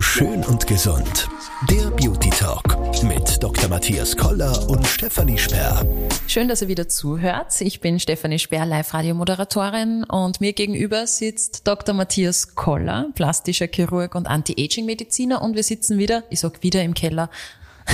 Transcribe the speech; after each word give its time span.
Schön 0.00 0.44
und 0.46 0.66
gesund. 0.66 1.28
Der 1.70 1.90
Beauty 1.90 2.30
Talk 2.30 2.76
mit 3.04 3.40
Dr. 3.40 3.68
Matthias 3.68 4.16
Koller 4.16 4.68
und 4.68 4.84
Stefanie 4.84 5.38
Sperr. 5.38 5.86
Schön, 6.26 6.48
dass 6.48 6.62
ihr 6.62 6.66
wieder 6.66 6.88
zuhört. 6.88 7.60
Ich 7.60 7.80
bin 7.80 8.00
Stefanie 8.00 8.40
Sperr, 8.40 8.66
Live-Radio-Moderatorin 8.66 10.02
und 10.02 10.40
mir 10.40 10.54
gegenüber 10.54 11.06
sitzt 11.06 11.68
Dr. 11.68 11.94
Matthias 11.94 12.56
Koller, 12.56 13.10
plastischer 13.14 13.68
Chirurg 13.68 14.16
und 14.16 14.26
Anti-Aging-Mediziner 14.26 15.40
und 15.40 15.54
wir 15.54 15.62
sitzen 15.62 15.98
wieder, 15.98 16.24
ich 16.30 16.40
sag 16.40 16.64
wieder 16.64 16.82
im 16.82 16.94
Keller, 16.94 17.30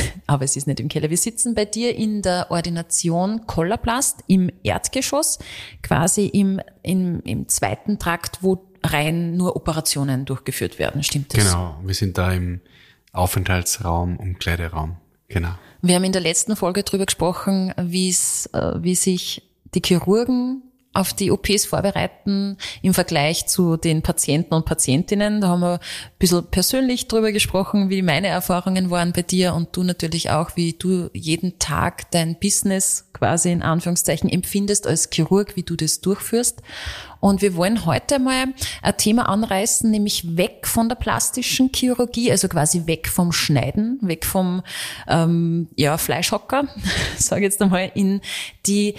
aber 0.26 0.44
es 0.44 0.56
ist 0.56 0.66
nicht 0.66 0.80
im 0.80 0.88
Keller. 0.88 1.10
Wir 1.10 1.16
sitzen 1.16 1.54
bei 1.54 1.64
dir 1.64 1.94
in 1.94 2.22
der 2.22 2.50
Ordination 2.50 3.46
Kollerplast 3.46 4.20
im 4.26 4.50
Erdgeschoss, 4.62 5.38
quasi 5.82 6.26
im, 6.26 6.60
im, 6.82 7.20
im 7.24 7.48
zweiten 7.48 7.98
Trakt, 7.98 8.42
wo 8.42 8.64
rein 8.82 9.36
nur 9.36 9.56
Operationen 9.56 10.24
durchgeführt 10.24 10.78
werden. 10.78 11.02
Stimmt 11.02 11.36
das? 11.36 11.44
Genau, 11.44 11.78
wir 11.82 11.94
sind 11.94 12.18
da 12.18 12.32
im 12.32 12.60
Aufenthaltsraum, 13.12 14.16
Umkleideraum. 14.16 14.96
Genau. 15.28 15.50
Wir 15.82 15.94
haben 15.94 16.04
in 16.04 16.12
der 16.12 16.20
letzten 16.20 16.56
Folge 16.56 16.82
darüber 16.82 17.06
gesprochen, 17.06 17.72
wie 17.76 18.08
es, 18.08 18.46
äh, 18.52 18.74
wie 18.82 18.94
sich 18.94 19.42
die 19.74 19.82
Chirurgen 19.84 20.62
auf 20.94 21.12
die 21.12 21.30
OPs 21.30 21.66
vorbereiten 21.66 22.56
im 22.82 22.94
Vergleich 22.94 23.46
zu 23.46 23.76
den 23.76 24.02
Patienten 24.02 24.54
und 24.54 24.64
Patientinnen. 24.64 25.40
Da 25.40 25.48
haben 25.48 25.60
wir 25.60 25.74
ein 25.74 25.80
bisschen 26.18 26.46
persönlich 26.46 27.08
drüber 27.08 27.30
gesprochen, 27.30 27.90
wie 27.90 28.02
meine 28.02 28.28
Erfahrungen 28.28 28.90
waren 28.90 29.12
bei 29.12 29.22
dir 29.22 29.54
und 29.54 29.76
du 29.76 29.84
natürlich 29.84 30.30
auch, 30.30 30.56
wie 30.56 30.72
du 30.72 31.08
jeden 31.12 31.58
Tag 31.58 32.10
dein 32.10 32.38
Business 32.40 33.08
quasi 33.12 33.52
in 33.52 33.62
Anführungszeichen 33.62 34.30
empfindest 34.30 34.86
als 34.86 35.08
Chirurg, 35.12 35.56
wie 35.56 35.62
du 35.62 35.76
das 35.76 36.00
durchführst. 36.00 36.62
Und 37.20 37.42
wir 37.42 37.54
wollen 37.56 37.84
heute 37.84 38.18
mal 38.18 38.46
ein 38.82 38.96
Thema 38.96 39.28
anreißen, 39.28 39.90
nämlich 39.90 40.36
weg 40.36 40.66
von 40.66 40.88
der 40.88 40.96
plastischen 40.96 41.70
Chirurgie, 41.74 42.30
also 42.30 42.48
quasi 42.48 42.86
weg 42.86 43.08
vom 43.08 43.32
Schneiden, 43.32 43.98
weg 44.02 44.24
vom 44.24 44.62
ähm, 45.08 45.68
ja, 45.76 45.98
Fleischhocker, 45.98 46.68
sage 47.18 47.42
jetzt 47.42 47.60
einmal, 47.60 47.90
in 47.94 48.20
die 48.66 48.94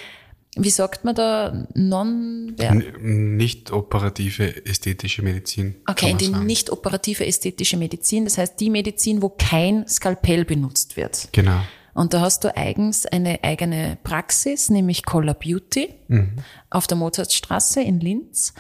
wie 0.60 0.70
sagt 0.70 1.06
man 1.06 1.16
da, 1.16 1.68
non 1.74 2.56
Nicht 3.00 3.72
operative 3.72 4.66
ästhetische 4.66 5.22
Medizin. 5.22 5.76
Okay, 5.88 6.14
die 6.14 6.30
nicht 6.30 6.70
operative 6.70 7.26
ästhetische 7.26 7.78
Medizin, 7.78 8.26
das 8.26 8.38
heißt 8.38 8.60
die 8.60 8.70
Medizin, 8.70 9.22
wo 9.22 9.30
kein 9.30 9.88
Skalpell 9.88 10.46
benutzt 10.46 10.98
wird. 10.98 11.30
Genau. 11.32 11.62
Und 11.94 12.14
da 12.14 12.22
hast 12.22 12.44
du 12.44 12.56
eigens 12.56 13.06
eine 13.06 13.44
eigene 13.44 13.98
Praxis, 14.04 14.70
nämlich 14.70 15.06
Color 15.06 15.34
Beauty 15.34 15.90
mhm. 16.08 16.36
auf 16.70 16.88
der 16.88 16.98
Mozartstraße 16.98 17.82
in 17.82 18.00
Linz. 18.00 18.54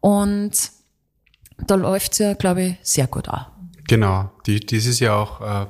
Und 0.00 0.70
da 1.66 1.74
läuft's 1.74 2.18
ja, 2.18 2.34
glaube 2.34 2.62
ich, 2.62 2.76
sehr 2.82 3.06
gut 3.06 3.28
an. 3.28 3.46
Genau. 3.88 4.30
Die, 4.46 4.60
das 4.60 4.86
ist 4.86 5.00
ja 5.00 5.16
auch 5.16 5.40
äh, 5.40 5.66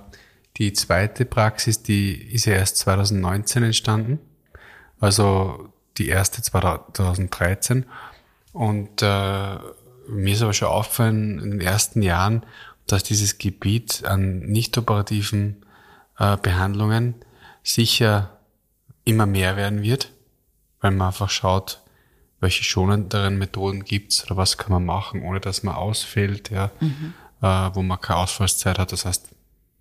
die 0.56 0.72
zweite 0.72 1.24
Praxis, 1.24 1.82
die 1.82 2.12
ist 2.12 2.46
ja 2.46 2.54
erst 2.54 2.78
2019 2.78 3.62
entstanden. 3.62 4.18
Also 5.00 5.68
die 5.98 6.08
erste 6.08 6.42
2013. 6.42 7.86
Und 8.52 9.02
äh, 9.02 9.56
mir 10.08 10.34
ist 10.34 10.42
aber 10.42 10.52
schon 10.52 10.68
aufgefallen 10.68 11.38
in 11.40 11.50
den 11.52 11.60
ersten 11.60 12.02
Jahren, 12.02 12.44
dass 12.86 13.02
dieses 13.02 13.38
Gebiet 13.38 14.04
an 14.04 14.40
nicht 14.40 14.76
operativen 14.76 15.64
äh, 16.18 16.36
Behandlungen 16.36 17.14
sicher 17.62 18.38
immer 19.04 19.26
mehr 19.26 19.56
werden 19.56 19.82
wird, 19.82 20.12
weil 20.80 20.90
man 20.90 21.08
einfach 21.08 21.30
schaut, 21.30 21.80
welche 22.40 22.62
schonenderen 22.62 23.38
Methoden 23.38 23.84
gibt's 23.84 24.24
oder 24.24 24.36
was 24.36 24.58
kann 24.58 24.72
man 24.72 24.84
machen, 24.84 25.22
ohne 25.22 25.40
dass 25.40 25.62
man 25.62 25.74
ausfällt, 25.74 26.50
ja, 26.50 26.70
mhm. 26.80 27.14
äh, 27.40 27.46
wo 27.74 27.82
man 27.82 28.00
keine 28.00 28.20
Ausfallszeit 28.20 28.78
hat. 28.78 28.92
Das 28.92 29.06
heißt, 29.06 29.30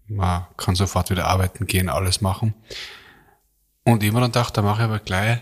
man 0.08 0.46
kann 0.58 0.76
sofort 0.76 1.10
wieder 1.10 1.28
arbeiten 1.28 1.68
gehen, 1.68 1.90
alles 1.90 2.22
machen. 2.22 2.54
Und 3.84 4.02
immer 4.04 4.22
dann 4.22 4.32
dachte, 4.32 4.54
da 4.54 4.62
mache 4.62 4.82
ich 4.82 4.86
aber 4.86 5.00
gleich 5.00 5.42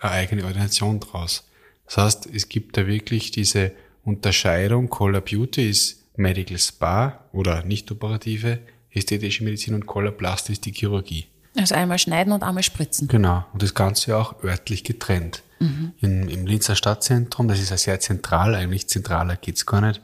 eine 0.00 0.12
eigene 0.12 0.44
Ordination 0.44 1.00
draus. 1.00 1.48
Das 1.86 1.96
heißt, 1.96 2.26
es 2.32 2.48
gibt 2.48 2.76
da 2.76 2.86
wirklich 2.86 3.30
diese 3.30 3.72
Unterscheidung, 4.04 4.88
Color 4.88 5.20
Beauty 5.20 5.68
ist 5.68 6.04
Medical 6.16 6.58
Spa 6.58 7.24
oder 7.32 7.62
nicht 7.64 7.90
operative 7.90 8.60
ästhetische 8.90 9.44
Medizin 9.44 9.74
und 9.74 9.86
Color 9.86 10.12
Plast 10.12 10.50
ist 10.50 10.64
die 10.66 10.72
Chirurgie. 10.72 11.26
Also 11.56 11.74
einmal 11.74 11.98
schneiden 11.98 12.32
und 12.32 12.42
einmal 12.42 12.62
spritzen. 12.62 13.08
Genau. 13.08 13.44
Und 13.52 13.62
das 13.62 13.74
Ganze 13.74 14.16
auch 14.16 14.42
örtlich 14.42 14.84
getrennt. 14.84 15.42
Mhm. 15.58 15.92
In, 15.98 16.28
Im 16.28 16.46
Linzer 16.46 16.76
Stadtzentrum, 16.76 17.48
das 17.48 17.60
ist 17.60 17.70
ja 17.70 17.76
sehr 17.76 18.00
zentral, 18.00 18.54
eigentlich 18.54 18.88
zentraler 18.88 19.36
geht's 19.36 19.66
gar 19.66 19.80
nicht, 19.80 20.00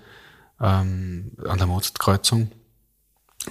ähm, 0.61 1.33
an 1.47 1.59
der 1.59 1.67
Mozartkreuzung, 1.67 2.51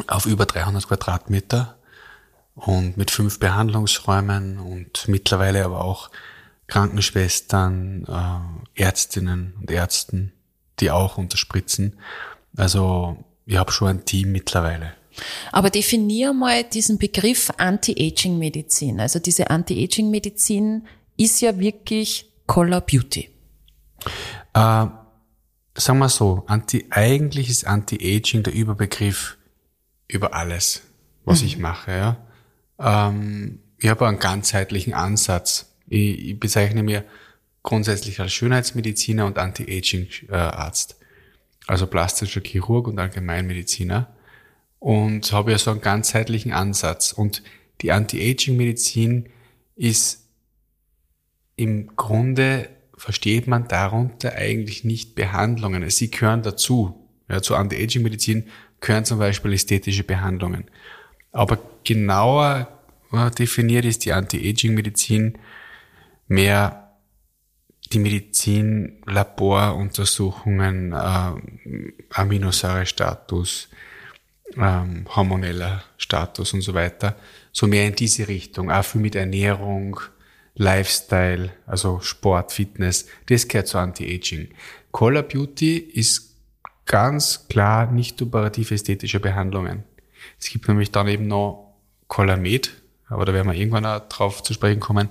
auf 0.07 0.25
über 0.25 0.45
300 0.45 0.87
Quadratmeter 0.87 1.77
und 2.53 2.97
mit 2.97 3.11
fünf 3.11 3.39
Behandlungsräumen 3.39 4.59
und 4.59 5.07
mittlerweile 5.07 5.63
aber 5.65 5.83
auch 5.83 6.09
Krankenschwestern, 6.67 8.05
äh, 8.75 8.81
Ärztinnen 8.81 9.55
und 9.59 9.71
Ärzten, 9.71 10.33
die 10.79 10.91
auch 10.91 11.17
unterspritzen. 11.17 11.99
Also 12.57 13.23
ich 13.45 13.57
habe 13.57 13.71
schon 13.71 13.89
ein 13.89 14.05
Team 14.05 14.31
mittlerweile. 14.31 14.93
Aber 15.51 15.69
definier 15.69 16.33
mal 16.33 16.63
diesen 16.63 16.97
Begriff 16.97 17.51
Anti-Aging-Medizin. 17.57 18.99
Also 18.99 19.19
diese 19.19 19.49
Anti-Aging-Medizin 19.49 20.87
ist 21.17 21.41
ja 21.41 21.57
wirklich 21.57 22.29
Color 22.47 22.81
Beauty. 22.81 23.29
Äh, 24.53 24.85
sagen 25.75 25.99
wir 25.99 26.09
so, 26.09 26.43
anti, 26.47 26.85
eigentlich 26.89 27.49
ist 27.49 27.65
Anti-Aging 27.65 28.43
der 28.43 28.53
Überbegriff 28.53 29.37
über 30.07 30.33
alles, 30.33 30.81
was 31.23 31.41
mhm. 31.41 31.47
ich 31.47 31.57
mache. 31.57 31.91
Ja? 31.91 32.17
Ähm, 32.79 33.59
ich 33.77 33.89
habe 33.89 34.07
einen 34.07 34.19
ganzheitlichen 34.19 34.93
Ansatz. 34.93 35.74
Ich, 35.87 36.29
ich 36.29 36.39
bezeichne 36.39 36.83
mir 36.83 37.03
grundsätzlich 37.63 38.19
als 38.19 38.33
Schönheitsmediziner 38.33 39.25
und 39.25 39.37
Anti-Aging-Arzt. 39.37 40.97
Also 41.67 41.87
plastischer 41.87 42.41
Chirurg 42.41 42.87
und 42.87 42.99
Allgemeinmediziner. 42.99 44.15
Und 44.79 45.31
habe 45.31 45.51
ja 45.51 45.57
so 45.57 45.71
einen 45.71 45.81
ganzheitlichen 45.81 46.53
Ansatz. 46.53 47.11
Und 47.11 47.41
die 47.81 47.91
Anti-Aging-Medizin 47.91 49.29
ist 49.75 50.27
im 51.55 51.95
Grunde, 51.95 52.69
versteht 52.97 53.47
man 53.47 53.67
darunter 53.67 54.33
eigentlich 54.33 54.83
nicht 54.83 55.15
Behandlungen. 55.15 55.89
Sie 55.89 56.11
gehören 56.11 56.43
dazu. 56.43 57.07
Ja, 57.29 57.41
zur 57.41 57.57
Anti-Aging-Medizin 57.57 58.47
gehören 58.79 59.05
zum 59.05 59.19
Beispiel 59.19 59.53
ästhetische 59.53 60.03
Behandlungen. 60.03 60.65
Aber 61.31 61.57
genauer 61.83 62.69
definiert 63.37 63.85
ist 63.85 64.05
die 64.05 64.13
Anti-Aging-Medizin 64.13 65.37
mehr 66.27 66.85
die 67.91 67.99
Medizin, 67.99 69.01
Laboruntersuchungen, 69.05 70.91
äh, 70.91 71.93
Aminosäurestatus, 72.09 73.69
ähm, 74.57 75.05
hormoneller 75.15 75.83
Status 75.97 76.53
und 76.53 76.61
so 76.61 76.73
weiter. 76.73 77.15
So 77.51 77.67
mehr 77.67 77.87
in 77.87 77.95
diese 77.95 78.27
Richtung, 78.27 78.71
auch 78.71 78.83
viel 78.83 79.01
mit 79.01 79.15
Ernährung, 79.15 79.99
Lifestyle, 80.55 81.51
also 81.65 81.99
Sport, 81.99 82.53
Fitness, 82.53 83.07
das 83.27 83.47
gehört 83.47 83.67
zu 83.67 83.77
Anti-Aging. 83.77 84.49
Color 84.91 85.23
Beauty 85.23 85.77
ist 85.77 86.35
ganz 86.85 87.47
klar 87.47 87.91
nicht 87.91 88.21
operative 88.21 88.73
ästhetische 88.73 89.19
Behandlungen. 89.19 89.83
Es 90.39 90.49
gibt 90.49 90.67
nämlich 90.67 90.91
dann 90.91 91.07
eben 91.07 91.27
noch 91.27 91.75
Colamed, 92.07 92.71
aber 93.07 93.25
da 93.25 93.33
werden 93.33 93.47
wir 93.47 93.55
irgendwann 93.55 93.85
auch 93.85 94.07
drauf 94.07 94.43
zu 94.43 94.53
sprechen 94.53 94.79
kommen. 94.79 95.09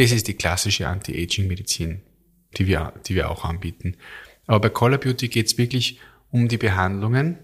Das 0.00 0.12
ist 0.12 0.28
die 0.28 0.34
klassische 0.34 0.88
Anti-Aging-Medizin, 0.88 2.00
die 2.56 2.66
wir, 2.66 2.94
die 3.06 3.14
wir 3.14 3.30
auch 3.30 3.44
anbieten. 3.44 3.98
Aber 4.46 4.60
bei 4.60 4.70
Color 4.70 4.96
Beauty 4.96 5.28
geht 5.28 5.48
es 5.48 5.58
wirklich 5.58 6.00
um 6.30 6.48
die 6.48 6.56
Behandlungen 6.56 7.38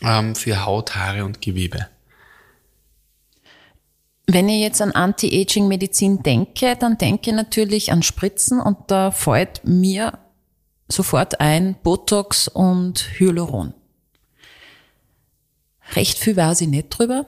ähm, 0.00 0.34
für 0.34 0.64
Haut, 0.64 0.96
Haare 0.96 1.22
und 1.22 1.42
Gewebe. 1.42 1.86
Wenn 4.26 4.48
ich 4.48 4.62
jetzt 4.62 4.80
an 4.80 4.92
Anti-Aging-Medizin 4.92 6.22
denke, 6.22 6.76
dann 6.80 6.96
denke 6.96 7.28
ich 7.28 7.36
natürlich 7.36 7.92
an 7.92 8.02
Spritzen 8.02 8.58
und 8.58 8.78
da 8.86 9.10
fällt 9.10 9.62
mir 9.62 10.18
sofort 10.88 11.40
ein 11.40 11.76
Botox 11.82 12.48
und 12.48 13.00
Hyaluron. 13.18 13.74
Recht 15.94 16.16
viel 16.16 16.38
weiß 16.38 16.62
ich 16.62 16.68
nicht 16.68 16.88
drüber. 16.88 17.26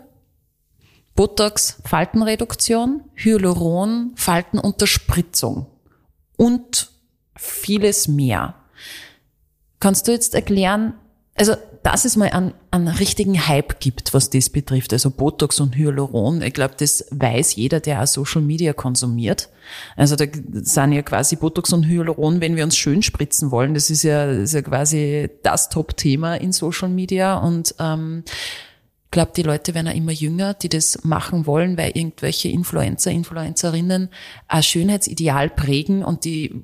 Botox 1.14 1.78
Faltenreduktion, 1.84 3.02
Hyaluron 3.14 4.12
Faltenunterspritzung 4.16 5.66
und 6.36 6.90
vieles 7.36 8.08
mehr. 8.08 8.54
Kannst 9.80 10.08
du 10.08 10.12
jetzt 10.12 10.34
erklären, 10.34 10.94
also 11.34 11.54
dass 11.82 12.04
es 12.04 12.16
mal 12.16 12.28
einen, 12.28 12.54
einen 12.70 12.88
richtigen 12.88 13.48
Hype 13.48 13.80
gibt, 13.80 14.14
was 14.14 14.30
das 14.30 14.50
betrifft, 14.50 14.92
also 14.92 15.10
Botox 15.10 15.58
und 15.58 15.76
Hyaluron, 15.76 16.40
ich 16.42 16.54
glaube, 16.54 16.74
das 16.78 17.04
weiß 17.10 17.56
jeder, 17.56 17.80
der 17.80 18.02
auch 18.02 18.06
Social 18.06 18.40
Media 18.40 18.72
konsumiert. 18.72 19.48
Also 19.96 20.14
da 20.14 20.26
sind 20.52 20.92
ja 20.92 21.02
quasi 21.02 21.36
Botox 21.36 21.72
und 21.72 21.84
Hyaluron, 21.84 22.40
wenn 22.40 22.54
wir 22.54 22.62
uns 22.62 22.76
schön 22.76 23.02
spritzen 23.02 23.50
wollen, 23.50 23.74
das 23.74 23.90
ist 23.90 24.04
ja, 24.04 24.26
das 24.26 24.38
ist 24.38 24.54
ja 24.54 24.62
quasi 24.62 25.30
das 25.42 25.70
Top-Thema 25.70 26.36
in 26.36 26.52
Social 26.52 26.88
Media 26.88 27.36
und 27.36 27.74
ähm, 27.80 28.22
glaube, 29.12 29.30
die 29.36 29.42
Leute 29.42 29.74
werden 29.74 29.86
auch 29.86 29.94
immer 29.94 30.10
jünger, 30.10 30.54
die 30.54 30.68
das 30.68 31.04
machen 31.04 31.46
wollen, 31.46 31.78
weil 31.78 31.92
irgendwelche 31.94 32.48
Influencer, 32.48 33.12
Influencerinnen 33.12 34.08
ein 34.48 34.62
Schönheitsideal 34.62 35.50
prägen 35.50 36.02
und 36.02 36.24
die 36.24 36.60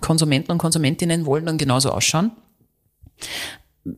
Konsumenten 0.00 0.50
und 0.50 0.58
Konsumentinnen 0.58 1.26
wollen 1.26 1.46
dann 1.46 1.58
genauso 1.58 1.90
ausschauen. 1.90 2.32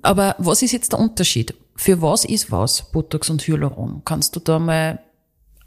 Aber 0.03 0.35
was 0.39 0.63
ist 0.63 0.73
jetzt 0.73 0.93
der 0.93 0.99
Unterschied? 0.99 1.55
Für 1.77 2.03
was 2.03 2.25
ist 2.25 2.51
was, 2.51 2.91
Botox 2.93 3.31
und 3.31 3.43
Hyaluron? 3.47 4.03
Kannst 4.05 4.37
du 4.37 4.41
da 4.41 4.59
mal 4.59 5.01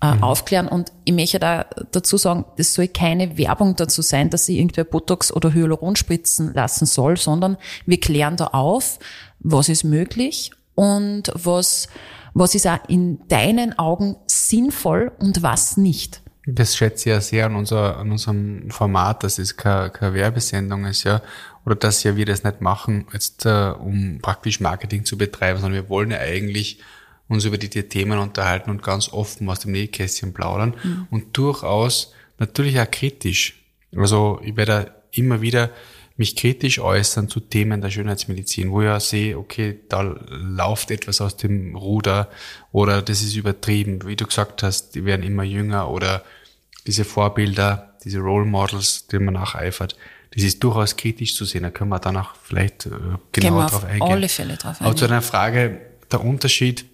äh, 0.01 0.13
mhm. 0.13 0.23
aufklären? 0.23 0.67
Und 0.67 0.91
ich 1.05 1.13
möchte 1.13 1.39
da 1.39 1.65
dazu 1.91 2.17
sagen, 2.17 2.45
das 2.57 2.73
soll 2.73 2.87
keine 2.87 3.37
Werbung 3.37 3.75
dazu 3.75 4.01
sein, 4.01 4.29
dass 4.29 4.45
sie 4.45 4.59
irgendwer 4.59 4.83
Botox 4.83 5.31
oder 5.31 5.53
Hyaluron 5.53 5.95
spritzen 5.95 6.53
lassen 6.53 6.85
soll, 6.85 7.17
sondern 7.17 7.57
wir 7.85 7.99
klären 7.99 8.37
da 8.37 8.47
auf, 8.47 8.99
was 9.39 9.69
ist 9.69 9.83
möglich 9.83 10.51
und 10.77 11.31
was, 11.33 11.89
was 12.33 12.53
ist 12.53 12.67
auch 12.67 12.77
in 12.87 13.27
deinen 13.27 13.77
Augen 13.79 14.15
sinnvoll 14.27 15.11
und 15.17 15.41
was 15.41 15.75
nicht. 15.75 16.21
Das 16.45 16.77
schätze 16.77 17.09
ich 17.09 17.13
ja 17.13 17.19
sehr 17.19 17.47
an, 17.47 17.55
unser, 17.55 17.97
an 17.97 18.11
unserem 18.11 18.69
Format, 18.69 19.23
dass 19.23 19.39
es 19.39 19.57
keine, 19.57 19.89
keine 19.89 20.13
Werbesendung 20.13 20.85
ist, 20.85 21.03
ja 21.03 21.21
oder 21.67 21.75
dass 21.75 22.03
ja 22.03 22.15
wir 22.15 22.25
das 22.25 22.45
nicht 22.45 22.61
machen, 22.61 23.07
jetzt 23.11 23.45
äh, 23.45 23.73
um 23.77 24.19
praktisch 24.21 24.61
Marketing 24.61 25.03
zu 25.03 25.17
betreiben, 25.17 25.59
sondern 25.59 25.81
wir 25.81 25.89
wollen 25.89 26.11
ja 26.11 26.19
eigentlich 26.19 26.79
uns 27.27 27.43
über 27.43 27.57
die, 27.57 27.69
die 27.69 27.83
Themen 27.83 28.19
unterhalten 28.19 28.69
und 28.69 28.81
ganz 28.81 29.11
offen 29.11 29.49
aus 29.49 29.59
dem 29.59 29.73
Nähkästchen 29.73 30.33
plaudern 30.33 30.75
mhm. 30.81 31.07
und 31.11 31.35
durchaus 31.35 32.13
natürlich 32.39 32.79
auch 32.79 32.89
kritisch. 32.89 33.61
Also 33.93 34.39
ich 34.45 34.55
werde 34.55 34.93
immer 35.11 35.41
wieder 35.41 35.71
mich 36.17 36.35
kritisch 36.35 36.79
äußern 36.79 37.29
zu 37.29 37.39
Themen 37.39 37.81
der 37.81 37.91
Schönheitsmedizin, 37.91 38.71
wo 38.71 38.81
ich 38.81 38.87
ja 38.87 38.99
sehe, 38.99 39.37
okay, 39.37 39.79
da 39.87 40.01
läuft 40.01 40.91
etwas 40.91 41.21
aus 41.21 41.37
dem 41.37 41.75
Ruder 41.75 42.29
oder 42.71 43.01
das 43.01 43.21
ist 43.21 43.35
übertrieben. 43.35 44.05
Wie 44.05 44.15
du 44.15 44.25
gesagt 44.25 44.63
hast, 44.63 44.95
die 44.95 45.05
werden 45.05 45.23
immer 45.23 45.43
jünger 45.43 45.89
oder 45.89 46.23
diese 46.87 47.05
Vorbilder, 47.05 47.95
diese 48.03 48.19
Role 48.19 48.45
Models, 48.45 49.07
denen 49.07 49.25
man 49.25 49.35
nacheifert 49.35 49.95
das 50.37 50.43
ist 50.43 50.63
durchaus 50.63 50.95
kritisch 50.95 51.35
zu 51.35 51.45
sehen. 51.45 51.63
Da 51.63 51.71
können 51.71 51.89
wir 51.89 51.99
danach 51.99 52.35
vielleicht 52.35 52.85
äh, 52.85 52.91
genauer 53.31 53.67
drauf 53.67 53.85
eingehen. 53.85 54.11
alle 54.11 54.29
Fälle 54.29 54.55
drauf 54.55 54.73
eingehen. 54.73 54.85
Aber 54.85 54.95
zu 54.95 55.07
deiner 55.07 55.21
Frage, 55.21 55.81
der 56.11 56.23
Unterschied, 56.23 56.85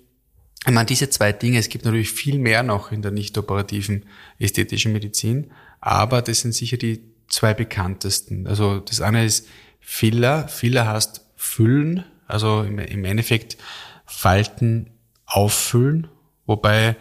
ich 0.65 0.71
meine, 0.71 0.85
diese 0.85 1.09
zwei 1.09 1.33
Dinge, 1.33 1.57
es 1.57 1.67
gibt 1.67 1.83
natürlich 1.83 2.11
viel 2.11 2.39
mehr 2.39 2.63
noch 2.63 2.91
in 2.91 3.01
der 3.01 3.11
nicht 3.11 3.37
operativen 3.37 4.05
ästhetischen 4.39 4.93
Medizin, 4.93 5.51
aber 5.81 6.21
das 6.21 6.39
sind 6.39 6.53
sicher 6.53 6.77
die 6.77 7.01
zwei 7.33 7.53
bekanntesten. 7.53 8.47
Also 8.47 8.79
das 8.79 9.01
eine 9.01 9.25
ist 9.25 9.47
Filler. 9.79 10.47
Filler 10.47 10.87
heißt 10.87 11.25
füllen, 11.35 12.05
also 12.27 12.61
im, 12.61 13.05
Endeffekt 13.05 13.57
Falten 14.05 14.91
auffüllen, 15.25 16.07
wobei 16.45 16.95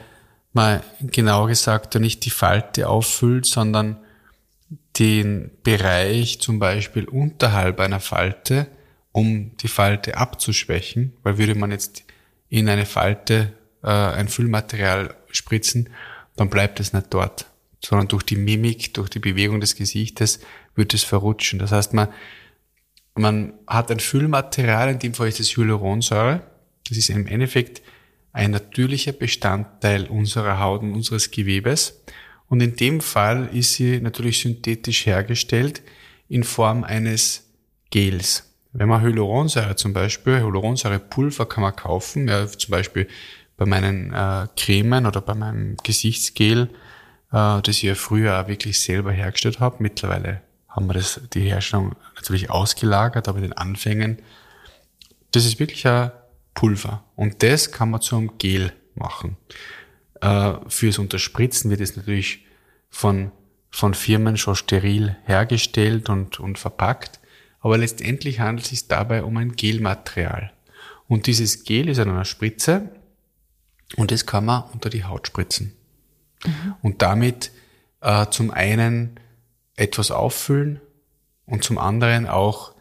man 0.52 0.80
genau 1.00 1.46
gesagt 1.46 1.94
nicht 1.94 2.24
die 2.24 2.30
Falte 2.30 2.88
auffüllt, 2.88 3.46
sondern 3.46 3.98
den 4.98 5.50
Bereich 5.62 6.40
zum 6.40 6.58
Beispiel 6.58 7.04
unterhalb 7.04 7.80
einer 7.80 8.00
Falte, 8.00 8.66
um 9.12 9.56
die 9.58 9.68
Falte 9.68 10.16
abzuschwächen, 10.16 11.14
weil 11.22 11.38
würde 11.38 11.54
man 11.54 11.70
jetzt 11.70 12.04
in 12.48 12.68
eine 12.68 12.86
Falte 12.86 13.52
äh, 13.82 13.88
ein 13.88 14.28
Füllmaterial 14.28 15.14
spritzen, 15.30 15.90
dann 16.36 16.50
bleibt 16.50 16.80
es 16.80 16.92
nicht 16.92 17.06
dort, 17.10 17.46
sondern 17.84 18.08
durch 18.08 18.22
die 18.22 18.36
Mimik, 18.36 18.94
durch 18.94 19.10
die 19.10 19.18
Bewegung 19.18 19.60
des 19.60 19.74
Gesichtes 19.74 20.40
wird 20.74 20.94
es 20.94 21.02
verrutschen. 21.02 21.58
Das 21.58 21.72
heißt, 21.72 21.94
man, 21.94 22.08
man 23.14 23.54
hat 23.66 23.90
ein 23.90 24.00
Füllmaterial, 24.00 24.90
in 24.90 24.98
dem 24.98 25.14
Fall 25.14 25.28
ist 25.28 25.40
es 25.40 25.56
Hyaluronsäure. 25.56 26.42
Das 26.88 26.96
ist 26.96 27.10
im 27.10 27.26
Endeffekt 27.26 27.82
ein 28.32 28.50
natürlicher 28.52 29.12
Bestandteil 29.12 30.06
unserer 30.06 30.58
Haut 30.58 30.82
und 30.82 30.94
unseres 30.94 31.30
Gewebes. 31.30 32.02
Und 32.48 32.60
in 32.60 32.76
dem 32.76 33.00
Fall 33.00 33.48
ist 33.52 33.74
sie 33.74 34.00
natürlich 34.00 34.40
synthetisch 34.40 35.06
hergestellt 35.06 35.82
in 36.28 36.44
Form 36.44 36.84
eines 36.84 37.50
Gels. 37.90 38.48
Wenn 38.72 38.88
man 38.88 39.02
Hyaluronsäure 39.02 39.76
zum 39.76 39.92
Beispiel, 39.92 40.40
Hyaluronsäurepulver 40.40 41.46
kann 41.46 41.62
man 41.62 41.76
kaufen, 41.76 42.28
ja, 42.28 42.46
zum 42.46 42.70
Beispiel 42.70 43.06
bei 43.56 43.66
meinen 43.66 44.12
äh, 44.12 44.46
Cremen 44.56 45.04
oder 45.04 45.20
bei 45.20 45.34
meinem 45.34 45.76
Gesichtsgel, 45.82 46.70
äh, 47.32 47.60
das 47.62 47.68
ich 47.68 47.82
ja 47.82 47.94
früher 47.94 48.40
auch 48.40 48.48
wirklich 48.48 48.80
selber 48.80 49.12
hergestellt 49.12 49.60
habe. 49.60 49.76
Mittlerweile 49.80 50.42
haben 50.68 50.86
wir 50.86 50.94
das, 50.94 51.20
die 51.32 51.40
Herstellung 51.40 51.94
natürlich 52.16 52.50
ausgelagert, 52.50 53.28
aber 53.28 53.38
in 53.38 53.44
den 53.44 53.52
Anfängen, 53.52 54.18
das 55.32 55.44
ist 55.44 55.58
wirklich 55.58 55.86
ein 55.86 56.12
Pulver. 56.54 57.04
Und 57.16 57.42
das 57.42 57.72
kann 57.72 57.90
man 57.90 58.00
zu 58.00 58.16
einem 58.16 58.38
Gel 58.38 58.72
machen. 58.94 59.36
Äh, 60.20 60.54
fürs 60.68 60.98
Unterspritzen 60.98 61.70
wird 61.70 61.80
es 61.80 61.96
natürlich 61.96 62.46
von, 62.90 63.32
von 63.70 63.94
Firmen 63.94 64.36
schon 64.36 64.54
steril 64.54 65.16
hergestellt 65.24 66.08
und, 66.08 66.38
und 66.40 66.58
verpackt. 66.58 67.20
Aber 67.60 67.78
letztendlich 67.78 68.40
handelt 68.40 68.64
es 68.64 68.70
sich 68.70 68.88
dabei 68.88 69.22
um 69.22 69.36
ein 69.36 69.52
Gelmaterial. 69.52 70.52
Und 71.08 71.26
dieses 71.26 71.64
Gel 71.64 71.88
ist 71.88 71.98
an 71.98 72.10
einer 72.10 72.24
Spritze 72.24 72.90
und 73.96 74.10
das 74.10 74.26
kann 74.26 74.44
man 74.44 74.64
unter 74.72 74.90
die 74.90 75.04
Haut 75.04 75.26
spritzen. 75.26 75.76
Mhm. 76.44 76.74
Und 76.82 77.02
damit 77.02 77.50
äh, 78.00 78.26
zum 78.30 78.50
einen 78.50 79.18
etwas 79.76 80.10
auffüllen 80.10 80.80
und 81.46 81.64
zum 81.64 81.78
anderen 81.78 82.26
auch 82.26 82.72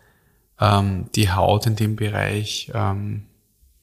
ähm, 0.59 1.09
die 1.15 1.31
Haut 1.31 1.65
in 1.65 1.75
dem 1.75 1.95
Bereich, 1.95 2.71
ähm, 2.73 3.25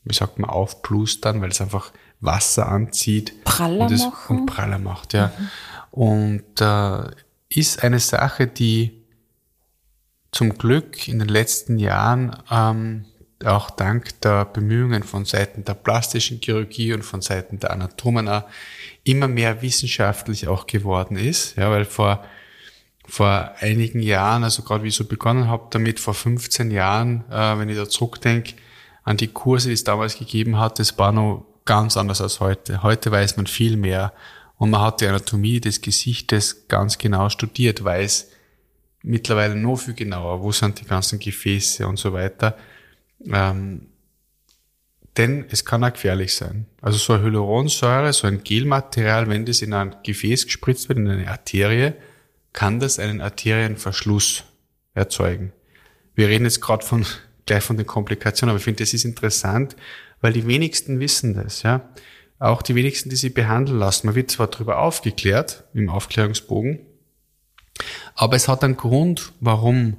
wie 0.04 0.14
sagt 0.14 0.38
man, 0.38 0.48
aufplustern, 0.48 1.40
weil 1.40 1.50
es 1.50 1.60
einfach 1.60 1.92
Wasser 2.20 2.68
anzieht. 2.68 3.44
Praller 3.44 3.86
und, 3.86 3.92
es, 3.92 4.02
machen. 4.02 4.40
und 4.40 4.46
praller 4.46 4.78
macht, 4.78 5.12
ja. 5.12 5.32
Mhm. 5.38 5.48
Und 5.90 6.60
äh, 6.60 7.10
ist 7.48 7.82
eine 7.82 7.98
Sache, 7.98 8.46
die 8.46 9.02
zum 10.30 10.58
Glück 10.58 11.08
in 11.08 11.18
den 11.18 11.28
letzten 11.28 11.78
Jahren 11.78 12.36
ähm, 12.50 13.06
auch 13.44 13.70
dank 13.70 14.20
der 14.20 14.44
Bemühungen 14.44 15.02
von 15.02 15.24
Seiten 15.24 15.64
der 15.64 15.74
plastischen 15.74 16.40
Chirurgie 16.40 16.92
und 16.92 17.02
von 17.02 17.22
Seiten 17.22 17.60
der 17.60 17.70
Anatomen 17.70 18.28
immer 19.08 19.28
mehr 19.28 19.62
wissenschaftlich 19.62 20.48
auch 20.48 20.66
geworden 20.66 21.16
ist. 21.16 21.56
Ja, 21.56 21.70
weil 21.70 21.84
vor, 21.84 22.24
vor 23.06 23.52
einigen 23.60 24.00
Jahren, 24.00 24.44
also 24.44 24.62
gerade 24.62 24.84
wie 24.84 24.88
ich 24.88 24.94
so 24.94 25.04
begonnen 25.04 25.48
habe 25.48 25.68
damit, 25.70 25.98
vor 25.98 26.14
15 26.14 26.70
Jahren, 26.70 27.24
äh, 27.30 27.58
wenn 27.58 27.68
ich 27.68 27.76
da 27.76 27.88
zurückdenke, 27.88 28.54
an 29.04 29.16
die 29.16 29.28
Kurse, 29.28 29.68
die 29.68 29.74
es 29.74 29.84
damals 29.84 30.18
gegeben 30.18 30.58
hat, 30.58 30.78
das 30.78 30.98
war 30.98 31.12
noch 31.12 31.46
ganz 31.64 31.96
anders 31.96 32.20
als 32.20 32.40
heute. 32.40 32.82
Heute 32.82 33.10
weiß 33.10 33.38
man 33.38 33.46
viel 33.46 33.76
mehr 33.78 34.12
und 34.56 34.70
man 34.70 34.82
hat 34.82 35.00
die 35.00 35.06
Anatomie 35.06 35.60
des 35.60 35.80
Gesichtes 35.80 36.68
ganz 36.68 36.98
genau 36.98 37.30
studiert, 37.30 37.82
weiß 37.82 38.30
mittlerweile 39.02 39.56
noch 39.56 39.76
viel 39.76 39.94
genauer, 39.94 40.42
wo 40.42 40.52
sind 40.52 40.80
die 40.80 40.84
ganzen 40.84 41.18
Gefäße 41.18 41.86
und 41.86 41.98
so 41.98 42.12
weiter. 42.12 42.56
Ähm, 43.26 43.86
denn 45.18 45.44
es 45.50 45.64
kann 45.64 45.84
auch 45.84 45.92
gefährlich 45.92 46.34
sein. 46.34 46.66
Also 46.80 46.98
so 46.98 47.12
eine 47.12 47.24
Hyaluronsäure, 47.24 48.12
so 48.12 48.26
ein 48.26 48.44
Gelmaterial, 48.44 49.28
wenn 49.28 49.44
das 49.44 49.62
in 49.62 49.74
ein 49.74 49.96
Gefäß 50.04 50.46
gespritzt 50.46 50.88
wird, 50.88 50.98
in 50.98 51.08
eine 51.08 51.28
Arterie, 51.28 51.92
kann 52.52 52.80
das 52.80 52.98
einen 52.98 53.20
Arterienverschluss 53.20 54.44
erzeugen. 54.94 55.52
Wir 56.14 56.28
reden 56.28 56.44
jetzt 56.44 56.60
gerade 56.60 56.84
von 56.84 57.04
gleich 57.46 57.64
von 57.64 57.76
den 57.76 57.86
Komplikationen, 57.86 58.50
aber 58.50 58.58
ich 58.58 58.64
finde, 58.64 58.82
das 58.84 58.94
ist 58.94 59.04
interessant, 59.04 59.76
weil 60.20 60.32
die 60.32 60.46
wenigsten 60.46 61.00
wissen 61.00 61.34
das, 61.34 61.62
ja. 61.62 61.88
Auch 62.40 62.62
die 62.62 62.76
wenigsten, 62.76 63.10
die 63.10 63.16
sie 63.16 63.30
behandeln 63.30 63.80
lassen. 63.80 64.06
Man 64.06 64.14
wird 64.14 64.30
zwar 64.30 64.46
darüber 64.46 64.78
aufgeklärt 64.78 65.64
im 65.74 65.88
Aufklärungsbogen, 65.88 66.78
aber 68.14 68.36
es 68.36 68.46
hat 68.46 68.62
einen 68.62 68.76
Grund, 68.76 69.32
warum 69.40 69.96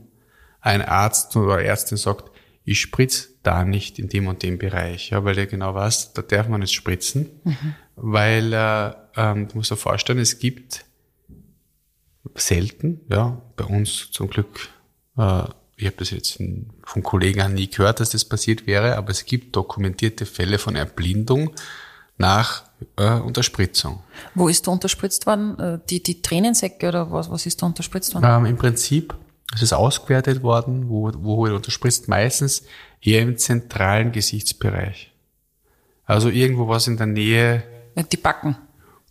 ein 0.62 0.82
Arzt 0.82 1.36
oder 1.36 1.62
Ärztin 1.62 1.98
sagt, 1.98 2.32
ich 2.70 2.82
spritze 2.82 3.30
da 3.42 3.66
nicht 3.66 3.98
in 3.98 4.10
dem 4.10 4.28
und 4.28 4.44
dem 4.44 4.60
Bereich, 4.60 5.10
ja, 5.10 5.24
weil 5.24 5.36
der 5.36 5.48
genau 5.48 5.74
weiß, 5.74 6.14
da 6.14 6.22
darf 6.22 6.48
man 6.48 6.62
nicht 6.62 6.74
spritzen, 6.74 7.30
mhm. 7.44 7.76
weil 7.96 8.54
äh, 8.54 8.94
ähm, 9.16 9.48
du 9.48 9.58
musst 9.58 9.72
dir 9.72 9.76
vorstellen, 9.76 10.20
es 10.20 10.38
gibt 10.38 10.86
selten, 12.36 13.02
ja, 13.10 13.42
bei 13.56 13.66
uns 13.66 14.12
zum 14.12 14.30
Glück 14.30 14.70
äh, 15.18 15.44
ich 15.80 15.86
habe 15.86 15.96
das 15.98 16.10
jetzt 16.10 16.38
von 16.84 17.04
Kollegen 17.04 17.54
nie 17.54 17.70
gehört, 17.70 18.02
dass 18.02 18.10
das 18.10 18.26
passiert 18.26 18.68
wäre, 18.68 18.98
aber 18.98 19.12
es 19.12 19.24
gibt 19.24 19.56
dokumentierte 19.56 20.26
Fälle 20.26 20.60
von 20.60 20.76
Erblindung 20.76 21.52
nach 22.18 22.66
äh, 22.98 23.14
Unterspritzung. 23.14 24.04
Wo 24.36 24.50
ist 24.50 24.68
da 24.68 24.72
unterspritzt 24.72 25.26
worden? 25.26 25.58
Äh, 25.58 25.80
die, 25.90 26.04
die 26.04 26.22
Tränensäcke 26.22 26.90
oder 26.90 27.10
was, 27.12 27.32
was 27.32 27.46
ist 27.46 27.62
da 27.62 27.66
unterspritzt 27.66 28.14
worden? 28.14 28.26
Ähm, 28.26 28.46
Im 28.46 28.58
Prinzip 28.58 29.16
Es 29.54 29.62
ist 29.62 29.74
ausgewertet 29.74 30.44
worden, 30.44 30.90
wo, 30.90 31.12
wo 31.16 31.44
wird 31.44 31.56
unterspritzt, 31.56 32.08
meistens 32.08 32.64
eher 33.02 33.22
im 33.22 33.38
zentralen 33.38 34.12
Gesichtsbereich. 34.12 35.12
Also 36.06 36.30
irgendwo 36.30 36.68
was 36.68 36.88
in 36.88 36.98
der 36.98 37.08
Nähe. 37.08 37.64
Die 38.12 38.18
Backen. 38.18 38.58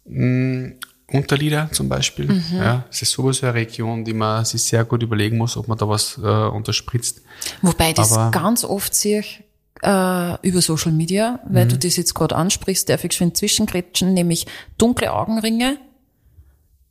Mh, 0.04 0.72
Unterlider 1.10 1.70
zum 1.72 1.88
Beispiel. 1.88 2.26
Mhm. 2.26 2.44
Ja, 2.52 2.84
es 2.90 3.00
ist 3.00 3.12
sowieso 3.12 3.46
eine 3.46 3.54
Region, 3.54 4.04
die 4.04 4.12
man 4.12 4.44
sich 4.44 4.62
sehr 4.62 4.84
gut 4.84 5.02
überlegen 5.02 5.38
muss, 5.38 5.56
ob 5.56 5.66
man 5.66 5.78
da 5.78 5.88
was 5.88 6.18
äh, 6.18 6.20
unterspritzt. 6.20 7.22
Wobei 7.62 7.94
das 7.94 8.12
Aber, 8.12 8.30
ganz 8.30 8.62
oft 8.62 8.94
sehe 8.94 9.20
ich 9.20 9.42
äh, 9.82 10.46
über 10.46 10.60
Social 10.60 10.92
Media, 10.92 11.40
weil 11.48 11.64
mhm. 11.64 11.70
du 11.70 11.78
das 11.78 11.96
jetzt 11.96 12.14
gerade 12.14 12.36
ansprichst, 12.36 12.88
darf 12.90 13.04
ich 13.04 13.14
schon 13.14 13.34
zwischengrätschen, 13.34 14.12
nämlich 14.12 14.46
dunkle 14.76 15.12
Augenringe 15.12 15.78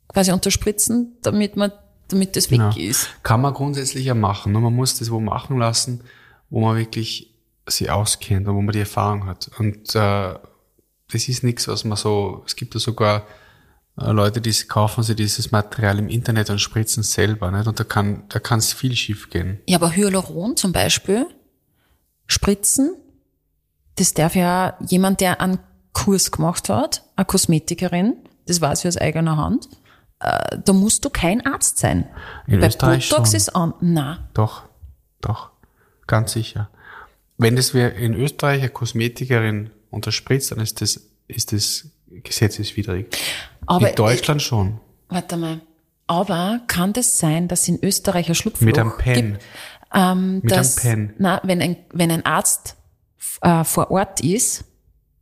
quasi 0.08 0.32
unterspritzen, 0.32 1.18
damit 1.22 1.56
man 1.56 1.72
damit 2.08 2.36
das 2.36 2.52
weg 2.52 2.60
genau. 2.60 2.76
ist. 2.76 3.10
Kann 3.24 3.42
man 3.42 3.54
grundsätzlich 3.54 4.06
ja 4.06 4.14
machen. 4.14 4.52
Nur 4.52 4.62
man 4.62 4.76
muss 4.76 4.98
das 4.98 5.12
wo 5.12 5.20
machen 5.20 5.58
lassen, 5.58 6.02
wo 6.50 6.62
man 6.62 6.78
wirklich 6.78 7.34
sich 7.68 7.90
auskennt 7.90 8.48
und 8.48 8.56
wo 8.56 8.62
man 8.62 8.74
die 8.74 8.80
Erfahrung 8.80 9.26
hat. 9.26 9.50
Und 9.60 9.94
äh, 9.96 10.36
das 11.12 11.28
ist 11.28 11.44
nichts, 11.44 11.68
was 11.68 11.84
man 11.84 11.98
so, 11.98 12.44
es 12.46 12.56
gibt 12.56 12.74
ja 12.74 12.80
sogar 12.80 13.26
äh, 14.00 14.12
Leute, 14.12 14.42
die 14.42 14.54
kaufen 14.68 15.04
sich 15.04 15.16
dieses 15.16 15.52
Material 15.52 16.00
im 16.00 16.10
Internet 16.10 16.50
und 16.50 16.60
spritzen 16.60 17.04
selber, 17.04 17.52
nicht? 17.52 17.68
Und 17.68 17.80
da 17.80 17.84
kann, 17.84 18.24
da 18.30 18.40
kann 18.40 18.60
es 18.60 18.74
viel 18.74 18.96
schief 18.96 19.30
gehen. 19.30 19.60
Ja, 19.68 19.78
aber 19.78 19.96
Hyaluron 19.96 20.56
zum 20.56 20.72
Beispiel, 20.72 21.26
spritzen, 22.28 22.96
das 23.96 24.14
darf 24.14 24.36
ja 24.36 24.78
jemand, 24.88 25.22
der 25.22 25.42
einen 25.42 25.60
Kurs 25.94 26.32
gemacht 26.32 26.70
hat, 26.70 27.04
eine 27.16 27.26
Kosmetikerin, 27.26 28.16
das 28.46 28.62
weiß 28.62 28.82
ich 28.82 28.88
aus 28.88 28.98
eigener 28.98 29.38
Hand, 29.38 29.68
äh, 30.19 30.57
da 30.63 30.74
musst 30.74 31.05
du 31.05 31.09
kein 31.09 31.45
Arzt 31.45 31.79
sein. 31.79 32.07
In 32.47 32.59
Bei 32.59 32.67
Österreich 32.67 33.09
Botox 33.09 33.29
schon. 33.29 33.38
ist 33.38 33.55
an. 33.55 33.74
Na. 33.81 34.29
Doch, 34.33 34.63
doch, 35.21 35.51
ganz 36.07 36.33
sicher. 36.33 36.69
Wenn 37.38 37.55
das 37.55 37.74
wir 37.74 37.93
in 37.93 38.13
Österreich 38.15 38.62
eine 38.62 38.69
Kosmetikerin 38.69 39.69
unterspritzt, 39.91 40.51
dann 40.51 40.59
ist 40.59 40.81
das, 40.81 41.01
ist 41.27 41.53
das 41.53 41.88
gesetzeswidrig. 42.07 43.07
Aber 43.67 43.89
in 43.89 43.95
Deutschland 43.95 44.41
ich, 44.41 44.47
schon. 44.47 44.79
Warte 45.09 45.38
mal. 45.38 45.62
Aber 46.07 46.62
kann 46.67 46.93
das 46.93 47.19
sein, 47.19 47.47
dass 47.47 47.67
in 47.67 47.83
Österreich 47.83 48.29
ein 48.29 48.36
Schlupfloch 48.36 48.65
Mit 48.65 48.79
einem 48.79 48.97
Pen. 48.97 49.33
gibt? 49.33 49.45
Ähm, 49.93 50.39
Mit 50.41 50.51
dass, 50.51 50.83
einem 50.83 51.09
Pen. 51.09 51.15
Na, 51.19 51.41
wenn 51.43 51.62
ein, 51.62 51.77
wenn 51.91 52.12
ein 52.12 52.25
Arzt 52.25 52.75
äh, 53.41 53.63
vor 53.63 53.91
Ort 53.91 54.21
ist 54.21 54.63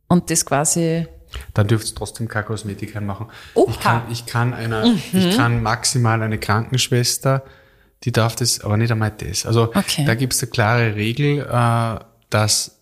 und 0.08 0.30
das 0.30 0.46
quasi 0.46 1.06
dann 1.54 1.66
dürft 1.66 1.88
ihr 1.88 1.94
trotzdem 1.94 2.28
keine 2.28 2.46
Kosmetik 2.46 3.00
machen. 3.00 3.26
Oha. 3.54 3.70
Ich 3.70 3.80
kann, 3.80 4.02
ich 4.10 4.26
kann 4.26 4.54
einer, 4.54 4.86
mhm. 4.86 5.00
ich 5.12 5.36
kann 5.36 5.62
maximal 5.62 6.22
eine 6.22 6.38
Krankenschwester, 6.38 7.44
die 8.04 8.12
darf 8.12 8.36
das, 8.36 8.60
aber 8.60 8.76
nicht 8.76 8.90
einmal 8.90 9.10
das. 9.10 9.46
Also 9.46 9.74
okay. 9.74 10.04
da 10.04 10.14
gibt 10.14 10.34
es 10.34 10.42
eine 10.42 10.50
klare 10.50 10.94
Regel, 10.96 11.40
äh, 11.40 11.98
dass 12.30 12.76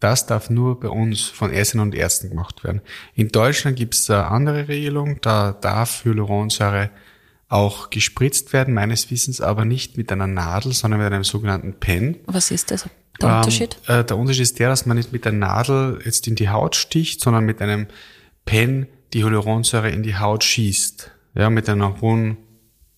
das 0.00 0.26
darf 0.26 0.48
nur 0.48 0.78
bei 0.78 0.88
uns 0.88 1.24
von 1.24 1.52
Ärztinnen 1.52 1.88
und 1.88 1.94
Ärzten 1.94 2.28
gemacht 2.28 2.62
werden. 2.62 2.82
In 3.14 3.28
Deutschland 3.28 3.76
gibt 3.76 3.94
es 3.94 4.08
eine 4.08 4.26
andere 4.26 4.68
Regelung, 4.68 5.20
da 5.20 5.52
darf 5.52 6.04
Hyaluronsäure 6.04 6.90
auch 7.48 7.90
gespritzt 7.90 8.52
werden, 8.52 8.74
meines 8.74 9.10
Wissens 9.10 9.40
aber 9.40 9.64
nicht 9.64 9.96
mit 9.96 10.12
einer 10.12 10.26
Nadel, 10.26 10.72
sondern 10.72 11.00
mit 11.00 11.12
einem 11.12 11.24
sogenannten 11.24 11.74
Pen. 11.74 12.16
Was 12.26 12.50
ist 12.50 12.70
das? 12.70 12.88
Der 13.20 13.28
ähm, 13.28 13.36
Unterschied? 13.36 13.78
Äh, 13.86 14.04
der 14.04 14.16
Unterschied 14.18 14.42
ist 14.42 14.58
der, 14.58 14.68
dass 14.68 14.86
man 14.86 14.96
nicht 14.96 15.12
mit 15.12 15.24
der 15.24 15.32
Nadel 15.32 16.00
jetzt 16.04 16.26
in 16.28 16.34
die 16.34 16.50
Haut 16.50 16.76
sticht, 16.76 17.20
sondern 17.20 17.44
mit 17.44 17.62
einem 17.62 17.86
Pen 18.44 18.86
die 19.14 19.24
Hyaluronsäure 19.24 19.90
in 19.90 20.02
die 20.02 20.16
Haut 20.16 20.44
schießt. 20.44 21.10
Ja, 21.34 21.50
mit 21.50 21.68
einer 21.68 22.00
hohen... 22.00 22.36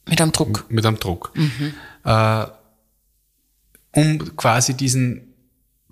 Mit 0.08 0.20
einem 0.20 0.32
Druck. 0.32 0.66
Mit 0.68 0.84
einem 0.84 0.98
Druck. 0.98 1.32
Mhm. 1.34 1.74
Äh, 2.04 2.46
um 3.92 4.36
quasi 4.36 4.74
diesen 4.74 5.34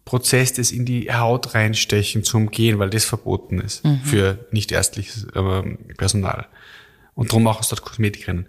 Prozess 0.04 0.54
des 0.54 0.72
in 0.72 0.84
die 0.84 1.12
Haut 1.12 1.54
reinstechen 1.54 2.24
zu 2.24 2.38
umgehen, 2.38 2.78
weil 2.78 2.90
das 2.90 3.04
verboten 3.04 3.60
ist 3.60 3.84
mhm. 3.84 4.00
für 4.02 4.46
nicht 4.50 4.72
ärztliches 4.72 5.26
äh, 5.34 5.62
Personal. 5.96 6.46
Und 7.18 7.32
darum 7.32 7.48
auch 7.48 7.58
aus 7.58 7.68
dort 7.68 7.82
Kosmetikerinnen. 7.82 8.46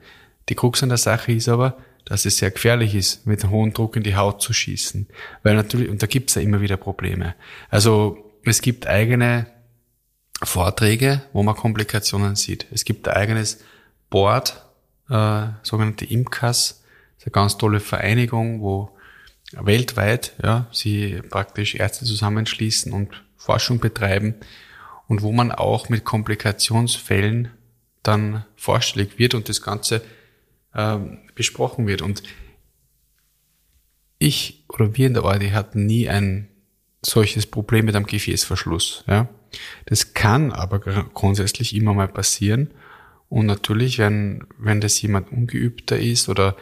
Die 0.47 0.53
Krux 0.53 0.83
an 0.83 0.89
der 0.89 0.99
Sache 0.99 1.31
ist 1.31 1.49
aber, 1.49 1.79
dass 2.05 2.25
es 2.25 2.37
sehr 2.37 2.51
gefährlich 2.51 2.93
ist, 2.93 3.25
mit 3.25 3.43
hohem 3.49 3.73
Druck 3.73 3.95
in 3.95 4.03
die 4.03 4.15
Haut 4.15 4.43
zu 4.43 4.53
schießen. 4.53 5.07
Weil 5.41 5.55
natürlich, 5.55 5.89
und 5.89 6.03
da 6.03 6.05
gibt 6.05 6.29
es 6.29 6.35
ja 6.35 6.43
immer 6.43 6.61
wieder 6.61 6.77
Probleme. 6.77 7.33
Also 7.71 8.31
es 8.45 8.61
gibt 8.61 8.85
eigene 8.85 9.47
Vorträge, 10.43 11.23
wo 11.33 11.41
man 11.41 11.55
Komplikationen 11.55 12.35
sieht. 12.35 12.67
Es 12.69 12.85
gibt 12.85 13.07
ein 13.07 13.15
eigenes 13.15 13.57
Board, 14.11 14.63
äh, 15.09 15.47
sogenannte 15.63 16.05
IMCAS, 16.05 16.83
das 17.15 17.17
ist 17.17 17.25
eine 17.25 17.31
ganz 17.31 17.57
tolle 17.57 17.79
Vereinigung, 17.79 18.61
wo 18.61 18.91
weltweit 19.53 20.33
ja, 20.43 20.67
sie 20.71 21.23
praktisch 21.27 21.73
Ärzte 21.73 22.05
zusammenschließen 22.05 22.93
und 22.93 23.23
Forschung 23.35 23.79
betreiben 23.79 24.35
und 25.07 25.23
wo 25.23 25.31
man 25.31 25.51
auch 25.51 25.89
mit 25.89 26.05
Komplikationsfällen 26.05 27.49
dann 28.03 28.45
vorstellig 28.55 29.19
wird 29.19 29.33
und 29.33 29.49
das 29.49 29.61
Ganze 29.61 30.01
ähm, 30.75 31.19
besprochen 31.35 31.87
wird. 31.87 32.01
Und 32.01 32.23
ich 34.17 34.65
oder 34.69 34.95
wir 34.95 35.07
in 35.07 35.13
der 35.13 35.23
Orde 35.23 35.51
hatten 35.53 35.85
nie 35.85 36.09
ein 36.09 36.49
solches 37.01 37.45
Problem 37.45 37.85
mit 37.85 37.95
einem 37.95 38.05
Gefäßverschluss. 38.05 39.03
Ja. 39.07 39.29
Das 39.85 40.13
kann 40.13 40.51
aber 40.51 40.79
grundsätzlich 40.79 41.75
immer 41.75 41.93
mal 41.93 42.07
passieren. 42.07 42.71
Und 43.29 43.45
natürlich, 43.45 43.99
wenn, 43.99 44.45
wenn 44.57 44.81
das 44.81 45.01
jemand 45.01 45.31
ungeübter 45.31 45.99
ist 45.99 46.29
oder 46.29 46.55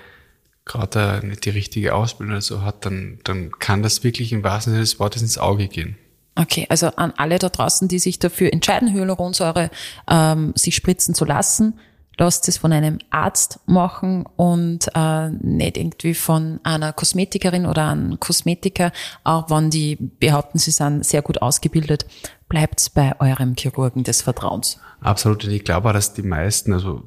gerade 0.65 1.25
nicht 1.25 1.45
die 1.45 1.49
richtige 1.49 1.95
Ausbildung 1.95 2.33
oder 2.33 2.41
so 2.41 2.61
hat, 2.61 2.85
dann, 2.85 3.19
dann 3.23 3.51
kann 3.51 3.83
das 3.83 4.03
wirklich 4.03 4.33
im 4.33 4.43
wahrsten 4.43 4.73
Sinne 4.73 4.83
des 4.83 4.99
Wortes 4.99 5.21
ins 5.21 5.37
Auge 5.37 5.67
gehen. 5.67 5.97
Okay, 6.37 6.67
also 6.69 6.87
an 6.95 7.13
alle 7.17 7.39
da 7.39 7.49
draußen, 7.49 7.87
die 7.87 7.99
sich 7.99 8.19
dafür 8.19 8.53
entscheiden, 8.53 8.93
Hyaluronsäure 8.93 9.71
ähm, 10.07 10.53
sich 10.55 10.75
spritzen 10.75 11.15
zu 11.15 11.25
lassen, 11.25 11.79
lasst 12.17 12.47
es 12.47 12.57
von 12.57 12.73
einem 12.73 12.99
Arzt 13.09 13.59
machen 13.65 14.25
und 14.35 14.87
äh, 14.93 15.29
nicht 15.29 15.77
irgendwie 15.77 16.13
von 16.13 16.59
einer 16.63 16.93
Kosmetikerin 16.93 17.65
oder 17.65 17.89
einem 17.89 18.19
Kosmetiker, 18.19 18.91
auch 19.23 19.49
wenn 19.49 19.69
die 19.69 19.95
behaupten, 19.95 20.59
sie 20.59 20.71
sind 20.71 21.05
sehr 21.05 21.21
gut 21.21 21.41
ausgebildet, 21.41 22.05
bleibt 22.49 22.91
bei 22.93 23.19
eurem 23.19 23.55
Chirurgen 23.55 24.03
des 24.03 24.21
Vertrauens. 24.21 24.79
Absolut, 25.01 25.43
ich 25.45 25.63
glaube 25.63 25.89
auch, 25.89 25.93
dass 25.93 26.13
die 26.13 26.23
meisten, 26.23 26.73
also 26.73 27.03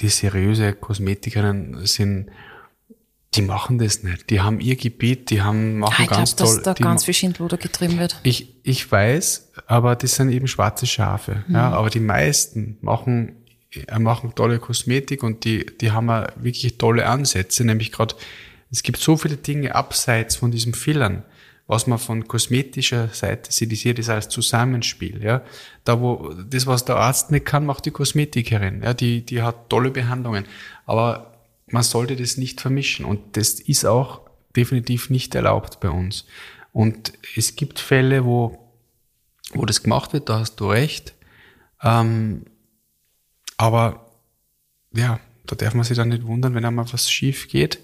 die 0.00 0.08
seriöse 0.08 0.72
Kosmetikerinnen 0.72 1.86
sind 1.86 2.30
die 3.34 3.42
machen 3.42 3.78
das 3.78 4.02
nicht. 4.02 4.28
Die 4.28 4.40
haben 4.40 4.60
ihr 4.60 4.76
Gebiet, 4.76 5.30
die 5.30 5.40
haben, 5.40 5.78
machen 5.78 5.94
ja, 5.98 6.04
ich 6.04 6.10
ganz 6.10 6.36
glaub, 6.36 6.48
toll. 6.48 6.56
dass 6.62 6.64
da 6.64 6.84
ganz 6.84 7.04
viel 7.04 7.14
Schindluder 7.14 7.56
getrieben 7.56 7.98
wird. 7.98 8.20
Ich, 8.24 8.54
ich 8.62 8.90
weiß, 8.90 9.52
aber 9.66 9.96
das 9.96 10.16
sind 10.16 10.30
eben 10.30 10.48
schwarze 10.48 10.86
Schafe. 10.86 11.42
Mhm. 11.48 11.54
Ja, 11.54 11.70
aber 11.70 11.88
die 11.88 12.00
meisten 12.00 12.76
machen, 12.82 13.36
äh, 13.70 13.98
machen 13.98 14.34
tolle 14.34 14.58
Kosmetik 14.58 15.22
und 15.22 15.44
die, 15.44 15.64
die 15.64 15.92
haben 15.92 16.08
wirklich 16.36 16.76
tolle 16.76 17.06
Ansätze, 17.06 17.64
nämlich 17.64 17.90
gerade, 17.90 18.14
es 18.70 18.82
gibt 18.82 18.98
so 18.98 19.16
viele 19.16 19.36
Dinge 19.36 19.74
abseits 19.74 20.36
von 20.36 20.50
diesem 20.50 20.74
Fillern, 20.74 21.24
was 21.66 21.86
man 21.86 21.98
von 21.98 22.28
kosmetischer 22.28 23.08
Seite 23.08 23.50
sieht, 23.50 23.72
ist 23.72 23.84
jedes 23.84 24.10
als 24.10 24.28
Zusammenspiel, 24.28 25.22
ja. 25.22 25.42
Da 25.84 26.00
wo, 26.00 26.34
das, 26.34 26.66
was 26.66 26.84
der 26.84 26.96
Arzt 26.96 27.30
nicht 27.30 27.46
kann, 27.46 27.64
macht 27.64 27.86
die 27.86 27.92
Kosmetikerin, 27.92 28.82
ja, 28.82 28.92
die, 28.92 29.24
die 29.24 29.40
hat 29.40 29.70
tolle 29.70 29.90
Behandlungen. 29.90 30.44
Aber 30.84 31.31
man 31.72 31.82
sollte 31.82 32.16
das 32.16 32.36
nicht 32.36 32.60
vermischen 32.60 33.04
und 33.04 33.36
das 33.36 33.54
ist 33.54 33.84
auch 33.84 34.20
definitiv 34.54 35.10
nicht 35.10 35.34
erlaubt 35.34 35.80
bei 35.80 35.88
uns. 35.88 36.26
Und 36.72 37.12
es 37.36 37.56
gibt 37.56 37.78
Fälle, 37.78 38.24
wo, 38.24 38.58
wo 39.54 39.64
das 39.64 39.82
gemacht 39.82 40.12
wird, 40.12 40.28
da 40.28 40.40
hast 40.40 40.56
du 40.56 40.70
recht. 40.70 41.14
Ähm, 41.82 42.44
aber 43.56 44.06
ja, 44.94 45.18
da 45.46 45.56
darf 45.56 45.74
man 45.74 45.84
sich 45.84 45.96
dann 45.96 46.10
nicht 46.10 46.24
wundern, 46.24 46.54
wenn 46.54 46.64
einmal 46.64 46.90
was 46.92 47.10
schief 47.10 47.48
geht. 47.48 47.78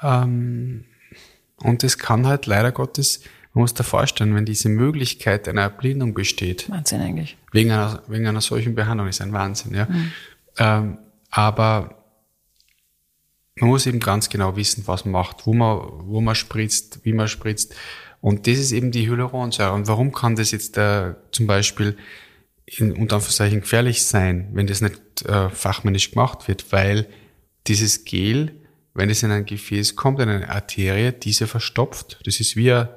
Ähm, 0.00 0.84
und 1.56 1.82
es 1.82 1.98
kann 1.98 2.26
halt 2.26 2.46
leider 2.46 2.70
Gottes, 2.70 3.22
man 3.52 3.62
muss 3.62 3.74
da 3.74 3.82
vorstellen, 3.82 4.34
wenn 4.36 4.44
diese 4.44 4.68
Möglichkeit 4.68 5.48
einer 5.48 5.62
Erblindung 5.62 6.14
besteht. 6.14 6.70
Wahnsinn 6.70 7.00
eigentlich. 7.00 7.36
Wegen 7.50 7.72
einer, 7.72 8.02
wegen 8.06 8.28
einer 8.28 8.40
solchen 8.40 8.76
Behandlung 8.76 9.08
ist 9.08 9.20
ein 9.20 9.32
Wahnsinn, 9.32 9.74
ja. 9.74 9.86
Mhm. 9.86 10.12
Ähm, 10.58 10.98
aber 11.30 11.97
man 13.60 13.70
muss 13.70 13.86
eben 13.86 14.00
ganz 14.00 14.28
genau 14.28 14.56
wissen, 14.56 14.84
was 14.86 15.04
man 15.04 15.12
macht, 15.12 15.46
wo 15.46 15.54
man, 15.54 15.80
wo 16.04 16.20
man 16.20 16.34
spritzt, 16.34 17.00
wie 17.02 17.12
man 17.12 17.28
spritzt. 17.28 17.74
Und 18.20 18.46
das 18.46 18.58
ist 18.58 18.72
eben 18.72 18.90
die 18.90 19.08
Hyaluronsäure. 19.08 19.72
Und 19.72 19.86
warum 19.86 20.12
kann 20.12 20.36
das 20.36 20.50
jetzt 20.50 20.76
äh, 20.76 21.14
zum 21.30 21.46
Beispiel 21.46 21.96
in 22.66 22.92
unter 22.92 23.16
Anführungszeichen 23.16 23.60
gefährlich 23.60 24.04
sein, 24.04 24.50
wenn 24.52 24.66
das 24.66 24.80
nicht 24.80 25.00
äh, 25.24 25.50
fachmännisch 25.50 26.10
gemacht 26.10 26.48
wird? 26.48 26.72
Weil 26.72 27.06
dieses 27.66 28.04
Gel, 28.04 28.52
wenn 28.94 29.10
es 29.10 29.22
in 29.22 29.30
ein 29.30 29.46
Gefäß 29.46 29.94
kommt, 29.94 30.20
in 30.20 30.28
eine 30.28 30.48
Arterie, 30.48 31.12
diese 31.12 31.46
verstopft. 31.46 32.18
Das 32.24 32.40
ist 32.40 32.56
wie 32.56 32.72
ein 32.72 32.88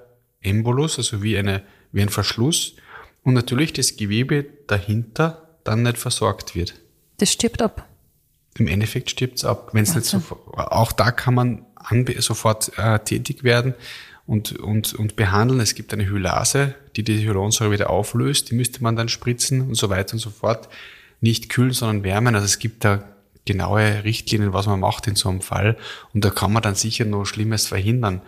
Embolus, 0.41 0.97
also 0.97 1.21
wie, 1.21 1.37
eine, 1.37 1.63
wie 1.91 2.01
ein 2.01 2.09
Verschluss. 2.09 2.75
Und 3.23 3.35
natürlich 3.35 3.73
das 3.73 3.95
Gewebe 3.95 4.45
dahinter 4.65 5.59
dann 5.63 5.83
nicht 5.83 5.97
versorgt 5.97 6.55
wird. 6.55 6.73
Das 7.17 7.31
stirbt 7.31 7.61
ab. 7.61 7.87
Im 8.57 8.67
Endeffekt 8.67 9.09
stirbt's 9.09 9.45
ab. 9.45 9.69
Wenn 9.73 9.83
es 9.83 9.95
nicht 9.95 10.05
so, 10.05 10.21
auch 10.53 10.91
da 10.91 11.11
kann 11.11 11.33
man 11.33 11.65
sofort 12.19 12.77
äh, 12.77 12.99
tätig 12.99 13.43
werden 13.43 13.73
und, 14.25 14.53
und, 14.53 14.93
und 14.93 15.15
behandeln. 15.15 15.59
Es 15.59 15.75
gibt 15.75 15.93
eine 15.93 16.05
Hylase, 16.05 16.75
die 16.95 17.03
die 17.03 17.23
Hyaluronsäure 17.25 17.71
wieder 17.71 17.89
auflöst. 17.89 18.51
Die 18.51 18.55
müsste 18.55 18.83
man 18.83 18.95
dann 18.95 19.09
spritzen 19.09 19.61
und 19.61 19.75
so 19.75 19.89
weiter 19.89 20.13
und 20.13 20.19
so 20.19 20.29
fort. 20.29 20.69
Nicht 21.21 21.49
kühlen, 21.49 21.71
sondern 21.71 22.03
wärmen. 22.03 22.35
Also 22.35 22.45
es 22.45 22.59
gibt 22.59 22.83
da 22.83 23.03
genaue 23.45 24.03
Richtlinien, 24.03 24.53
was 24.53 24.67
man 24.67 24.79
macht 24.79 25.07
in 25.07 25.15
so 25.15 25.29
einem 25.29 25.41
Fall. 25.41 25.77
Und 26.13 26.23
da 26.23 26.29
kann 26.29 26.53
man 26.53 26.61
dann 26.61 26.75
sicher 26.75 27.05
noch 27.05 27.25
Schlimmes 27.25 27.67
verhindern. 27.67 28.21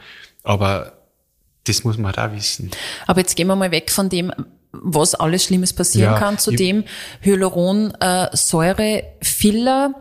Aber 0.44 0.94
das 1.66 1.84
muss 1.84 1.98
man 1.98 2.16
halt 2.16 2.20
auch 2.20 2.36
wissen. 2.36 2.72
Aber 3.08 3.20
jetzt 3.20 3.36
gehen 3.36 3.48
wir 3.48 3.56
mal 3.56 3.72
weg 3.72 3.92
von 3.92 4.10
dem, 4.10 4.32
was 4.74 5.16
alles 5.16 5.44
Schlimmes 5.46 5.72
passieren 5.74 6.14
Ja, 6.14 6.20
kann, 6.20 6.38
zu 6.40 6.52
ich- 6.52 6.58
dem 6.58 6.84
Hyaluronsäure-Filler. 7.22 9.94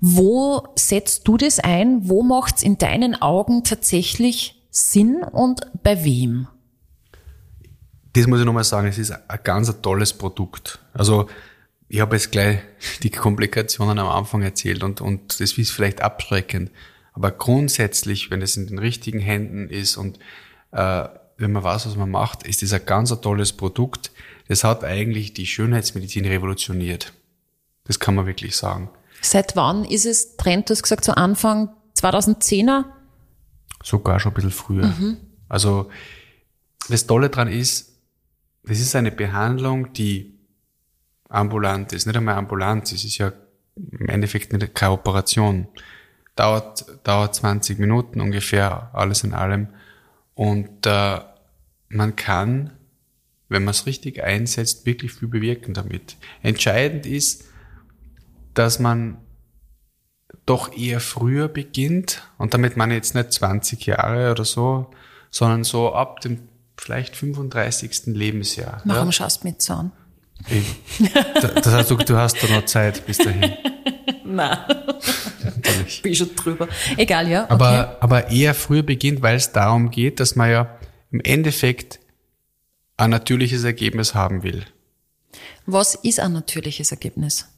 Wo 0.00 0.66
setzt 0.76 1.28
du 1.28 1.36
das 1.36 1.58
ein? 1.58 2.08
Wo 2.08 2.22
macht's 2.22 2.62
in 2.62 2.78
deinen 2.78 3.20
Augen 3.20 3.64
tatsächlich 3.64 4.62
Sinn 4.70 5.22
und 5.22 5.60
bei 5.82 6.04
wem? 6.04 6.46
das 8.12 8.26
muss 8.26 8.40
ich 8.40 8.44
nochmal 8.46 8.64
sagen, 8.64 8.88
es 8.88 8.98
ist 8.98 9.12
ein 9.12 9.38
ganz 9.44 9.72
tolles 9.82 10.12
Produkt. 10.12 10.80
Also 10.94 11.28
ich 11.88 12.00
habe 12.00 12.16
jetzt 12.16 12.32
gleich 12.32 12.58
die 13.04 13.10
Komplikationen 13.10 14.00
am 14.00 14.08
Anfang 14.08 14.42
erzählt 14.42 14.82
und, 14.82 15.00
und 15.00 15.38
das 15.40 15.52
ist 15.56 15.70
vielleicht 15.70 16.00
abschreckend. 16.00 16.72
Aber 17.12 17.30
grundsätzlich, 17.30 18.28
wenn 18.32 18.42
es 18.42 18.56
in 18.56 18.66
den 18.66 18.78
richtigen 18.78 19.20
Händen 19.20 19.68
ist 19.68 19.96
und 19.96 20.18
äh, 20.72 21.04
wenn 21.40 21.52
man 21.52 21.64
weiß, 21.64 21.86
was 21.86 21.96
man 21.96 22.10
macht, 22.10 22.46
ist 22.46 22.62
das 22.62 22.72
ein 22.72 22.84
ganz 22.84 23.10
ein 23.10 23.22
tolles 23.22 23.52
Produkt. 23.52 24.12
Das 24.48 24.62
hat 24.64 24.84
eigentlich 24.84 25.32
die 25.32 25.46
Schönheitsmedizin 25.46 26.26
revolutioniert. 26.26 27.12
Das 27.84 27.98
kann 27.98 28.14
man 28.14 28.26
wirklich 28.26 28.56
sagen. 28.56 28.90
Seit 29.22 29.56
wann 29.56 29.84
ist 29.84 30.06
es 30.06 30.36
Trend? 30.36 30.68
Du 30.68 30.72
hast 30.72 30.82
gesagt, 30.82 31.04
so 31.04 31.12
Anfang 31.12 31.70
2010er? 31.96 32.84
Sogar 33.82 34.20
schon 34.20 34.32
ein 34.32 34.34
bisschen 34.34 34.50
früher. 34.50 34.94
Also 35.48 35.90
das 36.88 37.06
Tolle 37.06 37.30
dran 37.30 37.48
ist, 37.48 37.92
das 38.64 38.78
ist 38.78 38.94
eine 38.94 39.10
Behandlung, 39.10 39.92
die 39.92 40.38
ambulant 41.28 41.92
ist. 41.92 42.06
Nicht 42.06 42.16
einmal 42.16 42.36
ambulant, 42.36 42.92
es 42.92 43.04
ist 43.04 43.18
ja 43.18 43.32
im 43.76 44.08
Endeffekt 44.08 44.52
nicht 44.52 44.74
keine 44.74 44.92
Operation. 44.92 45.68
Dauert, 46.36 46.84
dauert 47.04 47.34
20 47.34 47.78
Minuten 47.78 48.20
ungefähr, 48.20 48.90
alles 48.92 49.24
in 49.24 49.32
allem. 49.32 49.68
Und 50.34 50.86
äh, 50.86 51.20
man 51.90 52.16
kann, 52.16 52.70
wenn 53.48 53.64
man 53.64 53.72
es 53.72 53.84
richtig 53.84 54.22
einsetzt, 54.22 54.86
wirklich 54.86 55.12
viel 55.12 55.28
bewirken 55.28 55.74
damit. 55.74 56.16
Entscheidend 56.42 57.04
ist, 57.04 57.44
dass 58.54 58.78
man 58.78 59.18
doch 60.46 60.72
eher 60.76 61.00
früher 61.00 61.48
beginnt. 61.48 62.22
Und 62.38 62.54
damit 62.54 62.76
meine 62.76 62.94
ich 62.94 62.98
jetzt 62.98 63.14
nicht 63.14 63.32
20 63.32 63.84
Jahre 63.86 64.30
oder 64.30 64.44
so, 64.44 64.90
sondern 65.30 65.64
so 65.64 65.92
ab 65.92 66.20
dem 66.20 66.48
vielleicht 66.76 67.14
35. 67.16 68.06
Lebensjahr. 68.06 68.80
Warum 68.84 69.08
Ja? 69.08 69.12
schaust 69.12 69.42
du 69.42 69.48
mich 69.48 69.56
so 69.58 69.74
an? 69.74 69.92
Ich, 70.48 70.64
das 71.34 71.66
heißt, 71.66 71.90
du, 71.90 71.96
du 71.96 72.16
hast 72.16 72.42
da 72.42 72.48
noch 72.48 72.64
Zeit 72.64 73.04
bis 73.04 73.18
dahin. 73.18 73.52
Nein, 74.24 74.58
Natürlich. 75.44 76.00
bin 76.02 76.14
schon 76.14 76.34
drüber. 76.34 76.68
Egal, 76.96 77.28
ja. 77.28 77.44
Okay. 77.44 77.52
Aber, 77.52 77.98
aber 78.00 78.30
eher 78.30 78.54
früher 78.54 78.82
beginnt, 78.82 79.20
weil 79.22 79.36
es 79.36 79.52
darum 79.52 79.90
geht, 79.90 80.18
dass 80.20 80.36
man 80.36 80.50
ja 80.50 80.78
im 81.10 81.20
Endeffekt 81.20 82.00
ein 82.96 83.10
natürliches 83.10 83.64
Ergebnis 83.64 84.14
haben 84.14 84.42
will. 84.42 84.64
Was 85.66 85.94
ist 85.94 86.20
ein 86.20 86.32
natürliches 86.32 86.90
Ergebnis? 86.90 87.48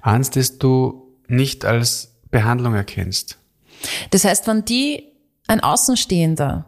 Eins, 0.00 0.30
das 0.30 0.58
du 0.58 1.16
nicht 1.28 1.64
als 1.64 2.14
Behandlung 2.30 2.74
erkennst. 2.74 3.38
Das 4.10 4.24
heißt, 4.24 4.46
wenn 4.46 4.64
die 4.64 5.04
ein 5.46 5.60
Außenstehender 5.60 6.66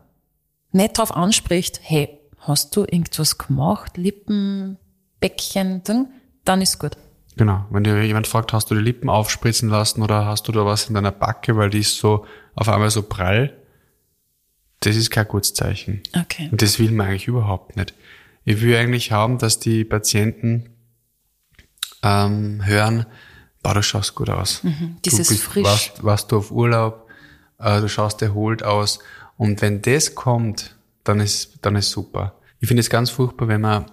nicht 0.73 0.99
drauf 0.99 1.14
anspricht, 1.14 1.81
hey, 1.83 2.21
hast 2.38 2.75
du 2.76 2.81
irgendwas 2.83 3.38
gemacht, 3.38 3.97
Lippen, 3.97 4.78
Bäckchen, 5.21 5.83
dann 6.45 6.61
ist 6.61 6.78
gut. 6.78 6.97
Genau. 7.37 7.64
Wenn 7.71 7.85
dir 7.85 8.02
jemand 8.04 8.26
fragt, 8.26 8.52
hast 8.52 8.71
du 8.71 8.75
die 8.75 8.81
Lippen 8.81 9.09
aufspritzen 9.09 9.69
lassen 9.69 10.02
oder 10.02 10.26
hast 10.26 10.47
du 10.47 10.52
da 10.52 10.64
was 10.64 10.88
in 10.88 10.95
deiner 10.95 11.11
Backe, 11.11 11.57
weil 11.57 11.71
die 11.71 11.81
ist 11.81 11.99
so 11.99 12.26
auf 12.54 12.69
einmal 12.69 12.90
so 12.90 13.02
prall, 13.02 13.57
das 14.87 14.97
ist 14.97 15.11
kein 15.11 15.26
gutes 15.26 15.55
Zeichen. 15.55 16.03
Okay. 16.14 16.49
Und 16.50 16.62
das 16.62 16.79
will 16.79 16.91
man 16.91 17.09
eigentlich 17.09 17.29
überhaupt 17.29 17.76
nicht. 17.76 17.95
Ich 18.45 18.61
will 18.61 18.76
eigentlich 18.76 19.12
haben, 19.12 19.38
dass 19.38 19.59
die 19.59 19.85
Patienten 19.85 20.71
ähm, 22.03 22.64
hören, 22.64 23.07
boah, 23.62 23.75
du 23.75 23.83
schaust 23.83 24.14
gut 24.14 24.29
aus. 24.29 24.62
Mhm. 24.62 24.97
dieses 25.05 25.29
du 25.29 25.35
bist, 25.35 25.44
frisch. 25.44 25.64
Warst, 25.64 26.05
warst 26.05 26.33
du 26.33 26.38
auf 26.38 26.51
Urlaub, 26.51 27.09
äh, 27.59 27.81
du 27.81 27.88
schaust 27.88 28.20
erholt 28.23 28.62
aus. 28.62 28.99
Und 29.37 29.62
wenn 29.62 29.81
das 29.83 30.14
kommt, 30.14 30.77
dann 31.03 31.20
ist, 31.20 31.59
dann 31.62 31.77
ist 31.77 31.90
super. 31.90 32.38
Ich 32.61 32.68
finde 32.68 32.81
es 32.81 32.90
ganz 32.90 33.11
furchtbar, 33.11 33.49
wenn 33.49 33.62
man 33.62 33.90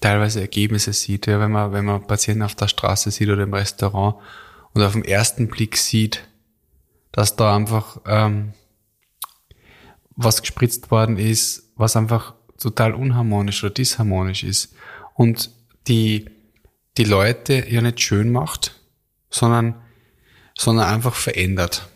teilweise 0.00 0.40
Ergebnisse 0.40 0.92
sieht, 0.92 1.26
ja, 1.26 1.40
wenn 1.40 1.50
man, 1.50 1.72
wenn 1.72 1.84
man 1.84 2.06
Patienten 2.06 2.42
auf 2.42 2.54
der 2.54 2.68
Straße 2.68 3.10
sieht 3.10 3.28
oder 3.28 3.42
im 3.42 3.54
Restaurant 3.54 4.16
und 4.72 4.82
auf 4.82 4.92
den 4.92 5.04
ersten 5.04 5.48
Blick 5.48 5.76
sieht, 5.76 6.22
dass 7.12 7.36
da 7.36 7.54
einfach 7.54 8.00
ähm, 8.06 8.52
was 10.16 10.40
gespritzt 10.40 10.90
worden 10.90 11.18
ist, 11.18 11.72
was 11.76 11.96
einfach 11.96 12.34
total 12.58 12.94
unharmonisch 12.94 13.64
oder 13.64 13.72
disharmonisch 13.72 14.44
ist 14.44 14.74
und 15.14 15.50
die 15.88 16.26
die 16.96 17.04
Leute 17.04 17.66
ja 17.70 17.80
nicht 17.80 18.00
schön 18.00 18.30
macht, 18.30 18.80
sondern 19.30 19.76
sondern 20.58 20.92
einfach 20.92 21.14
verändert. 21.14 21.88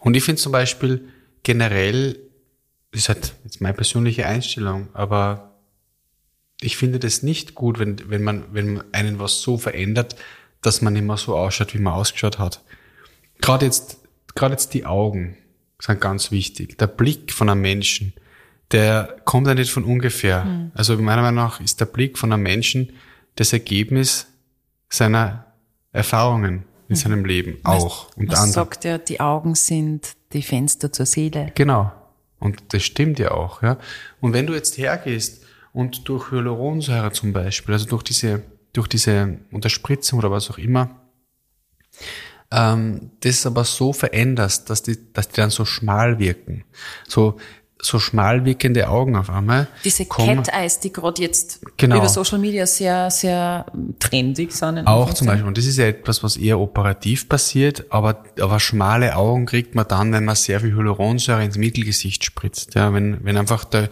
Und 0.00 0.16
ich 0.16 0.24
finde 0.24 0.42
zum 0.42 0.52
Beispiel 0.52 1.08
generell, 1.42 2.18
das 2.92 3.02
ist 3.02 3.08
halt 3.08 3.34
jetzt 3.44 3.60
meine 3.60 3.74
persönliche 3.74 4.26
Einstellung, 4.26 4.88
aber 4.92 5.58
ich 6.60 6.76
finde 6.76 6.98
das 6.98 7.22
nicht 7.22 7.54
gut, 7.54 7.78
wenn, 7.78 8.10
wenn 8.10 8.22
man, 8.22 8.52
wenn 8.52 8.74
man 8.74 8.84
einen 8.92 9.18
was 9.18 9.40
so 9.40 9.56
verändert, 9.56 10.16
dass 10.60 10.82
man 10.82 10.94
immer 10.96 11.16
so 11.16 11.36
ausschaut, 11.36 11.72
wie 11.72 11.78
man 11.78 11.94
ausgeschaut 11.94 12.38
hat. 12.38 12.62
Gerade 13.40 13.64
jetzt, 13.64 13.98
gerade 14.34 14.52
jetzt 14.52 14.74
die 14.74 14.84
Augen 14.84 15.38
sind 15.80 16.00
ganz 16.00 16.30
wichtig. 16.30 16.78
Der 16.78 16.86
Blick 16.86 17.32
von 17.32 17.48
einem 17.48 17.60
Menschen, 17.60 18.12
der 18.72 19.16
kommt 19.24 19.46
ja 19.46 19.54
nicht 19.54 19.70
von 19.70 19.84
ungefähr. 19.84 20.70
Also 20.74 20.96
meiner 20.96 21.22
Meinung 21.22 21.44
nach 21.44 21.60
ist 21.60 21.80
der 21.80 21.86
Blick 21.86 22.18
von 22.18 22.32
einem 22.32 22.42
Menschen 22.42 22.92
das 23.36 23.52
Ergebnis 23.52 24.26
seiner 24.88 25.46
Erfahrungen 25.92 26.64
in 26.88 26.96
seinem 26.96 27.24
Leben 27.24 27.58
auch. 27.62 28.08
Unter 28.16 28.32
Man 28.32 28.36
anderem. 28.36 28.52
sagt 28.52 28.84
ja, 28.84 28.98
die 28.98 29.20
Augen 29.20 29.54
sind 29.54 30.14
die 30.32 30.42
Fenster 30.42 30.92
zur 30.92 31.06
Seele. 31.06 31.52
Genau. 31.54 31.92
Und 32.38 32.62
das 32.72 32.82
stimmt 32.82 33.18
ja 33.18 33.32
auch, 33.32 33.62
ja. 33.62 33.78
Und 34.20 34.32
wenn 34.32 34.46
du 34.46 34.54
jetzt 34.54 34.78
hergehst 34.78 35.44
und 35.72 36.08
durch 36.08 36.30
Hyaluronsäure 36.30 37.12
zum 37.12 37.32
Beispiel, 37.32 37.74
also 37.74 37.86
durch 37.86 38.02
diese, 38.02 38.42
durch 38.72 38.88
diese 38.88 39.38
Unterspritzung 39.52 40.18
oder 40.18 40.30
was 40.30 40.50
auch 40.50 40.58
immer, 40.58 40.90
ähm, 42.52 43.10
das 43.20 43.46
aber 43.46 43.64
so 43.64 43.92
veränderst, 43.92 44.70
dass 44.70 44.82
die, 44.82 44.98
dass 45.12 45.28
die 45.28 45.36
dann 45.40 45.50
so 45.50 45.64
schmal 45.64 46.18
wirken. 46.18 46.64
So, 47.06 47.36
so 47.82 47.98
schmal 47.98 48.44
wirkende 48.44 48.90
Augen 48.90 49.16
auf 49.16 49.30
einmal. 49.30 49.66
Diese 49.84 50.04
kommen- 50.04 50.42
Cat 50.42 50.52
Eyes, 50.54 50.80
die 50.80 50.92
gerade 50.92 51.22
jetzt 51.22 51.60
Genau. 51.78 51.96
über 51.96 52.10
Social 52.10 52.38
Media 52.38 52.66
sehr, 52.66 53.10
sehr 53.10 53.64
trendig 53.98 54.52
sind. 54.52 54.76
in 54.78 54.86
Auch 54.86 55.14
zum. 55.14 55.28
Beispiel, 55.28 55.46
und 55.46 55.56
das 55.56 55.64
ist 55.64 55.78
ja 55.78 55.86
etwas, 55.86 56.22
was 56.22 56.36
eher 56.36 56.60
operativ 56.60 57.26
passiert, 57.26 57.86
aber, 57.88 58.22
aber 58.38 58.60
schmale 58.60 59.16
Augen 59.16 59.46
kriegt 59.46 59.74
man 59.74 59.88
dann, 59.88 60.12
wenn 60.12 60.26
man 60.26 60.34
sehr 60.36 60.60
viel 60.60 60.74
Hyaluronsäure 60.74 61.42
ins 61.42 61.56
Mittelgesicht 61.56 62.22
spritzt. 62.22 62.74
Ja, 62.74 62.92
wenn, 62.92 63.24
wenn 63.24 63.38
einfach 63.38 63.64
der, 63.64 63.84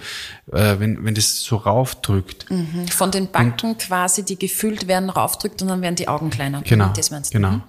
äh, 0.53 0.79
wenn, 0.79 1.03
wenn 1.07 1.14
das 1.14 1.40
so 1.40 1.57
raufdrückt. 1.57 2.44
Von 2.90 3.11
den 3.11 3.31
Backen 3.31 3.79
quasi, 3.79 4.23
die 4.23 4.38
gefüllt 4.38 4.87
werden, 4.87 5.09
raufdrückt 5.09 5.62
und 5.62 5.68
dann 5.68 5.81
werden 5.81 5.94
die 5.97 6.09
Augen 6.09 6.29
kleiner. 6.29 6.61
Genau. 6.61 6.92
Das 6.94 7.11
meinst 7.11 7.33
du? 7.33 7.38
genau. 7.38 7.53
Mhm. 7.53 7.62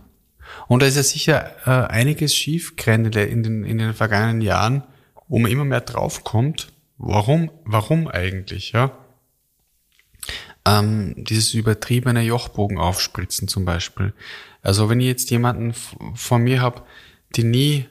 Und 0.67 0.81
da 0.81 0.85
ist 0.87 0.95
ja 0.97 1.03
sicher 1.03 1.51
äh, 1.65 1.91
einiges 1.91 2.35
schief 2.35 2.73
in 2.85 3.11
den, 3.11 3.63
in 3.63 3.77
den 3.77 3.93
vergangenen 3.93 4.41
Jahren, 4.41 4.83
wo 5.27 5.39
man 5.39 5.51
immer 5.51 5.65
mehr 5.65 5.81
draufkommt. 5.81 6.71
Warum, 6.97 7.51
warum 7.63 8.07
eigentlich, 8.07 8.73
ja? 8.73 8.91
Ähm, 10.65 11.15
dieses 11.17 11.53
übertriebene 11.53 12.21
Jochbogen 12.21 12.77
aufspritzen 12.77 13.47
zum 13.47 13.63
Beispiel. 13.65 14.13
Also 14.61 14.89
wenn 14.89 14.99
ich 14.99 15.07
jetzt 15.07 15.31
jemanden 15.31 15.73
vor 16.13 16.39
mir 16.39 16.61
habe, 16.61 16.83
die 17.35 17.43
nie 17.45 17.85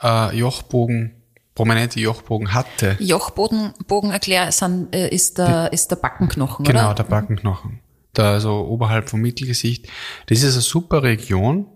äh, 0.00 0.36
Jochbogen, 0.36 1.16
prominente 1.54 1.98
Jochbogen 1.98 2.54
hatte, 2.54 2.96
Jochbogen, 3.00 3.74
Bogen 3.88 4.10
erklär, 4.12 4.52
sind, 4.52 4.94
äh, 4.94 5.08
ist 5.08 5.38
der, 5.38 5.72
ist 5.72 5.90
der 5.90 5.96
Backenknochen, 5.96 6.64
Genau, 6.64 6.86
oder? 6.86 6.94
der 6.94 7.04
Backenknochen. 7.04 7.80
Da 8.12 8.32
also 8.32 8.66
oberhalb 8.66 9.10
vom 9.10 9.20
Mittelgesicht. 9.20 9.88
Das 10.26 10.42
ist 10.42 10.52
eine 10.52 10.62
super 10.62 11.02
Region. 11.02 11.66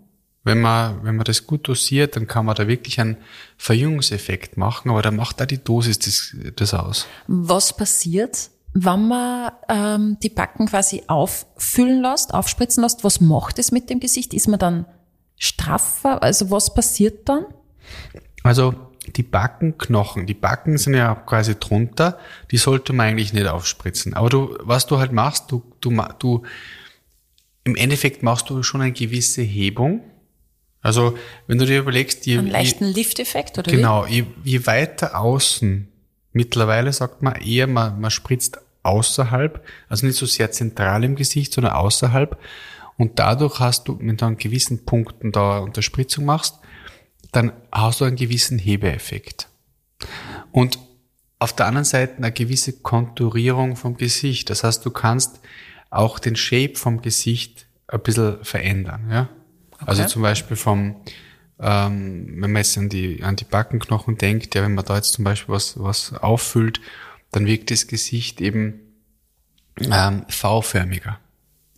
Wenn 0.43 0.61
man, 0.61 1.05
wenn 1.05 1.17
man 1.17 1.25
das 1.25 1.47
gut 1.47 1.69
dosiert, 1.69 2.17
dann 2.17 2.27
kann 2.27 2.47
man 2.47 2.55
da 2.55 2.67
wirklich 2.67 2.99
einen 2.99 3.19
Verjüngungseffekt 3.59 4.57
machen, 4.57 4.91
aber 4.91 5.03
da 5.03 5.11
macht 5.11 5.41
da 5.41 5.47
die 5.47 5.63
Dosis 5.63 5.99
das, 5.99 6.35
das 6.57 6.73
aus. 6.73 7.07
Was 7.27 7.77
passiert, 7.77 8.51
wenn 8.73 9.09
man 9.09 9.53
ähm, 9.69 10.17
die 10.23 10.31
Backen 10.31 10.67
quasi 10.67 11.03
auffüllen 11.09 12.01
lässt, 12.01 12.33
aufspritzen 12.33 12.83
lässt, 12.83 13.05
was 13.05 13.21
macht 13.21 13.59
es 13.59 13.71
mit 13.71 13.91
dem 13.91 14.01
Gesicht? 14.01 14.33
Ist 14.33 14.49
man 14.49 14.59
dann 14.59 14.87
straffer? 15.37 16.23
Also 16.23 16.51
was 16.51 16.73
passiert 16.73 17.29
dann? 17.29 17.45
Also 18.43 18.75
die 19.17 19.23
Backenknochen, 19.23 20.27
die 20.27 20.35
Backen 20.35 20.79
sind 20.79 20.95
ja 20.95 21.15
quasi 21.15 21.57
drunter, 21.59 22.19
die 22.51 22.59
sollte 22.59 22.93
man 22.93 23.09
eigentlich 23.09 23.33
nicht 23.33 23.47
aufspritzen. 23.47 24.15
Aber 24.15 24.29
du, 24.29 24.57
was 24.61 24.87
du 24.87 24.99
halt 24.99 25.13
machst, 25.13 25.51
du, 25.51 25.63
du, 25.81 25.91
du, 26.19 26.43
im 27.65 27.77
Endeffekt 27.77 28.23
machst 28.23 28.51
du 28.51 28.63
schon 28.63 28.83
eine 28.83 28.93
gewisse 28.93 29.43
Hebung. 29.43 30.03
Also 30.83 31.17
wenn 31.47 31.59
du 31.59 31.67
dir 31.67 31.81
überlegst, 31.81 32.27
je, 32.27 32.39
einen 32.39 32.49
leichten 32.49 32.87
Lifteffekt 32.87 33.59
oder 33.59 33.71
genau, 33.71 34.07
je, 34.07 34.25
je 34.45 34.67
weiter 34.67 35.19
außen 35.19 35.89
mittlerweile 36.33 36.93
sagt 36.93 37.23
man 37.23 37.35
eher, 37.37 37.67
man, 37.67 38.01
man 38.01 38.11
spritzt 38.11 38.59
außerhalb, 38.83 39.65
also 39.89 40.07
nicht 40.07 40.19
so 40.19 40.27
sehr 40.27 40.51
zentral 40.53 41.05
im 41.05 41.17
Gesicht, 41.17 41.53
sondern 41.53 41.75
außerhalb. 41.75 42.39
Und 42.97 43.19
dadurch 43.19 43.61
hast 43.61 43.89
du, 43.89 43.99
wenn 44.01 44.17
du 44.17 44.27
an 44.27 44.37
gewissen 44.37 44.85
Punkten 44.85 45.33
da 45.33 45.59
Unterspritzung 45.59 46.25
machst, 46.25 46.57
dann 47.33 47.53
hast 47.73 48.01
du 48.01 48.05
einen 48.05 48.17
gewissen 48.17 48.59
Hebeeffekt. 48.59 49.49
Und 50.53 50.79
auf 51.39 51.55
der 51.55 51.67
anderen 51.67 51.85
Seite 51.85 52.19
eine 52.19 52.33
gewisse 52.33 52.81
Konturierung 52.81 53.77
vom 53.77 53.97
Gesicht. 53.97 54.51
Das 54.51 54.65
heißt, 54.65 54.85
du 54.85 54.91
kannst 54.91 55.41
auch 55.89 56.19
den 56.19 56.37
Shape 56.37 56.75
vom 56.75 57.01
Gesicht 57.01 57.67
ein 57.89 58.01
bisschen 58.01 58.45
verändern. 58.45 59.09
Ja? 59.11 59.29
Okay. 59.81 59.91
Also 59.91 60.05
zum 60.05 60.23
Beispiel 60.23 60.57
vom, 60.57 60.97
ähm, 61.59 62.27
wenn 62.39 62.53
man 62.53 62.57
jetzt 62.57 62.77
an 62.77 62.89
die, 62.89 63.23
an 63.23 63.37
die 63.37 63.45
Backenknochen 63.45 64.17
denkt, 64.19 64.55
ja, 64.55 64.63
wenn 64.63 64.75
man 64.75 64.85
da 64.85 64.97
jetzt 64.97 65.13
zum 65.13 65.25
Beispiel 65.25 65.55
was, 65.55 65.79
was 65.79 66.13
auffüllt, 66.15 66.81
dann 67.31 67.47
wirkt 67.47 67.71
das 67.71 67.87
Gesicht 67.87 68.41
eben 68.41 68.81
ähm, 69.81 70.25
V-förmiger 70.29 71.19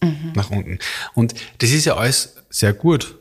mhm. 0.02 0.32
nach 0.34 0.50
unten. 0.50 0.78
Und 1.14 1.34
das 1.58 1.70
ist 1.70 1.84
ja 1.84 1.96
alles 1.96 2.36
sehr 2.50 2.72
gut. 2.72 3.18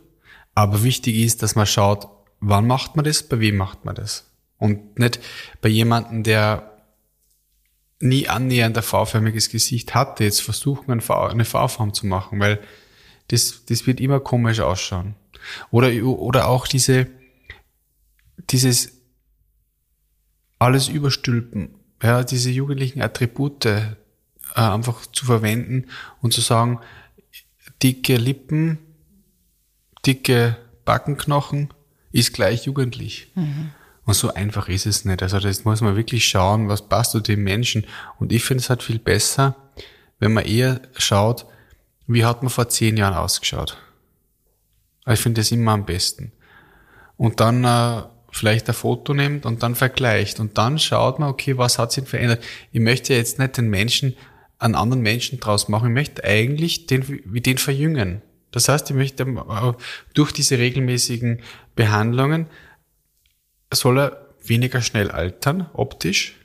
Aber 0.53 0.83
wichtig 0.83 1.17
ist, 1.17 1.43
dass 1.43 1.55
man 1.55 1.65
schaut, 1.65 2.07
wann 2.39 2.67
macht 2.67 2.95
man 2.95 3.05
das, 3.05 3.23
bei 3.23 3.39
wem 3.39 3.57
macht 3.57 3.85
man 3.85 3.95
das. 3.95 4.29
Und 4.57 4.99
nicht 4.99 5.19
bei 5.61 5.69
jemandem, 5.69 6.23
der 6.23 6.71
nie 7.99 8.27
annähernd 8.27 8.77
ein 8.77 8.83
V-förmiges 8.83 9.49
Gesicht 9.49 9.93
hatte, 9.93 10.23
jetzt 10.23 10.41
versuchen, 10.41 10.91
eine 10.91 11.45
V-Form 11.45 11.93
zu 11.93 12.07
machen, 12.07 12.39
weil 12.39 12.59
das, 13.31 13.65
das 13.65 13.87
wird 13.87 13.99
immer 13.99 14.19
komisch 14.19 14.59
ausschauen. 14.59 15.15
Oder, 15.71 15.91
oder 16.03 16.47
auch 16.47 16.67
diese, 16.67 17.07
dieses 18.49 18.93
alles 20.59 20.89
überstülpen, 20.89 21.75
ja, 22.03 22.23
diese 22.23 22.51
jugendlichen 22.51 23.01
Attribute 23.01 23.65
äh, 23.65 23.95
einfach 24.53 25.05
zu 25.07 25.25
verwenden 25.25 25.87
und 26.21 26.33
zu 26.33 26.41
sagen, 26.41 26.79
dicke 27.81 28.17
Lippen, 28.17 28.77
dicke 30.05 30.57
Backenknochen 30.85 31.73
ist 32.11 32.33
gleich 32.33 32.65
jugendlich. 32.65 33.31
Mhm. 33.35 33.71
Und 34.05 34.13
so 34.15 34.33
einfach 34.33 34.67
ist 34.67 34.85
es 34.85 35.05
nicht. 35.05 35.23
Also 35.23 35.39
das 35.39 35.63
muss 35.63 35.81
man 35.81 35.95
wirklich 35.95 36.27
schauen, 36.27 36.67
was 36.67 36.87
passt 36.89 37.11
zu 37.11 37.21
dem 37.21 37.43
Menschen. 37.43 37.85
Und 38.19 38.31
ich 38.31 38.43
finde 38.43 38.61
es 38.61 38.69
halt 38.69 38.83
viel 38.83 38.99
besser, 38.99 39.55
wenn 40.19 40.33
man 40.33 40.45
eher 40.45 40.81
schaut, 40.97 41.45
wie 42.07 42.25
hat 42.25 42.43
man 42.43 42.49
vor 42.49 42.69
zehn 42.69 42.97
Jahren 42.97 43.13
ausgeschaut. 43.13 43.77
Also 45.05 45.19
ich 45.19 45.23
finde 45.23 45.41
das 45.41 45.51
immer 45.51 45.71
am 45.71 45.85
besten. 45.85 46.31
Und 47.17 47.39
dann 47.39 47.63
äh, 47.63 48.03
vielleicht 48.31 48.67
ein 48.67 48.75
Foto 48.75 49.13
nimmt 49.13 49.45
und 49.45 49.63
dann 49.63 49.75
vergleicht. 49.75 50.39
Und 50.39 50.57
dann 50.57 50.79
schaut 50.79 51.19
man, 51.19 51.29
okay, 51.29 51.57
was 51.57 51.77
hat 51.77 51.91
sich 51.91 52.07
verändert. 52.07 52.43
Ich 52.71 52.79
möchte 52.79 53.13
jetzt 53.13 53.39
nicht 53.39 53.57
den 53.57 53.69
Menschen, 53.69 54.15
einen 54.57 54.75
anderen 54.75 55.01
Menschen 55.01 55.39
draus 55.39 55.67
machen. 55.67 55.89
Ich 55.89 55.93
möchte 55.93 56.23
eigentlich 56.23 56.87
den, 56.87 57.21
wie 57.25 57.41
den 57.41 57.57
verjüngen. 57.57 58.21
Das 58.51 58.67
heißt, 58.69 58.89
ich 58.89 58.95
möchte 58.95 59.23
äh, 59.23 59.73
durch 60.13 60.31
diese 60.31 60.57
regelmäßigen 60.57 61.41
Behandlungen 61.75 62.47
soll 63.73 63.99
er 63.99 64.27
weniger 64.43 64.81
schnell 64.81 65.11
altern, 65.11 65.69
optisch, 65.73 66.35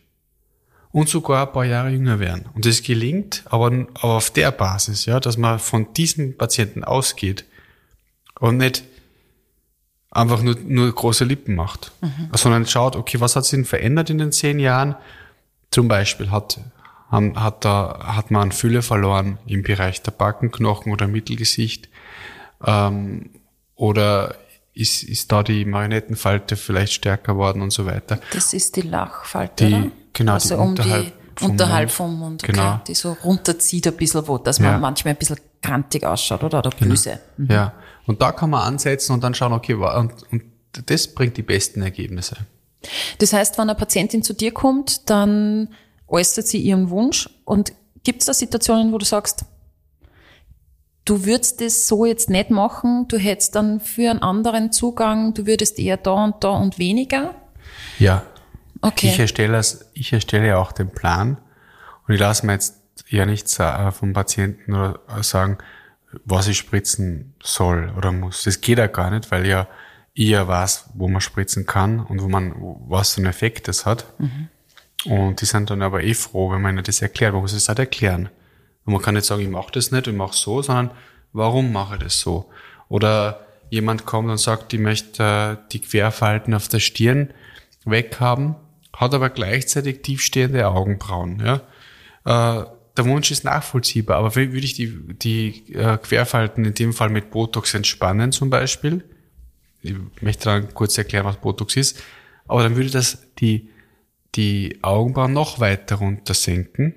und 0.96 1.10
sogar 1.10 1.46
ein 1.46 1.52
paar 1.52 1.66
Jahre 1.66 1.90
jünger 1.90 2.20
werden. 2.20 2.46
Und 2.54 2.64
das 2.64 2.82
gelingt, 2.82 3.42
aber, 3.50 3.66
aber 3.66 4.14
auf 4.14 4.30
der 4.30 4.50
Basis, 4.50 5.04
ja, 5.04 5.20
dass 5.20 5.36
man 5.36 5.58
von 5.58 5.92
diesem 5.92 6.38
Patienten 6.38 6.84
ausgeht 6.84 7.44
und 8.40 8.56
nicht 8.56 8.82
einfach 10.10 10.40
nur, 10.40 10.54
nur 10.54 10.90
große 10.90 11.26
Lippen 11.26 11.54
macht, 11.54 11.92
mhm. 12.00 12.30
sondern 12.32 12.66
schaut, 12.66 12.96
okay, 12.96 13.20
was 13.20 13.36
hat 13.36 13.44
sich 13.44 13.58
denn 13.58 13.66
verändert 13.66 14.08
in 14.08 14.16
den 14.16 14.32
zehn 14.32 14.58
Jahren? 14.58 14.96
Zum 15.70 15.86
Beispiel 15.86 16.30
hat, 16.30 16.60
hat, 17.10 17.66
da, 17.66 18.14
hat 18.16 18.30
man 18.30 18.50
Fülle 18.50 18.80
verloren 18.80 19.36
im 19.44 19.62
Bereich 19.64 20.00
der 20.00 20.12
Backenknochen 20.12 20.90
oder 20.94 21.08
Mittelgesicht 21.08 21.90
ähm, 22.64 23.32
oder 23.74 24.34
ist, 24.72 25.02
ist 25.02 25.30
da 25.30 25.42
die 25.42 25.66
Marionettenfalte 25.66 26.56
vielleicht 26.56 26.94
stärker 26.94 27.34
geworden 27.34 27.60
und 27.60 27.70
so 27.70 27.84
weiter. 27.84 28.18
Das 28.32 28.54
ist 28.54 28.76
die 28.76 28.82
Lachfalte, 28.82 29.66
die, 29.66 29.74
oder? 29.74 29.90
Genau, 30.16 30.32
also 30.32 30.48
die 30.48 30.60
um 30.60 30.68
unterhalb, 30.70 31.04
die, 31.04 31.12
vom, 31.36 31.50
unterhalb 31.50 31.90
vom 31.90 32.18
Mund, 32.18 32.42
okay, 32.42 32.52
genau. 32.52 32.80
die 32.86 32.94
so 32.94 33.12
runterzieht 33.22 33.86
ein 33.86 33.96
bisschen 33.96 34.26
wo, 34.26 34.38
dass 34.38 34.60
man 34.60 34.70
ja. 34.72 34.78
manchmal 34.78 35.12
ein 35.12 35.18
bisschen 35.18 35.38
grantig 35.62 36.04
ausschaut, 36.04 36.42
oder? 36.42 36.58
Oder 36.60 36.70
genau. 36.70 36.90
böse. 36.90 37.20
Genau. 37.36 37.52
Mhm. 37.52 37.54
Ja, 37.54 37.72
und 38.06 38.22
da 38.22 38.32
kann 38.32 38.48
man 38.48 38.62
ansetzen 38.62 39.12
und 39.12 39.22
dann 39.22 39.34
schauen, 39.34 39.52
okay, 39.52 39.74
und, 39.74 40.12
und 40.32 40.42
das 40.86 41.08
bringt 41.08 41.36
die 41.36 41.42
besten 41.42 41.82
Ergebnisse. 41.82 42.36
Das 43.18 43.34
heißt, 43.34 43.58
wenn 43.58 43.68
eine 43.68 43.74
Patientin 43.74 44.22
zu 44.22 44.32
dir 44.32 44.52
kommt, 44.52 45.10
dann 45.10 45.68
äußert 46.08 46.46
sie 46.46 46.58
ihren 46.58 46.88
Wunsch 46.88 47.28
und 47.44 47.72
gibt 48.02 48.22
es 48.22 48.26
da 48.26 48.32
Situationen, 48.32 48.92
wo 48.92 48.98
du 48.98 49.04
sagst, 49.04 49.44
du 51.04 51.26
würdest 51.26 51.60
das 51.60 51.88
so 51.88 52.06
jetzt 52.06 52.30
nicht 52.30 52.50
machen, 52.50 53.06
du 53.08 53.18
hättest 53.18 53.54
dann 53.54 53.80
für 53.80 54.10
einen 54.10 54.22
anderen 54.22 54.72
Zugang, 54.72 55.34
du 55.34 55.46
würdest 55.46 55.78
eher 55.78 55.98
da 55.98 56.24
und 56.24 56.42
da 56.42 56.50
und 56.50 56.78
weniger? 56.78 57.34
Ja. 57.98 58.22
Okay. 58.80 59.08
Ich 59.08 59.18
erstelle, 59.18 59.60
ich 59.94 60.12
erstelle 60.12 60.46
ja 60.48 60.58
auch 60.58 60.72
den 60.72 60.90
Plan 60.90 61.38
und 62.06 62.14
ich 62.14 62.20
lasse 62.20 62.46
mir 62.46 62.52
jetzt 62.52 62.76
ja 63.08 63.26
nicht 63.26 63.48
vom 63.92 64.12
Patienten 64.12 64.74
oder 64.74 65.00
sagen, 65.22 65.58
was 66.24 66.48
ich 66.48 66.58
spritzen 66.58 67.34
soll 67.42 67.92
oder 67.96 68.12
muss. 68.12 68.44
Das 68.44 68.60
geht 68.60 68.78
ja 68.78 68.86
gar 68.86 69.10
nicht, 69.10 69.30
weil 69.30 69.46
ja 69.46 69.68
ich 70.14 70.30
ja 70.30 70.48
weiß, 70.48 70.90
wo 70.94 71.08
man 71.08 71.20
spritzen 71.20 71.66
kann 71.66 72.00
und 72.00 72.22
wo 72.22 72.28
man, 72.28 72.54
was 72.88 73.12
für 73.12 73.18
einen 73.18 73.26
Effekt 73.26 73.68
das 73.68 73.84
hat. 73.84 74.06
Mhm. 74.18 74.48
Und 75.04 75.40
die 75.40 75.44
sind 75.44 75.68
dann 75.68 75.82
aber 75.82 76.02
eh 76.02 76.14
froh, 76.14 76.50
wenn 76.50 76.62
man 76.62 76.74
ihnen 76.74 76.84
das 76.84 77.02
erklärt. 77.02 77.34
Man 77.34 77.42
muss 77.42 77.52
es 77.52 77.68
halt 77.68 77.78
erklären. 77.78 78.30
Und 78.86 78.94
man 78.94 79.02
kann 79.02 79.14
nicht 79.14 79.26
sagen, 79.26 79.42
ich 79.42 79.48
mache 79.48 79.72
das 79.72 79.90
nicht, 79.90 80.06
ich 80.06 80.14
mache 80.14 80.34
so, 80.34 80.62
sondern 80.62 80.90
warum 81.32 81.70
mache 81.70 81.96
ich 81.96 82.04
das 82.04 82.20
so? 82.20 82.50
Oder 82.88 83.46
jemand 83.68 84.06
kommt 84.06 84.30
und 84.30 84.38
sagt, 84.38 84.72
ich 84.72 84.80
möchte 84.80 85.22
äh, 85.22 85.70
die 85.70 85.80
Querfalten 85.80 86.54
auf 86.54 86.68
der 86.68 86.80
Stirn 86.80 87.34
weghaben, 87.84 88.56
hat 88.96 89.14
aber 89.14 89.30
gleichzeitig 89.30 90.02
tiefstehende 90.02 90.66
Augenbrauen. 90.66 91.40
Ja? 91.40 91.60
Äh, 92.24 92.66
der 92.96 93.04
Wunsch 93.04 93.30
ist 93.30 93.44
nachvollziehbar, 93.44 94.18
aber 94.18 94.34
würde 94.34 94.58
ich 94.58 94.74
die, 94.74 94.92
die 95.14 95.72
äh, 95.74 95.98
Querfalten 95.98 96.64
in 96.64 96.74
dem 96.74 96.92
Fall 96.92 97.10
mit 97.10 97.30
Botox 97.30 97.74
entspannen 97.74 98.32
zum 98.32 98.50
Beispiel, 98.50 99.04
ich 99.82 99.94
möchte 100.20 100.46
dann 100.46 100.74
kurz 100.74 100.98
erklären, 100.98 101.26
was 101.26 101.36
Botox 101.36 101.76
ist, 101.76 102.02
aber 102.48 102.62
dann 102.62 102.74
würde 102.76 102.90
das 102.90 103.18
die, 103.38 103.68
die 104.34 104.78
Augenbrauen 104.82 105.32
noch 105.32 105.60
weiter 105.60 105.96
runter 105.96 106.34
senken 106.34 106.94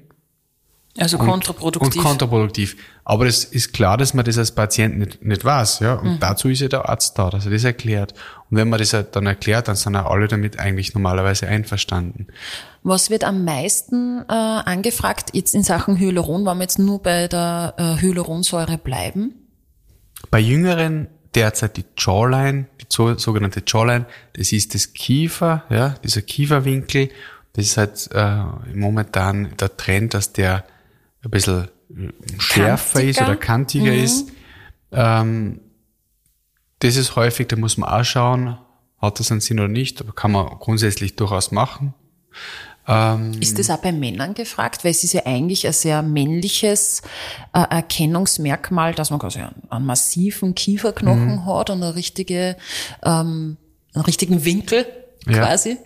also 1.02 1.18
kontraproduktiv. 1.18 1.96
Und, 1.96 2.04
kontraproduktiv. 2.04 2.78
Aber 3.04 3.26
es 3.26 3.44
ist 3.44 3.74
klar, 3.74 3.98
dass 3.98 4.14
man 4.14 4.26
das 4.26 4.38
als 4.38 4.52
Patient 4.52 4.98
nicht, 4.98 5.24
nicht 5.24 5.46
weiß, 5.46 5.80
ja. 5.80 5.96
Und 5.96 6.14
mhm. 6.14 6.20
dazu 6.20 6.50
ist 6.50 6.62
ja 6.62 6.68
der 6.68 6.90
Arzt 6.90 7.18
da, 7.18 7.30
dass 7.30 7.46
er 7.46 7.52
das 7.52 7.64
erklärt. 7.64 8.14
Und 8.50 8.58
wenn 8.58 8.70
man 8.70 8.80
das 8.80 8.94
halt 8.94 9.16
dann 9.16 9.26
erklärt, 9.26 9.68
dann 9.68 9.76
sind 9.76 9.94
ja 9.94 10.06
alle 10.06 10.28
damit 10.28 10.60
eigentlich 10.60 10.94
normalerweise 10.94 11.48
einverstanden. 11.48 12.28
Was 12.84 13.10
wird 13.10 13.24
am 13.24 13.44
meisten 13.44 14.24
äh, 14.28 14.34
angefragt 14.34 15.30
jetzt 15.34 15.56
in 15.56 15.64
Sachen 15.64 15.98
Hyaluron, 15.98 16.46
wenn 16.46 16.58
wir 16.58 16.64
jetzt 16.64 16.80
nur 16.80 17.02
bei 17.02 17.28
der 17.28 17.74
äh, 17.78 18.02
Hyaluronsäure 18.02 18.78
bleiben? 18.78 19.34
Bei 20.32 20.40
Jüngeren 20.40 21.08
derzeit 21.36 21.78
die 21.78 21.86
Jawline, 21.98 22.66
die 22.82 22.86
sogenannte 23.18 23.64
Jawline, 23.66 24.06
das 24.34 24.52
ist 24.52 24.74
das 24.74 24.94
Kiefer, 24.94 25.64
ja, 25.70 25.96
dieser 26.04 26.22
Kieferwinkel. 26.22 27.10
Das 27.54 27.66
ist 27.66 27.78
halt 27.78 28.10
äh, 28.14 28.44
momentan 28.74 29.56
der 29.60 29.76
Trend, 29.76 30.14
dass 30.14 30.34
der 30.34 30.64
ein 31.24 31.32
bisschen 31.32 31.70
schärfer 32.40 33.00
kantiger. 33.00 33.10
ist 33.10 33.22
oder 33.22 33.36
kantiger 33.36 33.92
mhm. 33.92 34.04
ist. 34.04 34.32
Ähm, 34.92 35.62
das 36.80 36.96
ist 36.96 37.16
häufig, 37.16 37.48
da 37.48 37.56
muss 37.56 37.78
man 37.78 37.90
auch 37.90 38.04
schauen, 38.04 38.58
hat 39.00 39.20
das 39.20 39.32
einen 39.32 39.42
Sinn 39.42 39.60
oder 39.60 39.68
nicht, 39.68 40.02
aber 40.02 40.14
kann 40.14 40.32
man 40.32 40.48
grundsätzlich 40.60 41.16
durchaus 41.16 41.52
machen. 41.52 41.94
Ähm, 42.88 43.34
ist 43.40 43.60
das 43.60 43.70
auch 43.70 43.78
bei 43.78 43.92
Männern 43.92 44.34
gefragt? 44.34 44.84
Weil 44.84 44.92
es 44.92 45.04
ist 45.04 45.14
ja 45.14 45.26
eigentlich 45.26 45.68
ein 45.68 45.74
sehr 45.74 46.02
männliches 46.02 47.02
äh, 47.54 47.60
Erkennungsmerkmal, 47.70 48.96
dass 48.96 49.12
man 49.12 49.20
quasi 49.20 49.40
einen, 49.40 49.62
einen 49.70 49.86
massiven 49.86 50.56
Kieferknochen 50.56 51.36
mhm. 51.36 51.46
hat 51.46 51.70
und 51.70 51.84
eine 51.84 51.96
richtige, 51.96 52.56
ähm, 53.04 53.58
einen 53.94 54.06
richtigen 54.06 54.44
Winkel 54.44 54.86
quasi. 55.26 55.72
Ja. 55.72 55.78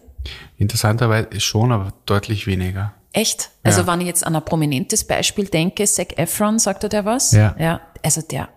Interessanterweise 0.57 1.41
schon, 1.41 1.71
aber 1.71 1.93
deutlich 2.05 2.47
weniger. 2.47 2.93
Echt? 3.13 3.51
Also 3.63 3.81
Ja. 3.81 3.87
wenn 3.87 4.01
ich 4.01 4.07
jetzt 4.07 4.25
an 4.25 4.35
ein 4.35 4.43
prominentes 4.43 5.03
Beispiel 5.05 5.45
denke, 5.47 5.85
Zac 5.85 6.17
Efron, 6.17 6.59
sagt 6.59 6.83
er 6.83 6.89
der 6.89 7.05
was? 7.05 7.31
Ja. 7.31 7.55
ja. 7.59 7.79
Also 8.03 8.21
der 8.21 8.49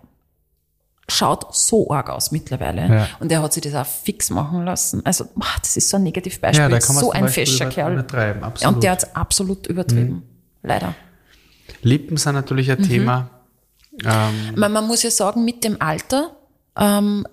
schaut 1.09 1.55
so 1.55 1.89
arg 1.91 2.09
aus 2.09 2.31
mittlerweile. 2.31 2.87
Ja. 2.93 3.07
Und 3.19 3.31
er 3.31 3.41
hat 3.41 3.53
sich 3.53 3.63
das 3.63 3.75
auch 3.75 3.85
fix 3.85 4.29
machen 4.29 4.65
lassen. 4.65 5.05
Also, 5.05 5.25
ah, 5.39 5.45
das 5.61 5.77
ist 5.77 5.89
so 5.89 5.97
ein 5.97 6.03
Negativbeispiel. 6.03 6.63
Ja, 6.63 6.69
da 6.69 6.79
kann 6.79 6.95
man 6.95 7.03
so 7.03 7.11
ein 7.11 7.29
fescher 7.29 7.67
Kerl. 7.67 7.93
übertreiben, 7.93 8.43
absolut. 8.43 8.71
Mhm. 8.71 8.75
Und 8.75 8.83
der 8.83 8.91
hat 8.91 9.03
es 9.03 9.15
absolut 9.15 9.67
übertrieben. 9.67 10.23
Leider. 10.63 10.95
Lippen 11.81 12.17
sind 12.17 12.33
natürlich 12.35 12.67
Mhm. 12.67 12.73
ein 12.73 12.83
Thema. 12.83 13.29
Ähm, 14.03 14.53
Man, 14.55 14.71
man 14.73 14.85
muss 14.87 15.03
ja 15.03 15.11
sagen, 15.11 15.45
mit 15.45 15.63
dem 15.63 15.81
Alter 15.81 16.31
ähm, 16.75 17.25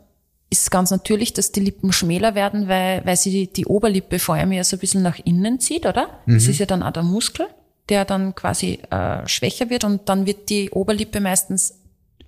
ist 0.51 0.71
ganz 0.71 0.91
natürlich, 0.91 1.33
dass 1.33 1.53
die 1.53 1.61
Lippen 1.61 1.93
schmäler 1.93 2.35
werden, 2.35 2.69
weil, 2.69 3.05
weil 3.05 3.17
sie 3.17 3.31
die, 3.31 3.53
die 3.53 3.67
Oberlippe 3.67 4.19
vor 4.19 4.37
allem 4.37 4.53
ja 4.53 4.63
so 4.63 4.77
ein 4.77 4.81
bisschen 4.81 5.03
nach 5.03 5.19
innen 5.25 5.59
zieht, 5.59 5.87
oder? 5.87 6.21
Das 6.27 6.47
ist 6.47 6.59
ja 6.59 6.67
dann 6.67 6.83
auch 6.83 6.93
der 6.93 7.03
Muskel, 7.03 7.47
der 7.89 8.05
dann 8.05 8.35
quasi 8.35 8.79
äh, 8.91 9.27
schwächer 9.27 9.71
wird 9.71 9.85
und 9.85 10.09
dann 10.09 10.27
wird 10.27 10.49
die 10.51 10.71
Oberlippe 10.71 11.21
meistens 11.21 11.75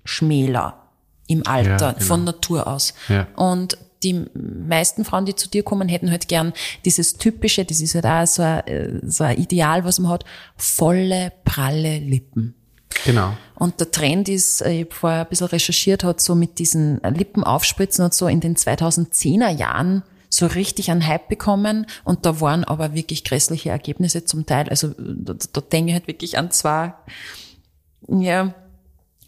schmäler 0.03 0.87
im 1.27 1.45
Alter 1.45 1.69
Ja, 1.87 1.91
genau. 1.93 2.05
von 2.05 2.23
Natur 2.23 2.67
aus. 2.67 2.93
Ja. 3.07 3.27
Und 3.35 3.77
die 4.03 4.25
meisten 4.33 5.05
Frauen, 5.05 5.25
die 5.25 5.35
zu 5.35 5.49
dir 5.49 5.63
kommen, 5.63 5.87
hätten 5.89 6.11
halt 6.11 6.27
gern 6.27 6.53
dieses 6.85 7.17
typische, 7.17 7.65
das 7.65 7.81
ist 7.81 7.95
halt 7.95 8.05
auch 8.05 8.27
so 8.27 8.43
ein, 8.43 8.67
äh, 8.67 8.99
so 9.03 9.23
ein 9.23 9.37
Ideal, 9.37 9.83
was 9.85 9.99
man 9.99 10.11
hat, 10.11 10.25
volle, 10.55 11.31
pralle 11.45 11.99
Lippen. 11.99 12.55
Genau. 13.05 13.35
Und 13.55 13.79
der 13.79 13.91
Trend 13.91 14.29
ist, 14.29 14.61
äh, 14.61 14.71
ich 14.71 14.85
habe 14.85 14.93
vorher 14.95 15.19
ein 15.21 15.29
bisschen 15.29 15.47
recherchiert, 15.47 16.03
hat 16.03 16.21
so 16.21 16.35
mit 16.35 16.59
diesen 16.59 16.99
Lippenaufspritzen 17.01 18.05
hat 18.05 18.13
so 18.13 18.27
in 18.27 18.39
den 18.39 18.55
2010er 18.55 19.49
Jahren 19.49 20.03
so 20.29 20.45
richtig 20.45 20.91
einen 20.91 21.07
Hype 21.07 21.29
bekommen 21.29 21.87
und 22.03 22.25
da 22.25 22.41
waren 22.41 22.63
aber 22.65 22.93
wirklich 22.93 23.23
grässliche 23.23 23.69
Ergebnisse 23.69 24.25
zum 24.25 24.45
Teil. 24.45 24.67
Also 24.69 24.93
da, 24.97 25.33
da 25.53 25.61
denke 25.61 25.89
ich 25.89 25.93
halt 25.95 26.07
wirklich 26.07 26.37
an 26.37 26.51
zwei, 26.51 26.93
ja, 28.09 28.53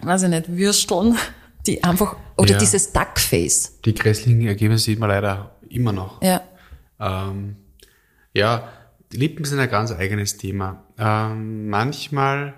weiß 0.01 0.23
ich 0.23 0.29
nicht, 0.29 0.49
Würsteln, 0.49 1.17
die 1.65 1.83
einfach, 1.83 2.15
oder 2.37 2.51
Ja. 2.51 2.57
dieses 2.57 2.91
Duckface. 2.91 3.79
Die 3.85 3.93
grässlichen 3.93 4.45
Ergebnisse 4.45 4.85
sieht 4.85 4.99
man 4.99 5.09
leider 5.09 5.55
immer 5.69 5.91
noch. 5.93 6.21
Ja. 6.21 6.41
Ähm, 6.99 7.55
ja, 8.33 8.67
die 9.11 9.17
Lippen 9.17 9.45
sind 9.45 9.59
ein 9.59 9.69
ganz 9.69 9.91
eigenes 9.91 10.37
Thema. 10.37 10.83
Ähm, 10.97 11.69
manchmal, 11.69 12.53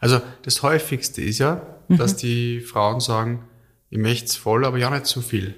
also 0.00 0.20
das 0.42 0.62
häufigste 0.62 1.22
ist 1.22 1.38
ja, 1.38 1.62
Mhm. 1.88 1.96
dass 1.98 2.16
die 2.16 2.60
Frauen 2.60 3.00
sagen, 3.00 3.44
ich 3.90 3.98
möchte 3.98 4.26
es 4.26 4.36
voll, 4.36 4.64
aber 4.64 4.78
ja 4.78 4.88
nicht 4.90 5.06
zu 5.06 5.20
viel. 5.22 5.54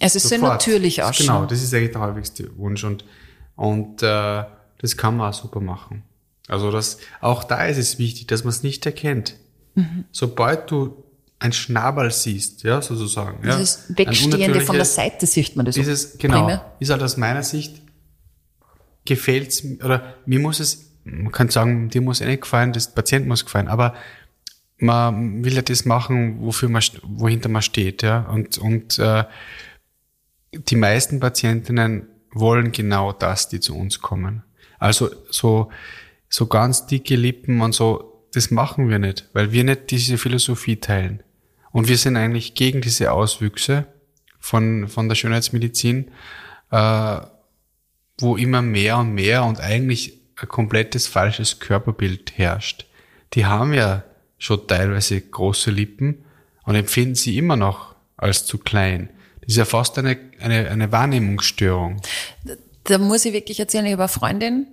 Also 0.00 0.16
es 0.18 0.22
soll 0.28 0.38
Sofort. 0.38 0.52
natürlich 0.52 0.96
Das- 0.96 1.08
ausschauen. 1.10 1.26
Genau, 1.26 1.46
das 1.46 1.62
ist 1.62 1.74
eigentlich 1.74 1.90
der 1.92 2.00
häufigste 2.02 2.56
Wunsch 2.56 2.84
und, 2.84 3.04
und 3.56 4.02
äh, 4.02 4.44
das 4.78 4.96
kann 4.96 5.16
man 5.16 5.30
auch 5.30 5.34
super 5.34 5.60
machen. 5.60 6.02
Also 6.46 6.70
das, 6.70 6.98
auch 7.20 7.42
da 7.44 7.64
ist 7.66 7.78
es 7.78 7.98
wichtig, 7.98 8.26
dass 8.28 8.44
man 8.44 8.50
es 8.50 8.62
nicht 8.62 8.84
erkennt. 8.86 9.34
Mhm. 9.74 10.04
Sobald 10.12 10.70
du 10.70 11.02
ein 11.40 11.52
Schnabel 11.52 12.10
siehst, 12.12 12.62
ja, 12.62 12.80
sozusagen. 12.80 13.44
ja, 13.44 13.56
Dieses 13.56 13.90
ein 13.90 13.98
Wegstehende 13.98 14.60
von 14.60 14.76
der 14.76 14.84
Seite 14.84 15.26
sieht 15.26 15.56
man 15.56 15.66
das. 15.66 15.74
dieses, 15.74 16.16
genau, 16.18 16.40
primär. 16.42 16.72
ist 16.78 16.90
halt 16.90 17.02
aus 17.02 17.16
meiner 17.16 17.42
Sicht, 17.42 17.82
gefällt's 19.04 19.62
mir- 19.64 19.84
oder 19.84 20.14
mir 20.26 20.38
muss 20.38 20.60
es, 20.60 20.83
man 21.04 21.32
kann 21.32 21.48
sagen, 21.48 21.90
dir 21.90 22.00
muss 22.00 22.20
eh 22.20 22.26
nicht 22.26 22.42
gefallen, 22.42 22.72
das 22.72 22.92
Patient 22.94 23.26
muss 23.26 23.44
gefallen, 23.44 23.68
aber 23.68 23.94
man 24.78 25.44
will 25.44 25.54
ja 25.54 25.62
das 25.62 25.84
machen, 25.84 26.40
wofür 26.40 26.68
man, 26.68 26.82
wohinter 27.02 27.48
man 27.48 27.62
steht, 27.62 28.02
ja, 28.02 28.22
und, 28.22 28.58
und, 28.58 28.98
äh, 28.98 29.24
die 30.52 30.76
meisten 30.76 31.20
Patientinnen 31.20 32.08
wollen 32.32 32.72
genau 32.72 33.12
das, 33.12 33.48
die 33.48 33.60
zu 33.60 33.76
uns 33.76 34.00
kommen. 34.00 34.44
Also, 34.78 35.10
so, 35.30 35.70
so 36.28 36.46
ganz 36.46 36.86
dicke 36.86 37.16
Lippen 37.16 37.60
und 37.60 37.74
so, 37.74 38.26
das 38.32 38.50
machen 38.50 38.88
wir 38.88 38.98
nicht, 38.98 39.28
weil 39.32 39.52
wir 39.52 39.64
nicht 39.64 39.90
diese 39.90 40.18
Philosophie 40.18 40.76
teilen. 40.76 41.22
Und 41.70 41.88
wir 41.88 41.96
sind 41.96 42.16
eigentlich 42.16 42.54
gegen 42.54 42.80
diese 42.80 43.12
Auswüchse 43.12 43.86
von, 44.38 44.88
von 44.88 45.08
der 45.08 45.16
Schönheitsmedizin, 45.16 46.10
äh, 46.70 47.20
wo 48.18 48.36
immer 48.36 48.62
mehr 48.62 48.98
und 48.98 49.12
mehr 49.12 49.44
und 49.44 49.60
eigentlich 49.60 50.23
ein 50.44 50.48
komplettes 50.48 51.06
falsches 51.06 51.58
Körperbild 51.58 52.36
herrscht. 52.36 52.86
Die 53.32 53.46
haben 53.46 53.72
ja 53.72 54.04
schon 54.38 54.66
teilweise 54.66 55.20
große 55.20 55.70
Lippen 55.70 56.24
und 56.64 56.74
empfinden 56.74 57.14
sie 57.14 57.38
immer 57.38 57.56
noch 57.56 57.94
als 58.16 58.44
zu 58.46 58.58
klein. 58.58 59.08
Das 59.40 59.50
ist 59.50 59.56
ja 59.56 59.64
fast 59.64 59.98
eine, 59.98 60.18
eine, 60.40 60.68
eine 60.70 60.92
Wahrnehmungsstörung. 60.92 62.00
da 62.84 62.98
muss 62.98 63.24
ich 63.24 63.32
wirklich 63.32 63.60
erzählen, 63.60 63.86
ich 63.86 63.92
habe 63.92 64.02
eine 64.02 64.08
Freundin, 64.08 64.66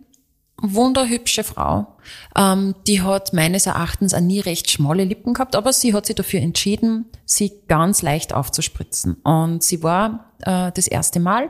wunderhübsche 0.61 1.43
Frau, 1.43 1.97
ähm, 2.35 2.75
die 2.85 3.01
hat 3.01 3.33
meines 3.33 3.65
Erachtens 3.65 4.13
auch 4.13 4.19
nie 4.19 4.39
recht 4.39 4.69
schmale 4.69 5.05
Lippen 5.05 5.33
gehabt, 5.33 5.55
aber 5.55 5.73
sie 5.73 5.93
hat 5.93 6.05
sich 6.05 6.15
dafür 6.15 6.41
entschieden, 6.41 7.05
sie 7.25 7.53
ganz 7.67 8.01
leicht 8.01 8.33
aufzuspritzen. 8.33 9.15
Und 9.23 9.63
sie 9.63 9.81
war 9.81 10.31
äh, 10.41 10.71
das 10.71 10.87
erste 10.87 11.19
Mal 11.19 11.49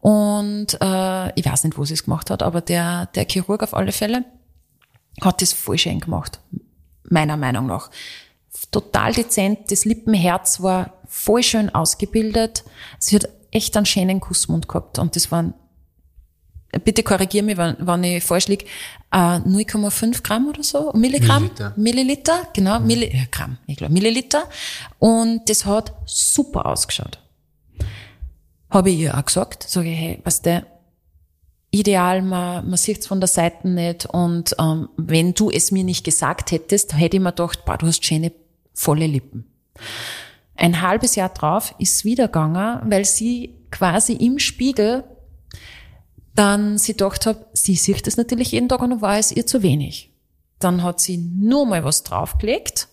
und 0.00 0.78
äh, 0.80 1.32
ich 1.38 1.46
weiß 1.46 1.64
nicht, 1.64 1.76
wo 1.76 1.84
sie 1.84 1.94
es 1.94 2.04
gemacht 2.04 2.30
hat, 2.30 2.42
aber 2.42 2.60
der, 2.60 3.06
der 3.06 3.26
Chirurg 3.26 3.62
auf 3.62 3.74
alle 3.74 3.92
Fälle 3.92 4.24
hat 5.20 5.42
das 5.42 5.52
voll 5.52 5.78
schön 5.78 6.00
gemacht, 6.00 6.40
meiner 7.04 7.36
Meinung 7.36 7.66
nach. 7.66 7.90
Total 8.70 9.12
dezent, 9.12 9.70
das 9.70 9.84
Lippenherz 9.84 10.60
war 10.62 10.92
voll 11.06 11.42
schön 11.42 11.74
ausgebildet. 11.74 12.64
Sie 12.98 13.16
hat 13.16 13.28
echt 13.50 13.76
einen 13.76 13.86
schönen 13.86 14.20
Kussmund 14.20 14.68
gehabt 14.68 14.98
und 14.98 15.16
das 15.16 15.32
waren 15.32 15.54
bitte 16.84 17.02
korrigier 17.02 17.42
mich, 17.42 17.56
wenn, 17.56 17.76
wenn 17.80 18.04
ich 18.04 18.22
falsch 18.22 18.48
liege, 18.48 18.66
äh, 19.10 19.16
0,5 19.16 20.22
Gramm 20.22 20.48
oder 20.48 20.62
so, 20.62 20.92
Milligramm, 20.92 21.44
Milliliter. 21.44 21.72
Milliliter, 21.76 22.48
genau, 22.52 22.80
Milli, 22.80 23.06
äh, 23.06 23.26
Gramm, 23.30 23.58
ich 23.66 23.76
glaube, 23.76 23.92
Milliliter. 23.92 24.44
Und 24.98 25.48
das 25.48 25.64
hat 25.64 25.92
super 26.04 26.66
ausgeschaut. 26.66 27.18
Habe 28.70 28.90
ich 28.90 28.98
ihr 28.98 29.16
auch 29.16 29.24
gesagt, 29.24 29.62
sage 29.62 29.90
ich, 29.90 29.98
hey, 29.98 30.20
was 30.24 30.42
der 30.42 30.66
ideal, 31.70 32.22
man, 32.22 32.68
man 32.68 32.76
sieht's 32.76 33.06
von 33.06 33.20
der 33.20 33.28
Seite 33.28 33.68
nicht 33.68 34.06
und 34.06 34.54
ähm, 34.58 34.88
wenn 34.96 35.34
du 35.34 35.50
es 35.50 35.70
mir 35.70 35.84
nicht 35.84 36.04
gesagt 36.04 36.50
hättest, 36.50 36.96
hätte 36.96 37.16
ich 37.16 37.22
mir 37.22 37.32
gedacht, 37.32 37.64
boah, 37.64 37.76
du 37.76 37.86
hast 37.86 38.04
schöne, 38.04 38.32
volle 38.72 39.06
Lippen. 39.06 39.44
Ein 40.56 40.80
halbes 40.80 41.14
Jahr 41.14 41.28
drauf 41.28 41.74
ist 41.78 42.04
wieder 42.04 42.26
gegangen, 42.26 42.80
weil 42.90 43.04
sie 43.04 43.54
quasi 43.70 44.14
im 44.14 44.38
Spiegel 44.38 45.04
dann 46.34 46.78
sie 46.78 46.92
gedacht 46.92 47.26
hat, 47.26 47.46
sie 47.52 47.74
sieht 47.74 48.06
das 48.06 48.16
natürlich 48.16 48.52
jeden 48.52 48.68
Tag 48.68 48.80
und 48.80 49.02
war 49.02 49.18
es 49.18 49.32
ihr 49.32 49.46
zu 49.46 49.62
wenig. 49.62 50.12
Dann 50.58 50.82
hat 50.82 51.00
sie 51.00 51.16
nur 51.18 51.66
mal 51.66 51.84
was 51.84 52.02
draufgelegt, 52.02 52.88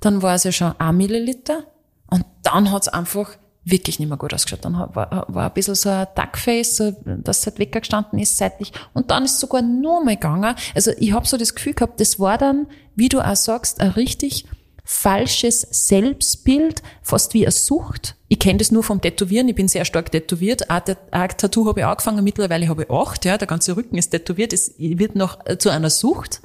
dann 0.00 0.22
war 0.22 0.34
es 0.34 0.44
ja 0.44 0.52
schon 0.52 0.78
ein 0.78 0.96
Milliliter 0.96 1.64
und 2.08 2.24
dann 2.42 2.70
hat 2.70 2.82
es 2.82 2.88
einfach 2.88 3.30
wirklich 3.68 3.98
nicht 3.98 4.08
mehr 4.08 4.16
gut 4.16 4.32
ausgeschaut. 4.32 4.64
Dann 4.64 4.74
war, 4.74 5.26
war 5.28 5.46
ein 5.46 5.52
bisschen 5.52 5.74
so 5.74 5.90
ein 5.90 6.06
Duckface, 6.14 6.76
so, 6.76 6.96
das 7.04 7.44
halt 7.44 7.58
weggestanden 7.58 8.18
ist 8.18 8.38
seitlich 8.38 8.72
und 8.94 9.10
dann 9.10 9.24
ist 9.24 9.40
sogar 9.40 9.60
nur 9.60 10.04
mal 10.04 10.14
gegangen. 10.14 10.54
Also 10.74 10.92
ich 10.98 11.12
habe 11.12 11.26
so 11.26 11.36
das 11.36 11.54
Gefühl 11.54 11.74
gehabt, 11.74 12.00
das 12.00 12.18
war 12.20 12.38
dann, 12.38 12.68
wie 12.94 13.08
du 13.08 13.20
auch 13.20 13.36
sagst, 13.36 13.80
ein 13.80 13.90
richtig 13.90 14.46
falsches 14.84 15.62
Selbstbild, 15.62 16.80
fast 17.02 17.34
wie 17.34 17.44
eine 17.44 17.50
Sucht. 17.50 18.14
Ich 18.28 18.38
kenne 18.38 18.58
das 18.58 18.70
nur 18.70 18.84
vom 18.84 19.00
Tätowieren, 19.00 19.48
ich 19.48 19.56
bin 19.56 19.66
sehr 19.66 19.84
stark 19.84 20.12
tätowiert. 20.12 20.70
Ein, 20.70 20.84
Tat- 20.84 21.12
ein 21.12 21.28
Tattoo 21.28 21.66
habe 21.66 21.80
ich 21.80 21.86
angefangen, 21.86 22.22
mittlerweile 22.22 22.68
habe 22.68 22.84
ich 22.84 22.90
acht, 22.90 23.24
ja, 23.24 23.36
der 23.36 23.48
ganze 23.48 23.76
Rücken 23.76 23.98
ist 23.98 24.10
tätowiert, 24.10 24.52
es 24.52 24.74
wird 24.78 25.16
noch 25.16 25.44
äh, 25.44 25.58
zu 25.58 25.70
einer 25.70 25.90
Sucht. 25.90 26.40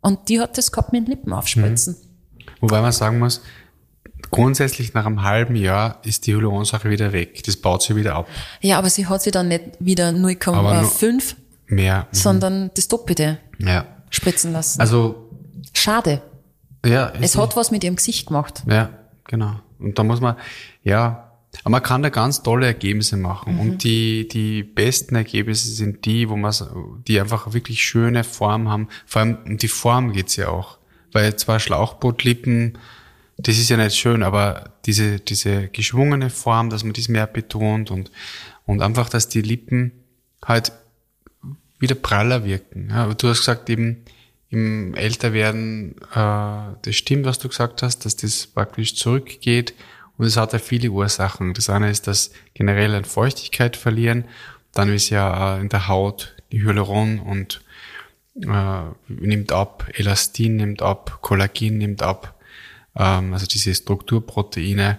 Und 0.00 0.28
die 0.28 0.38
hat 0.40 0.56
das 0.56 0.70
gehabt 0.70 0.92
mit 0.92 1.08
den 1.08 1.10
Lippen 1.10 1.32
aufspritzen. 1.32 1.96
Wobei 2.60 2.80
man 2.80 2.92
sagen 2.92 3.18
muss, 3.18 3.40
grundsätzlich 4.34 4.94
nach 4.94 5.06
einem 5.06 5.22
halben 5.22 5.54
Jahr 5.54 6.00
ist 6.04 6.26
die 6.26 6.32
Hyaluronsache 6.34 6.90
wieder 6.90 7.12
weg. 7.12 7.42
Das 7.44 7.56
baut 7.56 7.82
sich 7.82 7.94
wieder 7.94 8.16
ab. 8.16 8.28
Ja, 8.60 8.78
aber 8.78 8.90
sie 8.90 9.06
hat 9.06 9.22
sich 9.22 9.32
dann 9.32 9.48
nicht 9.48 9.62
wieder 9.78 10.08
0,5, 10.10 11.36
Mehr. 11.68 12.06
sondern 12.10 12.70
das 12.74 12.88
Doppelte 12.88 13.38
Ja. 13.58 13.86
spritzen 14.10 14.52
lassen. 14.52 14.80
Also, 14.80 15.30
Schade. 15.72 16.20
ja. 16.84 17.12
Es 17.20 17.36
hat 17.36 17.56
was 17.56 17.70
mit 17.70 17.84
ihrem 17.84 17.96
Gesicht 17.96 18.26
gemacht. 18.26 18.62
Ja, 18.68 18.90
genau. 19.24 19.54
Und 19.78 19.98
da 19.98 20.02
muss 20.04 20.20
man, 20.20 20.36
ja, 20.82 21.30
aber 21.62 21.70
man 21.70 21.82
kann 21.84 22.02
da 22.02 22.08
ganz 22.08 22.42
tolle 22.42 22.66
Ergebnisse 22.66 23.16
machen. 23.16 23.58
Und 23.60 23.84
die, 23.84 24.26
die 24.26 24.64
besten 24.64 25.14
Ergebnisse 25.14 25.68
sind 25.68 26.04
die, 26.04 26.28
wo 26.28 26.36
man, 26.36 26.52
die 27.06 27.20
einfach 27.20 27.52
wirklich 27.52 27.84
schöne 27.84 28.24
Form 28.24 28.68
haben. 28.68 28.88
Vor 29.06 29.22
allem 29.22 29.38
um 29.46 29.56
die 29.58 29.68
Form 29.68 30.12
geht's 30.12 30.34
ja 30.34 30.48
auch. 30.48 30.78
Weil 31.12 31.36
zwar 31.36 31.60
Schlauchbootlippen, 31.60 32.76
das 33.36 33.58
ist 33.58 33.68
ja 33.68 33.76
nicht 33.76 33.96
schön, 33.96 34.22
aber 34.22 34.70
diese, 34.86 35.18
diese 35.18 35.68
geschwungene 35.68 36.30
Form, 36.30 36.70
dass 36.70 36.84
man 36.84 36.92
das 36.92 37.08
mehr 37.08 37.26
betont 37.26 37.90
und, 37.90 38.10
und 38.66 38.80
einfach, 38.80 39.08
dass 39.08 39.28
die 39.28 39.42
Lippen 39.42 39.92
halt 40.44 40.72
wieder 41.78 41.94
praller 41.94 42.44
wirken. 42.44 42.88
Ja, 42.90 43.04
aber 43.04 43.14
du 43.14 43.28
hast 43.28 43.40
gesagt, 43.40 43.68
eben 43.70 44.04
im 44.50 44.94
Älterwerden, 44.94 45.96
äh, 46.12 46.76
das 46.82 46.94
stimmt, 46.94 47.24
was 47.24 47.38
du 47.38 47.48
gesagt 47.48 47.82
hast, 47.82 48.04
dass 48.04 48.16
das 48.16 48.46
praktisch 48.46 48.94
zurückgeht 48.94 49.74
und 50.16 50.26
es 50.26 50.36
hat 50.36 50.52
ja 50.52 50.58
viele 50.60 50.90
Ursachen. 50.90 51.54
Das 51.54 51.68
eine 51.68 51.90
ist, 51.90 52.06
dass 52.06 52.30
generell 52.54 52.94
an 52.94 53.04
Feuchtigkeit 53.04 53.76
verlieren, 53.76 54.24
dann 54.72 54.92
ist 54.92 55.10
ja 55.10 55.56
äh, 55.56 55.60
in 55.60 55.68
der 55.68 55.88
Haut 55.88 56.36
die 56.52 56.62
Hyaluron 56.62 57.18
und 57.18 57.62
äh, 58.42 58.82
nimmt 59.08 59.52
ab, 59.52 59.88
Elastin 59.94 60.56
nimmt 60.56 60.82
ab, 60.82 61.18
Kollagen 61.20 61.78
nimmt 61.78 62.02
ab, 62.02 62.34
ähm, 62.96 63.32
also 63.32 63.46
diese 63.46 63.74
Strukturproteine. 63.74 64.98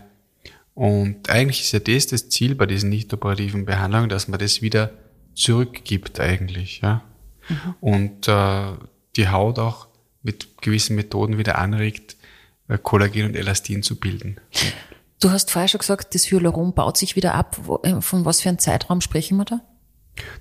Und 0.73 1.29
eigentlich 1.29 1.61
ist 1.61 1.71
ja 1.71 1.79
das 1.79 2.07
das 2.07 2.29
Ziel 2.29 2.55
bei 2.55 2.65
diesen 2.65 2.89
nicht 2.89 3.13
operativen 3.13 3.65
Behandlungen, 3.65 4.09
dass 4.09 4.27
man 4.27 4.39
das 4.39 4.61
wieder 4.61 4.91
zurückgibt 5.33 6.19
eigentlich, 6.19 6.81
ja. 6.81 7.01
Mhm. 7.47 7.75
Und 7.79 8.27
äh, 8.27 8.73
die 9.15 9.29
Haut 9.29 9.59
auch 9.59 9.87
mit 10.23 10.61
gewissen 10.61 10.95
Methoden 10.95 11.37
wieder 11.37 11.57
anregt, 11.57 12.17
äh, 12.67 12.77
Kollagen 12.77 13.25
und 13.25 13.35
Elastin 13.35 13.83
zu 13.83 13.95
bilden. 13.99 14.37
Du 15.21 15.29
hast 15.29 15.51
vorher 15.51 15.67
schon 15.67 15.79
gesagt, 15.79 16.15
das 16.15 16.31
Hyaluron 16.31 16.73
baut 16.73 16.97
sich 16.97 17.15
wieder 17.15 17.35
ab. 17.35 17.57
Äh, 17.83 18.01
von 18.01 18.25
was 18.25 18.41
für 18.41 18.49
einem 18.49 18.59
Zeitraum 18.59 19.01
sprechen 19.01 19.37
wir 19.37 19.45
da? 19.45 19.61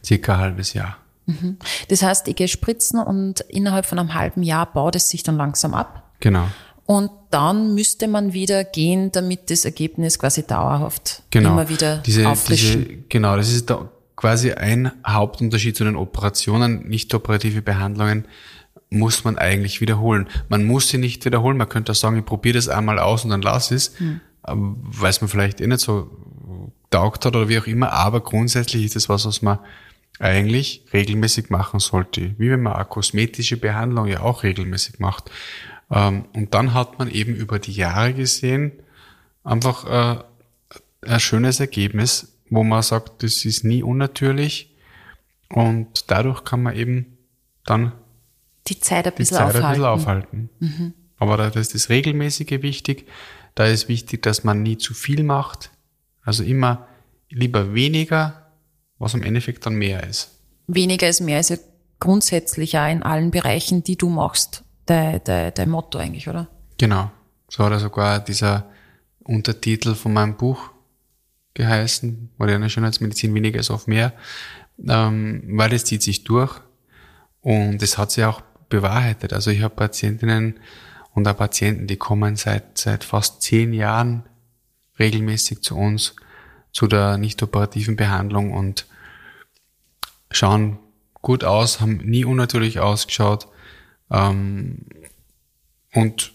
Circa 0.03 0.35
ein 0.35 0.41
halbes 0.41 0.73
Jahr. 0.73 0.97
Mhm. 1.27 1.59
Das 1.89 2.03
heißt, 2.03 2.29
ich 2.29 2.37
gehe 2.37 2.49
spritzen 2.49 2.99
und 2.99 3.41
innerhalb 3.41 3.87
von 3.87 3.99
einem 3.99 4.15
halben 4.15 4.43
Jahr 4.43 4.73
baut 4.73 4.97
es 4.97 5.09
sich 5.09 5.23
dann 5.23 5.37
langsam 5.37 5.75
ab. 5.75 6.11
Genau. 6.21 6.49
Und 6.87 7.11
dann 7.31 7.75
müsste 7.75 8.09
man 8.09 8.33
wieder 8.33 8.63
gehen, 8.65 9.11
damit 9.11 9.51
das 9.51 9.65
Ergebnis 9.65 10.19
quasi 10.19 10.47
dauerhaft 10.47 11.23
genau. 11.31 11.53
immer 11.53 11.69
wieder 11.69 11.99
diese, 11.99 12.29
auffrischen. 12.29 12.85
Diese, 12.85 13.03
genau, 13.09 13.37
das 13.37 13.51
ist 13.51 13.71
da 13.71 13.89
quasi 14.17 14.53
ein 14.53 14.93
Hauptunterschied 15.07 15.77
zu 15.77 15.85
den 15.85 15.97
Operationen. 15.97 16.87
Nicht 16.87 17.13
operative 17.15 17.63
Behandlungen 17.63 18.27
muss 18.91 19.25
man 19.25 19.39
eigentlich 19.39 19.81
wiederholen. 19.81 20.29
Man 20.49 20.65
muss 20.65 20.89
sie 20.89 20.99
nicht 20.99 21.25
wiederholen. 21.25 21.57
Man 21.57 21.69
könnte 21.69 21.93
auch 21.93 21.97
sagen, 21.97 22.19
ich 22.19 22.25
probiere 22.25 22.57
das 22.57 22.69
einmal 22.69 22.99
aus 22.99 23.25
und 23.25 23.31
dann 23.31 23.43
lass 23.43 23.71
es, 23.71 23.99
hm. 23.99 24.21
weil 24.43 25.11
es 25.11 25.21
mir 25.21 25.29
vielleicht 25.29 25.61
eh 25.61 25.67
nicht 25.67 25.81
so 25.81 26.11
taugt 26.91 27.25
hat 27.25 27.35
oder 27.35 27.49
wie 27.49 27.59
auch 27.59 27.67
immer. 27.67 27.93
Aber 27.93 28.21
grundsätzlich 28.21 28.85
ist 28.85 28.95
das 28.95 29.09
was, 29.09 29.27
was 29.27 29.43
man 29.43 29.59
eigentlich 30.21 30.85
regelmäßig 30.93 31.51
machen 31.51 31.81
sollte. 31.81 32.35
Wie 32.39 32.51
wenn 32.51 32.63
man 32.63 32.75
eine 32.75 32.85
kosmetische 32.85 33.57
Behandlung 33.57 34.07
ja 34.07 34.21
auch 34.21 34.43
regelmäßig 34.43 35.01
macht. 35.01 35.31
Ähm, 35.91 36.25
und 36.33 36.55
dann 36.55 36.75
hat 36.75 36.99
man 36.99 37.11
eben 37.11 37.35
über 37.35 37.59
die 37.59 37.73
Jahre 37.73 38.15
gesehen 38.15 38.73
einfach 39.43 39.85
äh, 39.85 40.25
ein 41.07 41.21
schönes 41.21 41.61
Ergebnis, 41.61 42.37
wo 42.51 42.65
man 42.65 42.83
sagt, 42.83 43.23
das 43.23 43.45
ist 43.45 43.65
nie 43.65 43.83
unnatürlich 43.83 44.75
und 45.49 46.11
dadurch 46.11 46.45
kann 46.45 46.63
man 46.63 46.75
eben 46.75 47.19
dann 47.65 47.93
die 48.67 48.81
Zeit 48.81 49.07
ein 49.07 49.13
bisschen, 49.15 49.37
Zeit 49.37 49.49
aufhalten. 49.49 49.65
Ein 49.65 49.73
bisschen 49.73 49.85
aufhalten. 49.85 50.51
Mhm. 50.59 50.95
Aber 51.19 51.37
da 51.37 51.49
ist 51.49 51.75
das 51.75 51.89
Regelmäßige 51.89 52.63
wichtig. 52.63 53.07
Da 53.55 53.67
ist 53.67 53.89
wichtig, 53.89 54.23
dass 54.23 54.43
man 54.43 54.63
nie 54.63 54.79
zu 54.79 54.95
viel 54.95 55.23
macht. 55.23 55.71
Also 56.23 56.43
immer 56.43 56.89
lieber 57.29 57.75
weniger, 57.75 58.51
was 58.99 59.15
im 59.15 59.23
Endeffekt 59.23 59.67
dann 59.67 59.75
mehr 59.75 60.03
ist. 60.05 60.31
Weniger 60.67 61.09
ist 61.09 61.21
mehr 61.21 61.41
ist 61.41 61.51
ja 61.51 61.57
grundsätzlich 62.01 62.73
ja 62.73 62.89
in 62.89 63.03
allen 63.03 63.31
Bereichen, 63.31 63.85
die 63.85 63.97
du 63.97 64.09
machst, 64.09 64.64
dein, 64.87 65.23
dein, 65.25 65.53
dein 65.55 65.71
Motto 65.71 65.99
eigentlich, 65.99 66.29
oder? 66.29 66.49
Genau. 66.79 67.11
So 67.49 67.65
hat 67.65 67.73
er 67.73 67.81
sogar 67.81 68.21
dieser 68.21 68.69
Untertitel 69.23 69.95
von 69.95 70.13
meinem 70.13 70.37
Buch 70.37 70.71
geheißen, 71.55 72.31
moderne 72.37 72.69
Schönheitsmedizin 72.69 73.35
weniger 73.35 73.61
ist 73.61 73.71
auf 73.71 73.87
mehr, 73.87 74.13
ähm, 74.87 75.45
weil 75.57 75.73
es 75.73 75.85
zieht 75.85 76.03
sich 76.03 76.25
durch 76.25 76.61
und 77.41 77.83
es 77.83 77.97
hat 77.97 78.11
sich 78.11 78.25
auch 78.25 78.41
bewahrheitet. 78.69 79.33
Also 79.33 79.51
ich 79.51 79.63
habe 79.63 79.75
Patientinnen 79.75 80.59
und 81.13 81.29
auch 81.29 81.37
Patienten, 81.37 81.87
die 81.87 81.97
kommen 81.97 82.37
seit, 82.37 82.77
seit 82.77 83.05
fast 83.05 83.43
zehn 83.43 83.73
Jahren 83.73 84.25
regelmäßig 84.99 85.63
zu 85.63 85.77
uns, 85.77 86.17
zu 86.73 86.89
der 86.89 87.19
nicht 87.19 87.41
operativen 87.43 87.95
Behandlung 87.95 88.53
und 88.53 88.87
schauen 90.31 90.79
gut 91.23 91.45
aus, 91.45 91.81
haben 91.81 91.99
nie 91.99 92.25
unnatürlich 92.25 92.81
ausgeschaut 92.81 93.47
ähm, 94.11 94.87
und 95.93 96.33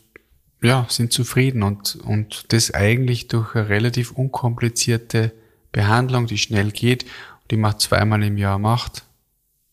ja, 0.62 0.86
sind 0.90 1.14
zufrieden 1.14 1.64
und, 1.64 1.96
und 1.96 2.52
das 2.52 2.74
eigentlich 2.74 3.28
durch 3.28 3.56
eine 3.56 3.70
relativ 3.70 4.12
unkomplizierte 4.12 5.32
Behandlung, 5.72 6.28
die 6.28 6.38
schnell 6.38 6.72
geht 6.72 7.06
die 7.52 7.58
man 7.58 7.80
zweimal 7.80 8.24
im 8.24 8.38
Jahr 8.38 8.60
macht. 8.60 9.04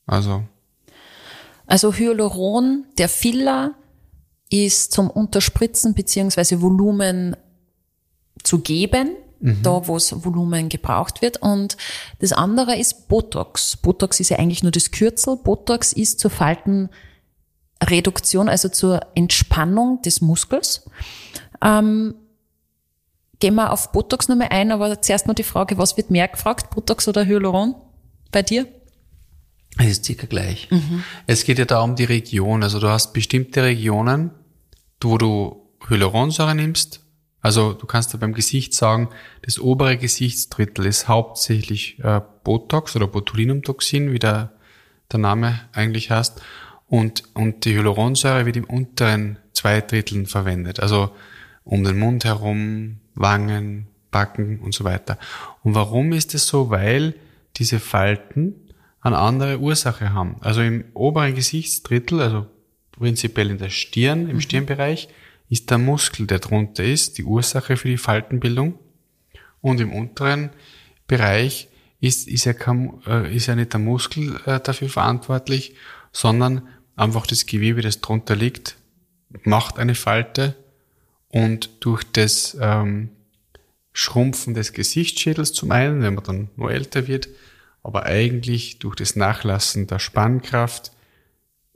Also. 0.06 0.44
Also 1.66 1.92
Hyaluron, 1.92 2.85
der 2.98 3.09
Filler, 3.09 3.74
ist 4.48 4.92
zum 4.92 5.11
Unterspritzen 5.11 5.94
beziehungsweise 5.94 6.62
Volumen 6.62 7.37
zu 8.44 8.61
geben, 8.61 9.16
mhm. 9.40 9.62
da 9.62 9.88
wo 9.88 9.96
es 9.96 10.24
Volumen 10.24 10.68
gebraucht 10.68 11.20
wird. 11.20 11.42
Und 11.42 11.76
das 12.20 12.32
andere 12.32 12.76
ist 12.76 13.09
Botox. 13.09 13.76
Botox 13.76 14.20
ist 14.20 14.28
ja 14.28 14.38
eigentlich 14.38 14.62
nur 14.62 14.72
das 14.72 14.92
Kürzel. 14.92 15.37
Botox 15.37 15.92
ist 15.92 16.20
zur 16.20 16.30
Falten 16.30 16.90
Reduktion, 17.82 18.48
also 18.48 18.68
zur 18.68 19.00
Entspannung 19.14 20.00
des 20.02 20.20
Muskels. 20.20 20.88
Ähm, 21.62 22.14
gehen 23.38 23.54
wir 23.54 23.72
auf 23.72 23.92
Botox 23.92 24.28
nochmal 24.28 24.48
ein, 24.50 24.72
aber 24.72 25.00
zuerst 25.02 25.26
noch 25.26 25.34
die 25.34 25.42
Frage, 25.42 25.78
was 25.78 25.96
wird 25.96 26.10
mehr 26.10 26.28
gefragt, 26.28 26.70
Botox 26.70 27.06
oder 27.08 27.26
Hyaluron 27.26 27.74
bei 28.32 28.42
dir? 28.42 28.66
Es 29.78 29.88
ist 29.88 30.04
circa 30.06 30.26
gleich. 30.26 30.70
Mhm. 30.70 31.04
Es 31.26 31.44
geht 31.44 31.58
ja 31.58 31.66
da 31.66 31.82
um 31.82 31.96
die 31.96 32.04
Region. 32.04 32.62
Also 32.62 32.80
du 32.80 32.88
hast 32.88 33.12
bestimmte 33.12 33.62
Regionen, 33.62 34.30
wo 35.02 35.18
du 35.18 35.70
Hyaluronsäure 35.88 36.54
nimmst. 36.54 37.00
Also 37.42 37.74
du 37.74 37.86
kannst 37.86 38.12
da 38.12 38.18
beim 38.18 38.32
Gesicht 38.32 38.74
sagen, 38.74 39.10
das 39.42 39.58
obere 39.60 39.98
Gesichtsdrittel 39.98 40.86
ist 40.86 41.08
hauptsächlich 41.08 41.98
äh, 42.02 42.20
Botox 42.42 42.96
oder 42.96 43.06
Botulinumtoxin, 43.06 44.12
wie 44.12 44.18
der, 44.18 44.52
der 45.12 45.20
Name 45.20 45.60
eigentlich 45.72 46.10
heißt. 46.10 46.40
Und, 46.88 47.25
und 47.35 47.64
die 47.64 47.75
Hyaluronsäure 47.75 48.46
wird 48.46 48.57
im 48.57 48.64
unteren 48.64 49.38
zwei 49.53 49.81
Dritteln 49.81 50.27
verwendet. 50.27 50.81
Also 50.81 51.11
um 51.64 51.83
den 51.83 51.99
Mund 51.99 52.25
herum, 52.25 52.99
Wangen, 53.14 53.88
Backen 54.11 54.61
und 54.61 54.72
so 54.72 54.85
weiter. 54.85 55.18
Und 55.62 55.75
warum 55.75 56.12
ist 56.12 56.35
es 56.35 56.46
so? 56.46 56.70
Weil 56.70 57.14
diese 57.57 57.81
Falten 57.81 58.55
eine 59.01 59.18
andere 59.18 59.59
Ursache 59.59 60.12
haben. 60.12 60.37
Also 60.40 60.62
im 60.62 60.85
oberen 60.94 61.35
Gesichtsdrittel, 61.35 62.20
also 62.20 62.46
prinzipiell 62.92 63.51
in 63.51 63.59
der 63.59 63.70
Stirn, 63.70 64.29
im 64.29 64.37
mhm. 64.37 64.40
Stirnbereich, 64.40 65.09
ist 65.49 65.70
der 65.70 65.79
Muskel, 65.79 66.27
der 66.27 66.40
drunter 66.40 66.85
ist, 66.85 67.18
die 67.18 67.25
Ursache 67.25 67.77
für 67.77 67.88
die 67.88 67.99
Faltenbildung. 67.99 68.79
Und 69.61 69.81
im 69.81 69.92
unteren 69.92 70.51
Bereich 71.07 71.68
ist, 72.01 72.29
ist, 72.29 72.44
ja, 72.44 72.53
kaum, 72.53 73.01
äh, 73.07 73.35
ist 73.35 73.46
ja 73.46 73.55
nicht 73.55 73.72
der 73.72 73.81
Muskel 73.81 74.40
äh, 74.44 74.61
dafür 74.61 74.88
verantwortlich, 74.88 75.75
sondern 76.12 76.62
einfach 76.96 77.26
das 77.26 77.46
Gewebe, 77.46 77.82
das 77.82 78.00
drunter 78.00 78.35
liegt, 78.35 78.76
macht 79.44 79.78
eine 79.78 79.94
Falte 79.94 80.56
und 81.28 81.70
durch 81.80 82.04
das 82.04 82.56
ähm, 82.61 83.11
Schrumpfen 83.92 84.54
des 84.54 84.72
Gesichtsschädels 84.72 85.52
zum 85.52 85.70
einen, 85.70 86.02
wenn 86.02 86.14
man 86.14 86.24
dann 86.24 86.50
nur 86.56 86.70
älter 86.70 87.06
wird, 87.06 87.28
aber 87.82 88.04
eigentlich 88.04 88.78
durch 88.78 88.96
das 88.96 89.14
Nachlassen 89.14 89.87
der 89.87 89.98
Spannkraft 89.98 90.92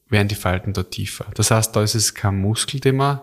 werden 0.09 0.29
die 0.29 0.35
Falten 0.35 0.73
dort 0.73 0.91
tiefer. 0.91 1.27
Das 1.35 1.51
heißt, 1.51 1.75
da 1.77 1.83
ist 1.83 1.95
es 1.95 2.15
kein 2.15 2.41
Muskel, 2.41 2.81
den 2.81 2.97
man, 2.97 3.21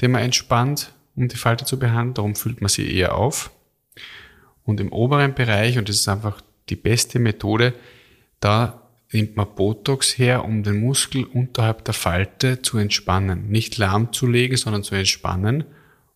den 0.00 0.10
man 0.10 0.22
entspannt, 0.22 0.92
um 1.16 1.28
die 1.28 1.36
Falte 1.36 1.64
zu 1.64 1.78
behandeln, 1.78 2.14
darum 2.14 2.34
füllt 2.34 2.60
man 2.60 2.68
sie 2.68 2.92
eher 2.92 3.14
auf. 3.14 3.50
Und 4.64 4.80
im 4.80 4.92
oberen 4.92 5.34
Bereich, 5.34 5.78
und 5.78 5.88
das 5.88 5.96
ist 5.96 6.08
einfach 6.08 6.40
die 6.68 6.76
beste 6.76 7.18
Methode, 7.18 7.74
da 8.40 8.83
nimmt 9.14 9.36
man 9.36 9.54
Botox 9.54 10.18
her, 10.18 10.44
um 10.44 10.62
den 10.62 10.80
Muskel 10.80 11.24
unterhalb 11.24 11.84
der 11.84 11.94
Falte 11.94 12.60
zu 12.60 12.78
entspannen. 12.78 13.48
Nicht 13.48 13.78
lahmzulegen, 13.78 14.56
sondern 14.56 14.82
zu 14.82 14.94
entspannen. 14.94 15.64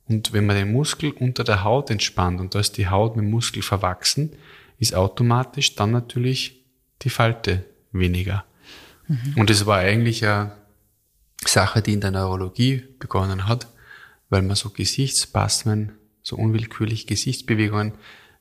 Und 0.07 0.33
wenn 0.33 0.47
man 0.47 0.57
den 0.57 0.73
Muskel 0.73 1.11
unter 1.13 1.45
der 1.45 1.65
Haut 1.65 1.91
entspannt 1.91 2.41
und 2.41 2.55
da 2.55 2.61
ist 2.61 2.77
die 2.77 2.89
Haut 2.89 3.17
mit 3.17 3.25
dem 3.25 3.31
Muskel 3.31 3.63
verwachsen, 3.63 4.33
ist 4.79 4.95
automatisch 4.95 5.75
dann 5.77 5.93
natürlich 5.93 6.65
die 7.03 7.11
Falte 7.11 7.65
weniger. 7.93 8.45
Mhm. 9.07 9.35
Und 9.37 9.51
das 9.51 9.65
war 9.65 9.79
eigentlich 9.79 10.25
eine 10.25 10.53
Sache, 11.45 11.83
die 11.83 11.93
in 11.93 12.01
der 12.01 12.11
Neurologie 12.11 12.85
begonnen 12.99 13.47
hat, 13.47 13.69
weil 14.29 14.43
man 14.43 14.57
so 14.57 14.71
Gesichtsspasmen, 14.71 15.93
so 16.23 16.37
unwillkürlich 16.37 17.07
Gesichtsbewegungen 17.07 17.93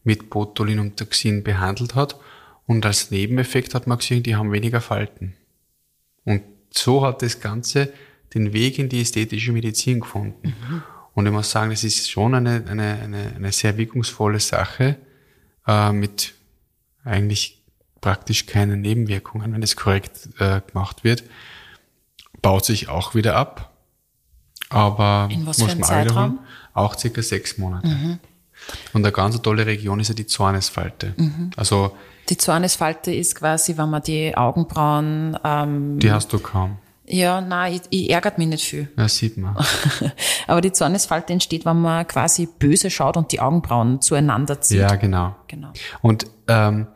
mit 0.04 0.30
Botulinumtoxin 0.30 1.43
behandelt 1.43 1.96
hat 1.96 2.20
und 2.67 2.86
als 2.86 3.10
Nebeneffekt 3.12 3.73
hat 3.73 3.88
man 3.88 3.97
gesehen, 3.97 4.21
die 4.23 4.36
haben 4.36 4.51
weniger 4.51 4.82
Falten. 4.82 5.34
Und 6.25 6.43
so 6.69 7.06
hat 7.06 7.21
das 7.21 7.39
Ganze 7.39 7.91
den 8.34 8.51
Weg 8.53 8.77
in 8.77 8.89
die 8.89 9.01
ästhetische 9.01 9.53
Medizin 9.53 10.01
gefunden. 10.01 10.49
Mhm. 10.49 10.84
Und 11.13 11.25
ich 11.25 11.32
muss 11.32 11.49
sagen, 11.49 11.71
das 11.71 11.86
ist 11.86 12.12
schon 12.12 12.36
eine, 12.36 12.63
eine, 12.67 12.99
eine, 13.01 13.34
eine 13.36 13.51
sehr 13.53 13.77
wirkungsvolle 13.77 14.41
Sache 14.41 14.97
äh, 15.65 15.91
mit 15.93 16.34
eigentlich 17.05 17.63
praktisch 18.01 18.45
keinen 18.45 18.82
Nebenwirkungen, 18.82 19.53
wenn 19.53 19.63
es 19.63 19.78
korrekt 19.78 20.30
äh, 20.39 20.61
gemacht 20.68 21.05
wird. 21.05 21.24
Baut 22.41 22.65
sich 22.65 22.89
auch 22.89 23.15
wieder 23.15 23.38
ab. 23.38 23.74
Aber 24.70 25.30
in 25.32 25.45
was 25.45 25.59
muss 25.59 25.74
man 25.76 25.84
Zeitraum? 25.84 26.39
auch 26.74 26.97
circa 26.99 27.22
sechs 27.22 27.57
Monate. 27.57 27.88
Mhm. 27.88 28.20
Und 28.91 29.05
eine 29.05 29.13
ganz 29.13 29.41
tolle 29.41 29.65
Region 29.65 30.01
ist 30.01 30.09
ja 30.09 30.13
die 30.13 30.28
Zornesfalte. 30.28 31.13
Mhm. 31.15 31.51
Also 31.55 31.95
Die 32.30 32.38
Zornesfalte 32.38 33.13
ist 33.13 33.36
quasi, 33.36 33.78
wenn 33.78 33.89
man 33.89 34.01
die 34.01 34.36
Augenbrauen, 34.36 35.38
ähm, 35.43 35.99
Die 35.99 36.11
hast 36.11 36.32
du 36.34 36.39
kaum. 36.39 36.78
ja, 37.05 37.39
nein, 37.39 37.73
ich, 37.73 37.82
ich 37.89 38.09
ärgert 38.09 38.38
mich 38.38 38.47
nicht 38.47 38.65
viel. 38.65 38.89
Ja, 38.97 39.07
sieht 39.07 39.38
man. 39.38 39.55
Aber 40.47 40.61
die 40.61 40.71
Zornesfalte 40.73 41.32
entsteht, 41.34 41.65
wenn 41.65 41.82
man 41.82 42.05
quasi 42.07 42.47
böse 42.59 42.89
schaut 42.89 43.15
und 43.17 43.32
die 43.32 43.39
Augenbrauen 43.39 44.01
zueinander 44.01 44.59
zieht. 44.59 44.80
Ja, 44.80 44.95
genau. 44.95 45.36
Genau. 45.47 45.71
Und 46.01 46.28
ähm, 46.47 46.88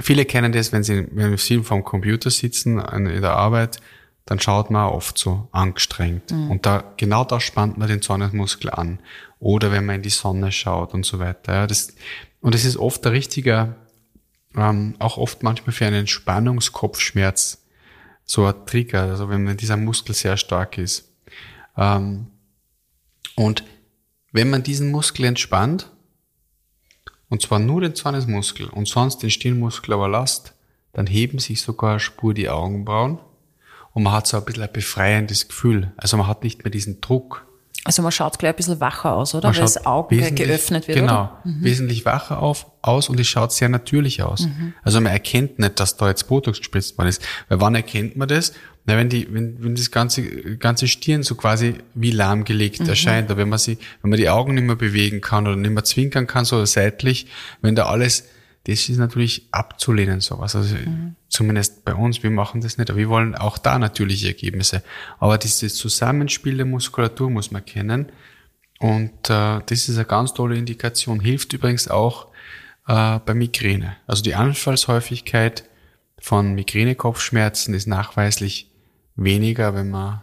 viele 0.00 0.24
kennen 0.24 0.50
das, 0.52 0.72
wenn 0.72 0.82
sie, 0.82 1.06
wenn 1.12 1.36
sie 1.36 1.58
vom 1.62 1.84
Computer 1.84 2.30
sitzen 2.30 2.80
in 2.80 3.22
der 3.22 3.36
Arbeit, 3.36 3.80
dann 4.24 4.38
schaut 4.40 4.70
man 4.70 4.88
oft 4.88 5.18
so 5.18 5.48
angestrengt. 5.52 6.30
Und 6.30 6.64
da, 6.64 6.84
genau 6.96 7.24
da 7.24 7.40
spannt 7.40 7.76
man 7.78 7.88
den 7.88 8.02
Zornesmuskel 8.02 8.70
an. 8.70 9.00
Oder 9.40 9.72
wenn 9.72 9.84
man 9.84 9.96
in 9.96 10.02
die 10.02 10.10
Sonne 10.10 10.52
schaut 10.52 10.94
und 10.94 11.04
so 11.04 11.18
weiter. 11.18 11.52
Ja, 11.52 11.66
das, 11.66 11.94
und 12.40 12.54
es 12.54 12.64
ist 12.64 12.76
oft 12.76 13.04
der 13.04 13.10
richtige, 13.12 13.74
ähm, 14.56 14.94
auch 14.98 15.16
oft 15.16 15.42
manchmal 15.42 15.72
für 15.72 15.86
einen 15.86 16.00
Entspannungskopfschmerz 16.00 17.62
so 18.24 18.46
ein 18.46 18.66
Trigger, 18.66 19.02
also 19.02 19.28
wenn 19.28 19.56
dieser 19.56 19.76
Muskel 19.76 20.14
sehr 20.14 20.36
stark 20.36 20.78
ist. 20.78 21.12
Ähm, 21.76 22.28
und 23.34 23.64
wenn 24.32 24.50
man 24.50 24.62
diesen 24.62 24.90
Muskel 24.90 25.26
entspannt, 25.26 25.90
und 27.28 27.42
zwar 27.42 27.58
nur 27.58 27.80
den 27.80 27.94
Zornesmuskel 27.94 28.68
und 28.68 28.88
sonst 28.88 29.22
den 29.22 29.30
Stirnmuskel 29.30 29.94
aber 29.94 30.08
lasst, 30.08 30.54
dann 30.92 31.06
heben 31.06 31.38
sich 31.38 31.62
sogar 31.62 31.98
Spur 31.98 32.34
die 32.34 32.48
Augenbrauen 32.48 33.18
und 33.92 34.02
man 34.02 34.12
hat 34.12 34.26
so 34.26 34.36
ein 34.36 34.44
bisschen 34.44 34.62
ein 34.62 34.72
befreiendes 34.72 35.48
Gefühl. 35.48 35.92
Also 35.96 36.16
man 36.16 36.26
hat 36.26 36.44
nicht 36.44 36.64
mehr 36.64 36.70
diesen 36.70 37.00
Druck. 37.00 37.46
Also 37.84 38.00
man 38.02 38.12
schaut 38.12 38.38
gleich 38.38 38.52
ein 38.52 38.56
bisschen 38.56 38.78
wacher 38.80 39.12
aus, 39.12 39.34
oder? 39.34 39.48
Man 39.48 39.56
Weil 39.56 39.62
das 39.62 39.86
Auge 39.86 40.32
geöffnet 40.32 40.86
wird, 40.86 40.98
Genau, 40.98 41.22
oder? 41.24 41.40
Mhm. 41.44 41.64
wesentlich 41.64 42.04
wacher 42.04 42.38
auf, 42.40 42.66
aus 42.80 43.08
und 43.08 43.18
es 43.18 43.26
schaut 43.26 43.52
sehr 43.52 43.68
natürlich 43.68 44.22
aus. 44.22 44.46
Also 44.84 45.00
man 45.00 45.12
erkennt 45.12 45.58
nicht, 45.58 45.80
dass 45.80 45.96
da 45.96 46.08
jetzt 46.08 46.28
Botox 46.28 46.58
gespritzt 46.58 46.96
worden 46.96 47.08
ist. 47.08 47.22
Weil 47.48 47.60
wann 47.60 47.74
erkennt 47.74 48.16
man 48.16 48.28
das? 48.28 48.52
Na, 48.84 48.96
wenn 48.96 49.08
die, 49.08 49.32
wenn, 49.32 49.62
wenn 49.62 49.74
das 49.74 49.90
ganze, 49.90 50.22
ganze 50.58 50.86
Stirn 50.88 51.22
so 51.24 51.34
quasi 51.34 51.74
wie 51.94 52.10
lahmgelegt 52.12 52.80
Mhm. 52.80 52.88
erscheint, 52.88 53.30
oder 53.30 53.36
wenn 53.38 53.48
man 53.48 53.58
sie, 53.58 53.78
wenn 54.02 54.10
man 54.10 54.18
die 54.18 54.28
Augen 54.28 54.54
nicht 54.54 54.64
mehr 54.64 54.76
bewegen 54.76 55.20
kann 55.20 55.46
oder 55.46 55.56
nicht 55.56 55.70
mehr 55.72 55.84
zwinkern 55.84 56.26
kann, 56.28 56.44
so 56.44 56.64
seitlich, 56.64 57.26
wenn 57.62 57.74
da 57.74 57.86
alles, 57.86 58.24
das 58.64 58.88
ist 58.88 58.96
natürlich 58.98 59.48
abzulehnen, 59.50 60.20
sowas. 60.20 60.54
Also 60.54 60.76
Mhm. 60.76 61.11
Zumindest 61.32 61.84
bei 61.84 61.94
uns, 61.94 62.22
wir 62.22 62.30
machen 62.30 62.60
das 62.60 62.76
nicht, 62.76 62.90
aber 62.90 62.98
wir 62.98 63.08
wollen 63.08 63.34
auch 63.34 63.56
da 63.56 63.78
natürliche 63.78 64.28
Ergebnisse. 64.28 64.82
Aber 65.18 65.38
dieses 65.38 65.74
Zusammenspiel 65.76 66.58
der 66.58 66.66
Muskulatur 66.66 67.30
muss 67.30 67.50
man 67.50 67.64
kennen. 67.64 68.12
Und 68.78 69.30
äh, 69.30 69.60
das 69.64 69.88
ist 69.88 69.96
eine 69.96 70.04
ganz 70.04 70.34
tolle 70.34 70.56
Indikation. 70.56 71.20
Hilft 71.20 71.52
übrigens 71.54 71.88
auch 71.88 72.28
äh, 72.86 73.18
bei 73.24 73.32
Migräne. 73.32 73.96
Also 74.06 74.22
die 74.22 74.34
Anfallshäufigkeit 74.34 75.64
von 76.20 76.54
Migräne-Kopfschmerzen 76.54 77.74
ist 77.74 77.86
nachweislich 77.86 78.70
weniger, 79.16 79.74
wenn 79.74 79.90
man, 79.90 80.22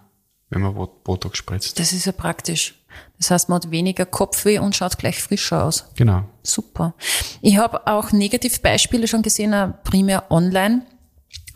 wenn 0.50 0.62
man 0.62 0.76
Bot- 0.76 1.04
Botox 1.04 1.38
spritzt. 1.40 1.80
Das 1.80 1.92
ist 1.92 2.06
ja 2.06 2.12
praktisch. 2.12 2.76
Das 3.18 3.32
heißt, 3.32 3.50
man 3.50 3.62
hat 3.62 3.72
weniger 3.72 4.06
Kopfweh 4.06 4.60
und 4.60 4.76
schaut 4.76 4.98
gleich 4.98 5.22
frischer 5.22 5.64
aus. 5.64 5.86
Genau. 5.96 6.24
Super. 6.44 6.96
Ich 7.42 7.58
habe 7.58 7.88
auch 7.88 8.12
Negativbeispiele 8.12 9.08
schon 9.08 9.22
gesehen, 9.22 9.54
äh, 9.54 9.70
primär 9.84 10.32
online. 10.32 10.86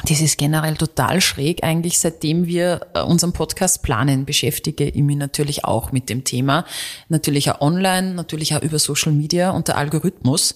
Das 0.07 0.19
ist 0.19 0.37
generell 0.37 0.75
total 0.75 1.21
schräg. 1.21 1.63
Eigentlich 1.63 1.97
seitdem 1.97 2.45
wir 2.45 2.87
äh, 2.93 3.01
unseren 3.01 3.31
Podcast 3.31 3.83
planen, 3.83 4.25
beschäftige 4.25 4.85
ich 4.85 5.01
mich 5.01 5.15
natürlich 5.15 5.63
auch 5.63 5.91
mit 5.93 6.09
dem 6.09 6.23
Thema. 6.25 6.65
Natürlich 7.07 7.51
auch 7.51 7.61
online, 7.61 8.13
natürlich 8.13 8.55
auch 8.55 8.61
über 8.61 8.79
Social 8.79 9.13
Media 9.13 9.51
und 9.51 9.69
der 9.69 9.77
Algorithmus 9.77 10.55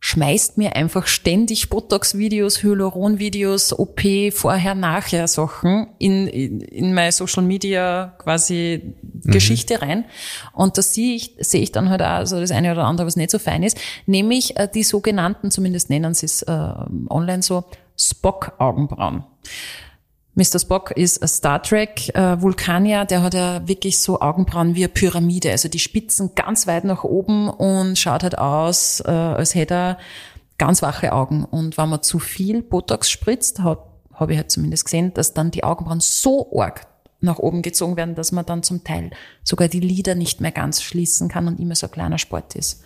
schmeißt 0.00 0.58
mir 0.58 0.76
einfach 0.76 1.06
ständig 1.06 1.70
Botox-Videos, 1.70 2.62
Hyaluron-Videos, 2.62 3.72
OP, 3.72 4.02
vorher, 4.30 4.74
nachher 4.74 5.26
Sachen 5.26 5.88
in, 5.98 6.26
in, 6.28 6.60
in 6.60 6.94
meine 6.94 7.12
Social 7.12 7.42
Media 7.42 8.14
quasi 8.18 8.94
Geschichte 9.24 9.80
rein. 9.80 10.04
Und 10.52 10.76
da 10.78 10.82
sehe 10.82 11.16
ich, 11.16 11.34
sehe 11.40 11.62
ich 11.62 11.72
dann 11.72 11.88
halt 11.88 12.02
auch 12.02 12.26
so 12.26 12.38
das 12.38 12.50
eine 12.50 12.72
oder 12.72 12.84
andere, 12.84 13.06
was 13.06 13.16
nicht 13.16 13.30
so 13.30 13.38
fein 13.38 13.62
ist, 13.62 13.78
nämlich 14.04 14.56
äh, 14.56 14.68
die 14.72 14.84
sogenannten, 14.84 15.50
zumindest 15.50 15.90
nennen 15.90 16.14
sie 16.14 16.26
es 16.26 16.42
äh, 16.42 16.72
online 17.08 17.42
so, 17.42 17.64
Spock-Augenbrauen. 17.96 19.24
Mr. 20.34 20.58
Spock 20.58 20.90
ist 20.90 21.22
ein 21.22 21.28
Star 21.28 21.62
Trek 21.62 22.14
äh, 22.14 22.36
der 23.06 23.22
hat 23.22 23.32
ja 23.32 23.66
wirklich 23.66 23.98
so 23.98 24.20
Augenbrauen 24.20 24.74
wie 24.74 24.84
eine 24.84 24.92
Pyramide, 24.92 25.50
also 25.50 25.70
die 25.70 25.78
Spitzen 25.78 26.34
ganz 26.34 26.66
weit 26.66 26.84
nach 26.84 27.04
oben 27.04 27.48
und 27.48 27.98
schaut 27.98 28.22
halt 28.22 28.36
aus, 28.36 29.00
äh, 29.00 29.10
als 29.10 29.54
hätte 29.54 29.74
er 29.74 29.98
ganz 30.58 30.82
wache 30.82 31.12
Augen. 31.12 31.44
Und 31.44 31.78
wenn 31.78 31.88
man 31.88 32.02
zu 32.02 32.18
viel 32.18 32.62
Botox 32.62 33.10
spritzt, 33.10 33.60
habe 33.60 33.84
hab 34.12 34.28
ich 34.28 34.36
halt 34.36 34.50
zumindest 34.50 34.84
gesehen, 34.84 35.14
dass 35.14 35.32
dann 35.32 35.50
die 35.50 35.64
Augenbrauen 35.64 36.00
so 36.00 36.50
arg 36.58 36.86
nach 37.20 37.38
oben 37.38 37.62
gezogen 37.62 37.96
werden, 37.96 38.14
dass 38.14 38.32
man 38.32 38.44
dann 38.44 38.62
zum 38.62 38.84
Teil 38.84 39.10
sogar 39.42 39.68
die 39.68 39.80
Lider 39.80 40.14
nicht 40.14 40.40
mehr 40.40 40.52
ganz 40.52 40.82
schließen 40.82 41.28
kann 41.28 41.48
und 41.48 41.58
immer 41.58 41.74
so 41.74 41.86
ein 41.86 41.92
kleiner 41.92 42.18
Sport 42.18 42.54
ist. 42.54 42.84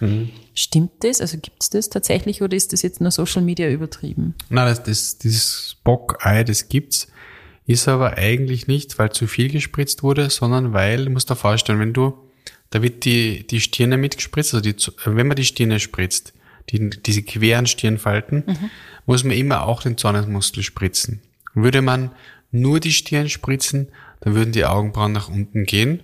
Stimmt 0.54 0.92
das? 1.00 1.20
Also 1.20 1.38
gibt's 1.38 1.70
das 1.70 1.90
tatsächlich 1.90 2.40
oder 2.42 2.56
ist 2.56 2.72
das 2.72 2.82
jetzt 2.82 3.00
nur 3.00 3.10
Social 3.10 3.42
Media 3.42 3.68
übertrieben? 3.68 4.34
Na, 4.48 4.64
das, 4.64 4.82
das, 4.82 5.18
dieses 5.18 5.70
Spock-Ei, 5.72 6.44
das 6.44 6.68
gibt's, 6.68 7.08
ist 7.66 7.88
aber 7.88 8.16
eigentlich 8.16 8.66
nicht, 8.66 8.98
weil 8.98 9.10
zu 9.12 9.26
viel 9.26 9.50
gespritzt 9.50 10.02
wurde, 10.02 10.30
sondern 10.30 10.72
weil, 10.72 11.04
du 11.04 11.10
musst 11.10 11.30
dir 11.30 11.36
vorstellen, 11.36 11.80
wenn 11.80 11.92
du, 11.92 12.14
da 12.70 12.82
wird 12.82 13.04
die, 13.04 13.46
die 13.46 13.60
Stirne 13.60 13.96
mitgespritzt, 13.96 14.54
also 14.54 14.62
die, 14.62 14.76
wenn 15.04 15.26
man 15.26 15.36
die 15.36 15.44
Stirne 15.44 15.80
spritzt, 15.80 16.32
die, 16.70 16.90
diese 16.90 17.22
queren 17.22 17.66
Stirnfalten, 17.66 18.44
muss 19.06 19.24
man 19.24 19.36
immer 19.36 19.66
auch 19.66 19.82
den 19.82 19.96
Zornesmuskel 19.96 20.62
spritzen. 20.62 21.20
Würde 21.54 21.82
man 21.82 22.12
nur 22.52 22.80
die 22.80 22.92
Stirn 22.92 23.28
spritzen, 23.28 23.88
dann 24.20 24.34
würden 24.34 24.52
die 24.52 24.64
Augenbrauen 24.64 25.12
nach 25.12 25.28
unten 25.28 25.64
gehen, 25.64 26.02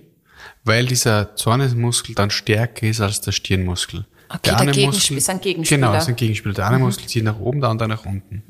weil 0.63 0.85
dieser 0.85 1.35
Zornesmuskel 1.35 2.15
dann 2.15 2.29
stärker 2.29 2.87
ist 2.87 3.01
als 3.01 3.21
der 3.21 3.31
Stirnmuskel. 3.31 4.05
Okay, 4.29 4.39
der 4.43 4.51
der 4.53 4.61
eine 4.61 4.71
Gegensp- 4.71 4.85
Muskel, 4.87 5.17
ist 5.17 5.29
ein 5.29 5.39
Gegenspieler. 5.41 5.87
Genau, 5.87 5.97
ist 5.97 6.07
ein 6.09 6.15
Gegenspieler. 6.15 6.53
Der 6.55 6.67
eine 6.67 6.79
Muskel 6.79 7.07
zieht 7.07 7.23
nach 7.23 7.39
oben, 7.39 7.61
der 7.61 7.69
andere 7.69 7.87
nach 7.87 8.05
unten. 8.05 8.43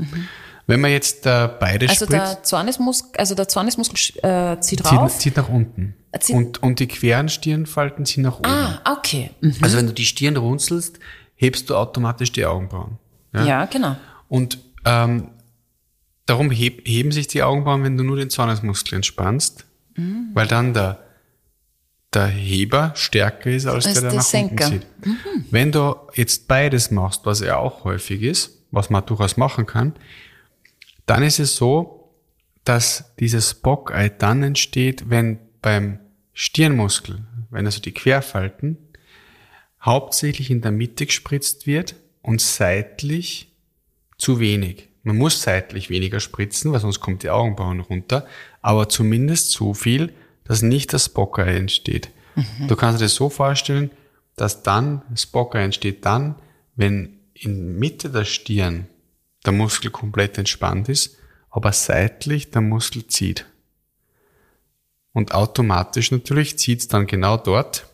Wenn 0.65 0.82
man 0.82 0.91
jetzt 0.91 1.26
äh, 1.26 1.49
beide 1.59 1.88
Also 1.88 2.05
spritzt, 2.05 2.11
der 2.36 2.43
Zornesmuskel, 2.43 3.11
also 3.20 3.36
der 3.36 3.47
Zornesmuskel 3.47 3.97
äh, 4.24 4.59
zieht 4.59 4.84
rauf. 4.91 5.11
zieht, 5.13 5.22
zieht 5.22 5.38
nach 5.38 5.47
unten. 5.49 5.93
zieht- 6.20 6.36
und, 6.36 6.63
und 6.63 6.80
die 6.80 6.88
queren 6.88 7.30
Stirnfalten 7.30 8.05
ziehen 8.05 8.24
nach 8.24 8.39
oben. 8.39 8.49
Ah, 8.49 8.82
okay. 8.97 9.30
Mhm. 9.39 9.55
Also 9.61 9.78
wenn 9.78 9.86
du 9.88 9.93
die 9.93 10.05
Stirn 10.05 10.36
runzelst, 10.36 10.99
hebst 11.36 11.70
du 11.70 11.76
automatisch 11.76 12.32
die 12.32 12.45
Augenbrauen. 12.45 12.97
Ja, 13.34 13.65
genau. 13.65 13.95
Und 14.30 14.57
ähm, 14.84 15.30
darum 16.28 16.51
heb, 16.51 16.88
heben 16.88 17.11
sich 17.11 17.25
die 17.28 17.41
Augenbrauen, 17.41 17.84
wenn 17.84 17.97
du 17.97 18.03
nur 18.03 18.17
den 18.17 18.30
Zornesmuskel 18.30 18.95
entspannst, 18.97 19.65
Mhm. 19.95 20.30
weil 20.36 20.45
dann 20.47 20.75
der, 20.75 21.03
der 22.13 22.28
Heber 22.28 22.91
stärker 22.95 23.49
ist 23.49 23.65
als 23.65 23.86
Als 23.88 23.93
der, 23.95 24.01
der 24.03 24.09
der 24.11 24.17
nach 24.19 24.25
Senker. 24.25 24.65
unten 24.67 24.80
zieht. 24.82 24.88
Wenn 25.51 25.71
du 25.71 25.95
jetzt 26.13 26.47
beides 26.47 26.91
machst, 26.91 27.25
was 27.25 27.39
ja 27.39 27.57
auch 27.57 27.84
häufig 27.84 28.21
ist, 28.21 28.61
was 28.71 28.89
man 28.91 29.03
durchaus 29.05 29.38
machen 29.38 29.65
kann, 29.65 29.93
dann 31.07 31.23
ist 31.23 31.39
es 31.39 31.55
so, 31.55 32.13
dass 32.63 33.15
dieses 33.19 33.53
Bockei 33.55 34.09
dann 34.09 34.43
entsteht, 34.43 35.09
wenn 35.09 35.39
beim 35.61 35.99
Stirnmuskel, 36.34 37.23
wenn 37.49 37.65
also 37.65 37.82
die 37.82 37.93
Querfalten 37.93 38.78
hauptsächlich 39.82 40.51
in 40.51 40.61
der 40.61 40.71
Mitte 40.71 41.05
gespritzt 41.05 41.65
wird 41.65 41.95
und 42.21 42.41
seitlich 42.41 43.53
zu 44.17 44.39
wenig. 44.39 44.89
Man 45.08 45.16
muss 45.16 45.41
seitlich 45.41 45.89
weniger 45.89 46.20
spritzen, 46.20 46.74
weil 46.74 46.82
sonst 46.82 46.99
kommt 46.99 47.24
die 47.24 47.30
Augenbrauen 47.30 47.80
runter, 47.80 48.28
aber 48.62 48.89
zumindest 48.89 49.51
so 49.51 49.74
viel, 49.74 50.12
dass 50.43 50.62
nicht 50.62 50.91
das 50.91 51.05
Spockei 51.05 51.55
entsteht. 51.55 52.10
Du 52.68 52.76
kannst 52.76 52.99
dir 52.99 53.05
das 53.05 53.16
so 53.16 53.30
vorstellen, 53.30 53.89
dass 54.36 54.64
dann 54.64 55.03
Spockei 55.16 55.64
entsteht 55.64 56.05
dann, 56.05 56.36
wenn 56.76 57.20
in 57.34 57.80
Mitte 57.80 58.10
der 58.10 58.26
Stirn 58.26 58.88
der 59.45 59.53
Muskel 59.53 59.91
komplett 59.91 60.38
entspannt 60.38 60.89
ist, 60.89 61.16
aber 61.49 61.72
seitlich 61.72 62.51
der 62.51 62.60
Muskel 62.62 63.08
zieht. 63.08 63.45
Und 65.14 65.34
automatisch 65.34 66.12
natürlich 66.12 66.60
zieht 66.60 66.82
es 66.82 66.89
dann 66.89 67.08
genau 67.08 67.38
dort 67.38 67.88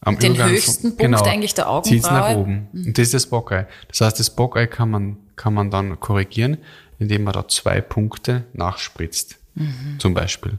am 0.00 0.18
Den 0.18 0.34
Übergang 0.34 0.52
höchsten 0.52 0.96
Punkt 0.96 1.26
eigentlich 1.26 1.54
der 1.54 1.82
zieht's 1.82 2.04
nach 2.04 2.30
Augenbraue. 2.30 2.38
oben. 2.38 2.68
Und 2.72 2.98
das 2.98 3.04
ist 3.08 3.14
das 3.14 3.26
Bockei. 3.26 3.66
Das 3.88 4.00
heißt, 4.00 4.20
das 4.20 4.30
Bockei 4.30 4.66
kann 4.66 4.90
man, 4.90 5.16
kann 5.36 5.54
man 5.54 5.70
dann 5.70 5.98
korrigieren, 6.00 6.58
indem 6.98 7.24
man 7.24 7.32
da 7.32 7.48
zwei 7.48 7.80
Punkte 7.80 8.44
nachspritzt. 8.52 9.38
Mhm. 9.54 9.96
Zum 9.98 10.14
Beispiel. 10.14 10.58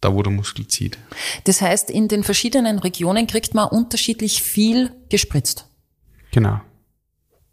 Da, 0.00 0.14
wo 0.14 0.22
der 0.22 0.32
Muskel 0.32 0.66
zieht. 0.66 0.98
Das 1.44 1.62
heißt, 1.62 1.90
in 1.90 2.08
den 2.08 2.24
verschiedenen 2.24 2.78
Regionen 2.78 3.26
kriegt 3.26 3.54
man 3.54 3.68
unterschiedlich 3.68 4.42
viel 4.42 4.90
gespritzt. 5.08 5.66
Genau. 6.30 6.60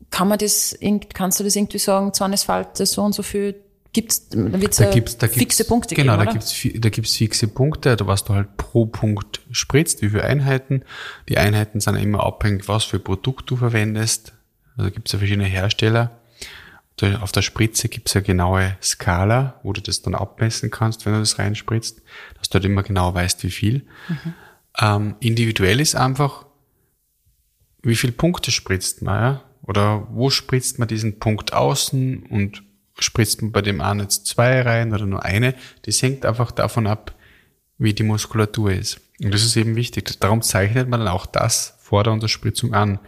Kann 0.10 0.28
man 0.28 0.38
das, 0.38 0.78
kannst 1.14 1.39
du 1.39 1.45
das 1.45 1.56
irgendwie 1.56 1.80
sagen, 1.80 2.14
Zornesfalte, 2.14 2.86
so 2.86 3.04
und 3.04 3.14
so 3.14 3.24
viel, 3.24 3.56
gibt's, 3.93 4.29
da 4.29 4.37
wird's 4.61 4.77
Da 4.77 4.89
gibt's, 4.89 5.17
da 5.17 5.27
gibt's, 5.27 5.39
fixe 5.39 5.65
Punkte 5.65 5.95
genau, 5.95 6.13
geben, 6.13 6.25
da 6.25 6.31
gibt's, 6.31 6.67
da 6.75 6.89
gibt's 6.89 7.15
fixe 7.15 7.47
Punkte, 7.47 7.95
da 7.95 8.07
was 8.07 8.23
du 8.23 8.33
halt 8.33 8.57
pro 8.57 8.85
Punkt 8.85 9.41
spritzt, 9.51 10.01
wie 10.01 10.09
viele 10.09 10.23
Einheiten. 10.23 10.83
Die 11.29 11.37
Einheiten 11.37 11.79
sind 11.79 11.95
immer 11.95 12.23
abhängig, 12.23 12.67
was 12.67 12.83
für 12.83 12.99
Produkt 12.99 13.49
du 13.49 13.55
verwendest. 13.55 14.33
Also 14.77 14.91
gibt 14.91 15.07
es 15.07 15.13
ja 15.13 15.19
verschiedene 15.19 15.47
Hersteller. 15.47 16.17
Auf 17.21 17.31
der 17.31 17.41
Spritze 17.41 17.89
gibt 17.89 18.09
es 18.09 18.13
ja 18.13 18.21
genaue 18.21 18.77
Skala, 18.79 19.59
wo 19.63 19.73
du 19.73 19.81
das 19.81 20.03
dann 20.03 20.13
abmessen 20.13 20.69
kannst, 20.69 21.05
wenn 21.05 21.13
du 21.13 21.19
das 21.19 21.39
reinspritzt, 21.39 22.01
dass 22.37 22.49
du 22.49 22.55
halt 22.55 22.65
immer 22.65 22.83
genau 22.83 23.13
weißt, 23.13 23.43
wie 23.43 23.49
viel. 23.49 23.87
Mhm. 24.07 24.33
Ähm, 24.79 25.15
individuell 25.19 25.79
ist 25.79 25.95
einfach, 25.95 26.45
wie 27.81 27.95
viel 27.95 28.11
Punkte 28.11 28.51
spritzt 28.51 29.01
man, 29.01 29.21
ja? 29.21 29.43
Oder 29.63 30.07
wo 30.11 30.29
spritzt 30.29 30.77
man 30.77 30.87
diesen 30.87 31.19
Punkt 31.19 31.53
außen 31.53 32.23
und 32.23 32.63
spritzt 33.04 33.41
man 33.41 33.52
bei 33.52 33.62
dem 33.62 33.82
einen 33.82 34.02
jetzt 34.02 34.28
zwei 34.28 34.62
rein 34.62 34.93
oder 34.93 35.06
nur 35.06 35.24
eine? 35.24 35.56
Das 35.84 36.02
hängt 36.02 36.26
einfach 36.26 36.52
davon 36.52 36.88
ab, 36.88 37.14
wie 37.78 37.93
die 37.93 38.04
Muskulatur 38.04 38.72
ist. 38.72 38.99
Und 39.22 39.34
das 39.34 39.43
ist 39.43 39.56
eben 39.56 39.76
wichtig. 39.76 40.20
Darum 40.20 40.41
zeichnet 40.41 40.88
man 40.88 40.99
dann 40.99 41.10
auch 41.10 41.26
das 41.26 41.78
vor 41.80 42.04
der 42.04 42.14
Unterspritzung 42.14 42.74
an. 42.74 42.99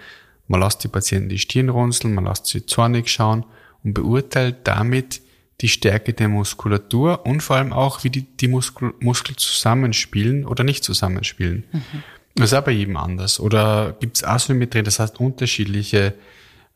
Man 0.48 0.62
lässt 0.62 0.84
die 0.84 0.88
Patienten 0.88 1.30
die 1.30 1.39
Stirn 1.39 1.70
runzeln, 1.70 2.14
man 2.14 2.26
lässt 2.26 2.48
sie 2.48 2.66
zornig 2.66 3.10
schauen 3.10 3.46
und 3.84 3.94
beurteilt 3.94 4.58
damit 4.66 5.22
die 5.62 5.70
Stärke 5.70 6.14
der 6.14 6.28
Muskulatur 6.28 7.26
und 7.26 7.41
vor 7.41 7.56
allem 7.56 7.72
auch, 7.72 8.04
wie 8.04 8.10
die, 8.10 8.24
die 8.24 8.48
Muskel, 8.48 8.94
Muskeln 9.00 9.38
zusammenspielen 9.38 10.46
oder 10.46 10.64
nicht 10.64 10.84
zusammenspielen. 10.84 11.64
Mhm. 11.72 12.04
Das 12.36 12.52
ist 12.52 12.66
bei 12.66 12.72
jedem 12.72 12.98
anders. 12.98 13.39
Oder 13.39 13.96
gibt 14.00 14.18
es 14.18 14.24
Asymmetrien, 14.24 14.86
das 14.86 15.00
heißt 15.00 15.20
unterschiedliche 15.20 16.16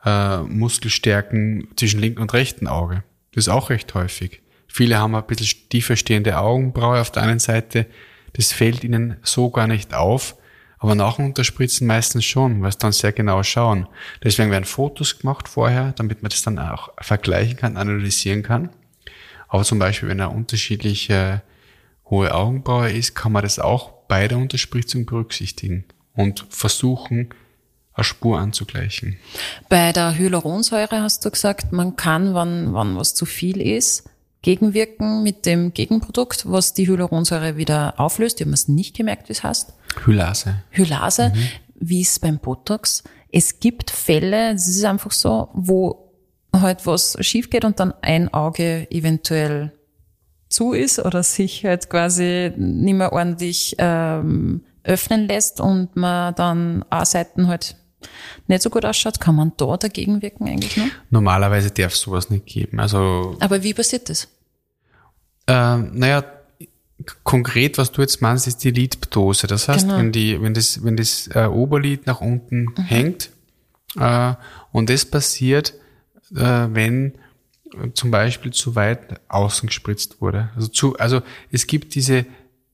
äh, 0.07 0.41
Muskelstärken 0.43 1.67
zwischen 1.75 1.99
linken 1.99 2.21
und 2.21 2.33
rechten 2.33 2.67
Auge. 2.67 3.03
Das 3.33 3.45
ist 3.45 3.49
auch 3.49 3.69
recht 3.69 3.93
häufig. 3.93 4.41
Viele 4.67 4.97
haben 4.97 5.15
ein 5.15 5.25
bisschen 5.25 5.69
tiefer 5.69 5.95
stehende 5.95 6.37
Augenbraue 6.37 7.01
auf 7.01 7.11
der 7.11 7.23
einen 7.23 7.39
Seite. 7.39 7.87
Das 8.33 8.53
fällt 8.53 8.83
ihnen 8.83 9.17
so 9.23 9.49
gar 9.49 9.67
nicht 9.67 9.93
auf. 9.93 10.35
Aber 10.79 10.93
nach 10.93 11.15
dem 11.15 11.25
Unterspritzen 11.25 11.87
meistens 11.87 12.23
schon, 12.23 12.61
weil 12.61 12.69
es 12.69 12.77
dann 12.77 12.91
sehr 12.91 13.11
genau 13.11 13.41
schauen. 13.41 13.87
Deswegen 14.23 14.51
werden 14.51 14.65
Fotos 14.65 15.17
gemacht 15.17 15.47
vorher, 15.47 15.93
damit 15.93 16.21
man 16.21 16.29
das 16.29 16.43
dann 16.43 16.59
auch 16.59 16.89
vergleichen 17.01 17.57
kann, 17.57 17.77
analysieren 17.77 18.43
kann. 18.43 18.69
Aber 19.47 19.63
zum 19.63 19.79
Beispiel, 19.79 20.09
wenn 20.09 20.19
er 20.19 20.31
unterschiedliche 20.31 21.41
hohe 22.05 22.33
Augenbraue 22.33 22.91
ist, 22.91 23.15
kann 23.15 23.31
man 23.31 23.41
das 23.41 23.57
auch 23.57 23.91
bei 24.07 24.27
der 24.27 24.37
Unterspritzung 24.37 25.07
berücksichtigen 25.07 25.85
und 26.13 26.45
versuchen, 26.49 27.29
eine 27.97 28.03
Spur 28.03 28.39
anzugleichen. 28.39 29.17
Bei 29.69 29.91
der 29.91 30.17
Hyaluronsäure 30.17 31.01
hast 31.01 31.25
du 31.25 31.31
gesagt, 31.31 31.73
man 31.73 31.95
kann, 31.95 32.33
wann, 32.33 32.73
wann 32.73 32.95
was 32.95 33.15
zu 33.15 33.25
viel 33.25 33.59
ist, 33.59 34.09
gegenwirken 34.41 35.23
mit 35.23 35.45
dem 35.45 35.73
Gegenprodukt, 35.73 36.49
was 36.49 36.73
die 36.73 36.87
Hyaluronsäure 36.87 37.57
wieder 37.57 37.99
auflöst. 37.99 38.39
Ich 38.39 38.45
habe 38.45 38.53
es 38.53 38.67
nicht 38.67 38.95
gemerkt, 38.95 39.29
wie 39.29 39.33
es 39.33 39.43
heißt. 39.43 39.73
Hylase. 40.05 40.63
Hylase, 40.69 41.33
mhm. 41.35 41.47
wie 41.79 42.01
es 42.01 42.19
beim 42.19 42.37
Botox. 42.37 43.03
Es 43.31 43.59
gibt 43.59 43.89
Fälle, 43.89 44.53
es 44.53 44.67
ist 44.67 44.85
einfach 44.85 45.11
so, 45.11 45.49
wo 45.53 46.13
halt 46.53 46.85
was 46.85 47.17
schief 47.19 47.49
geht 47.49 47.65
und 47.65 47.79
dann 47.79 47.93
ein 48.01 48.33
Auge 48.33 48.89
eventuell 48.89 49.73
zu 50.49 50.73
ist 50.73 50.99
oder 50.99 51.23
sich 51.23 51.65
halt 51.65 51.89
quasi 51.89 52.53
nicht 52.55 52.93
mehr 52.93 53.11
ordentlich 53.11 53.75
ähm, 53.79 54.61
öffnen 54.83 55.27
lässt 55.27 55.59
und 55.59 55.95
man 55.95 56.33
dann 56.35 56.85
A-Seiten 56.89 57.47
halt 57.47 57.75
nicht 58.47 58.61
so 58.61 58.69
gut 58.69 58.85
ausschaut, 58.85 59.19
kann 59.19 59.35
man 59.35 59.53
da 59.57 59.77
dagegen 59.77 60.21
wirken 60.21 60.47
eigentlich 60.47 60.77
nur? 60.77 60.87
Normalerweise 61.09 61.71
darf 61.71 61.93
es 61.93 62.01
sowas 62.01 62.29
nicht 62.29 62.45
geben. 62.45 62.79
Also, 62.79 63.35
Aber 63.39 63.63
wie 63.63 63.73
passiert 63.73 64.09
das? 64.09 64.27
Ähm, 65.47 65.91
naja, 65.93 66.23
konkret, 67.23 67.77
was 67.77 67.91
du 67.91 68.01
jetzt 68.01 68.21
meinst, 68.21 68.47
ist 68.47 68.63
die 68.63 68.71
Lidptose. 68.71 69.47
Das 69.47 69.67
heißt, 69.67 69.85
genau. 69.85 69.97
wenn 69.97 70.11
die, 70.11 70.41
wenn 70.41 70.53
das, 70.53 70.83
wenn 70.83 70.97
das 70.97 71.29
äh, 71.33 71.45
Oberlid 71.45 72.05
nach 72.07 72.21
unten 72.21 72.65
mhm. 72.65 72.83
hängt, 72.83 73.29
äh, 73.97 74.33
und 74.71 74.89
das 74.89 75.05
passiert, 75.05 75.73
äh, 76.35 76.67
wenn 76.69 77.13
zum 77.93 78.11
Beispiel 78.11 78.51
zu 78.51 78.75
weit 78.75 79.19
außen 79.27 79.67
gespritzt 79.67 80.21
wurde. 80.21 80.49
Also 80.55 80.67
zu, 80.67 80.97
also 80.97 81.21
es 81.51 81.67
gibt 81.67 81.95
diese 81.95 82.25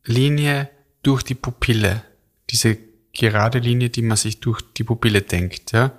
Linie 0.06 0.70
durch 1.02 1.24
die 1.24 1.36
Pupille, 1.36 2.04
diese 2.50 2.78
gerade 3.14 3.60
Linie, 3.60 3.90
die 3.90 4.02
man 4.02 4.18
sich 4.18 4.40
durch 4.40 4.62
die 4.76 4.84
Pupille 4.84 5.22
denkt, 5.22 5.72
ja. 5.72 5.92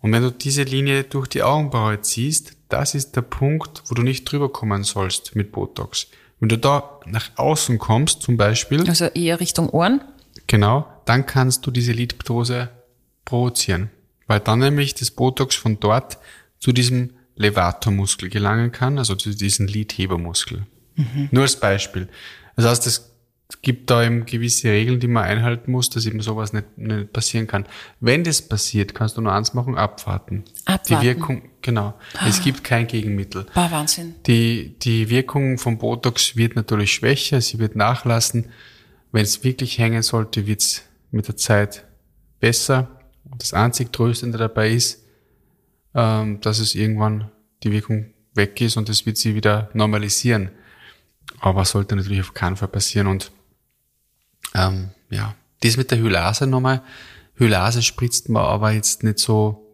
Und 0.00 0.12
wenn 0.12 0.22
du 0.22 0.30
diese 0.30 0.62
Linie 0.62 1.04
durch 1.04 1.26
die 1.26 1.42
Augenbraue 1.42 2.00
ziehst, 2.00 2.52
das 2.68 2.94
ist 2.94 3.16
der 3.16 3.22
Punkt, 3.22 3.82
wo 3.88 3.94
du 3.94 4.02
nicht 4.02 4.24
drüber 4.24 4.52
kommen 4.52 4.84
sollst 4.84 5.34
mit 5.34 5.52
Botox. 5.52 6.08
Wenn 6.38 6.48
du 6.48 6.58
da 6.58 7.00
nach 7.06 7.30
außen 7.36 7.78
kommst, 7.78 8.22
zum 8.22 8.36
Beispiel. 8.36 8.88
Also 8.88 9.06
eher 9.06 9.40
Richtung 9.40 9.68
Ohren? 9.70 10.00
Genau, 10.46 10.86
dann 11.06 11.26
kannst 11.26 11.66
du 11.66 11.70
diese 11.70 11.92
Lidptose 11.92 12.68
provozieren. 13.24 13.90
Weil 14.26 14.40
dann 14.40 14.58
nämlich 14.58 14.94
das 14.94 15.10
Botox 15.10 15.56
von 15.56 15.80
dort 15.80 16.18
zu 16.58 16.72
diesem 16.72 17.10
Levatormuskel 17.36 18.28
gelangen 18.28 18.72
kann, 18.72 18.98
also 18.98 19.14
zu 19.14 19.30
diesem 19.30 19.66
Lidhebermuskel. 19.66 20.66
Mhm. 20.96 21.28
Nur 21.30 21.42
als 21.42 21.58
Beispiel. 21.58 22.08
Das 22.56 22.64
heißt, 22.64 23.12
es 23.48 23.62
gibt 23.62 23.90
da 23.90 24.02
eben 24.02 24.26
gewisse 24.26 24.70
Regeln, 24.70 24.98
die 24.98 25.06
man 25.06 25.22
einhalten 25.22 25.70
muss, 25.70 25.88
dass 25.88 26.04
eben 26.04 26.20
sowas 26.20 26.52
nicht, 26.52 26.76
nicht 26.76 27.12
passieren 27.12 27.46
kann. 27.46 27.66
Wenn 28.00 28.24
das 28.24 28.42
passiert, 28.42 28.94
kannst 28.94 29.16
du 29.16 29.20
nur 29.20 29.32
eins 29.32 29.54
machen, 29.54 29.76
abwarten. 29.76 30.44
Abwarten. 30.64 31.00
Die 31.00 31.06
Wirkung, 31.06 31.42
genau. 31.62 31.94
Ah. 32.14 32.28
Es 32.28 32.42
gibt 32.42 32.64
kein 32.64 32.88
Gegenmittel. 32.88 33.46
War 33.54 33.70
Wahnsinn. 33.70 34.16
Die, 34.26 34.76
die 34.80 35.10
Wirkung 35.10 35.58
vom 35.58 35.78
Botox 35.78 36.34
wird 36.34 36.56
natürlich 36.56 36.92
schwächer, 36.92 37.40
sie 37.40 37.60
wird 37.60 37.76
nachlassen. 37.76 38.50
Wenn 39.12 39.22
es 39.22 39.44
wirklich 39.44 39.78
hängen 39.78 40.02
sollte, 40.02 40.46
wird 40.48 40.62
es 40.62 40.82
mit 41.12 41.28
der 41.28 41.36
Zeit 41.36 41.84
besser. 42.40 43.00
Und 43.30 43.42
das 43.42 43.54
einzig 43.54 43.92
Tröstende 43.92 44.38
dabei 44.38 44.70
ist, 44.70 45.04
ähm, 45.94 46.40
dass 46.40 46.58
es 46.58 46.74
irgendwann 46.74 47.30
die 47.62 47.70
Wirkung 47.70 48.06
weg 48.34 48.60
ist 48.60 48.76
und 48.76 48.88
es 48.88 49.06
wird 49.06 49.16
sie 49.16 49.36
wieder 49.36 49.70
normalisieren. 49.72 50.50
Aber 51.40 51.64
sollte 51.64 51.96
natürlich 51.96 52.20
auf 52.20 52.34
keinen 52.34 52.56
Fall 52.56 52.68
passieren. 52.68 53.06
Und 53.06 53.30
ähm, 54.54 54.90
ja, 55.10 55.34
das 55.60 55.76
mit 55.76 55.90
der 55.90 55.98
Hylase 55.98 56.46
nochmal. 56.46 56.82
Hylase 57.34 57.82
spritzt 57.82 58.28
man 58.28 58.42
aber 58.42 58.72
jetzt 58.72 59.02
nicht 59.02 59.18
so, 59.18 59.66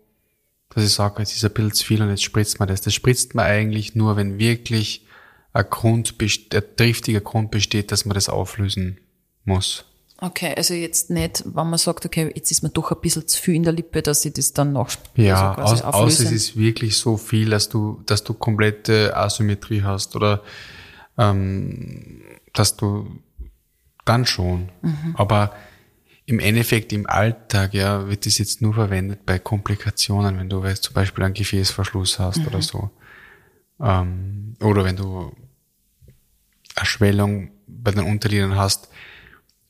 dass 0.70 0.84
ich 0.84 0.92
sage, 0.92 1.20
jetzt 1.20 1.34
ist 1.34 1.44
ein 1.44 1.52
bisschen 1.52 1.72
zu 1.72 1.84
viel 1.84 2.02
und 2.02 2.10
jetzt 2.10 2.24
spritzt 2.24 2.58
man 2.58 2.68
das. 2.68 2.80
Das 2.80 2.94
spritzt 2.94 3.34
man 3.34 3.46
eigentlich 3.46 3.94
nur, 3.94 4.16
wenn 4.16 4.38
wirklich 4.38 5.06
ein 5.52 5.64
Grund, 5.68 6.14
ein 6.20 6.62
triftiger 6.76 7.20
Grund 7.20 7.50
besteht, 7.50 7.92
dass 7.92 8.04
man 8.04 8.14
das 8.14 8.28
auflösen 8.28 8.98
muss. 9.44 9.84
Okay, 10.18 10.54
also 10.56 10.72
jetzt 10.72 11.10
nicht, 11.10 11.42
wenn 11.44 11.68
man 11.68 11.78
sagt, 11.78 12.06
okay, 12.06 12.30
jetzt 12.34 12.52
ist 12.52 12.62
mir 12.62 12.68
doch 12.68 12.92
ein 12.92 13.00
bisschen 13.00 13.26
zu 13.26 13.42
viel 13.42 13.56
in 13.56 13.64
der 13.64 13.72
Lippe, 13.72 14.02
dass 14.02 14.24
ich 14.24 14.32
das 14.32 14.52
dann 14.52 14.72
noch 14.72 14.88
Ja, 15.16 15.54
also 15.54 15.84
aus, 15.84 15.94
außer 15.94 16.24
es 16.24 16.30
ist 16.30 16.56
wirklich 16.56 16.96
so 16.96 17.16
viel, 17.16 17.50
dass 17.50 17.68
du, 17.68 18.02
dass 18.06 18.22
du 18.22 18.32
komplette 18.32 19.16
Asymmetrie 19.16 19.82
hast 19.82 20.14
oder 20.14 20.44
ähm, 21.18 22.22
dass 22.52 22.76
du 22.76 23.18
dann 24.04 24.26
schon. 24.26 24.70
Mhm. 24.82 25.14
Aber 25.16 25.54
im 26.26 26.38
Endeffekt 26.38 26.92
im 26.92 27.06
Alltag, 27.06 27.74
ja, 27.74 28.08
wird 28.08 28.26
das 28.26 28.38
jetzt 28.38 28.62
nur 28.62 28.74
verwendet 28.74 29.26
bei 29.26 29.38
Komplikationen, 29.38 30.38
wenn 30.38 30.48
du 30.48 30.62
weißt, 30.62 30.82
zum 30.82 30.94
Beispiel 30.94 31.24
einen 31.24 31.34
Gefäßverschluss 31.34 32.18
hast 32.18 32.38
mhm. 32.38 32.46
oder 32.46 32.62
so. 32.62 32.90
Ähm, 33.80 34.54
oder 34.60 34.84
wenn 34.84 34.96
du 34.96 35.32
Erschwellung 36.76 37.50
bei 37.66 37.90
den 37.90 38.04
Unterlidern 38.04 38.56
hast, 38.56 38.88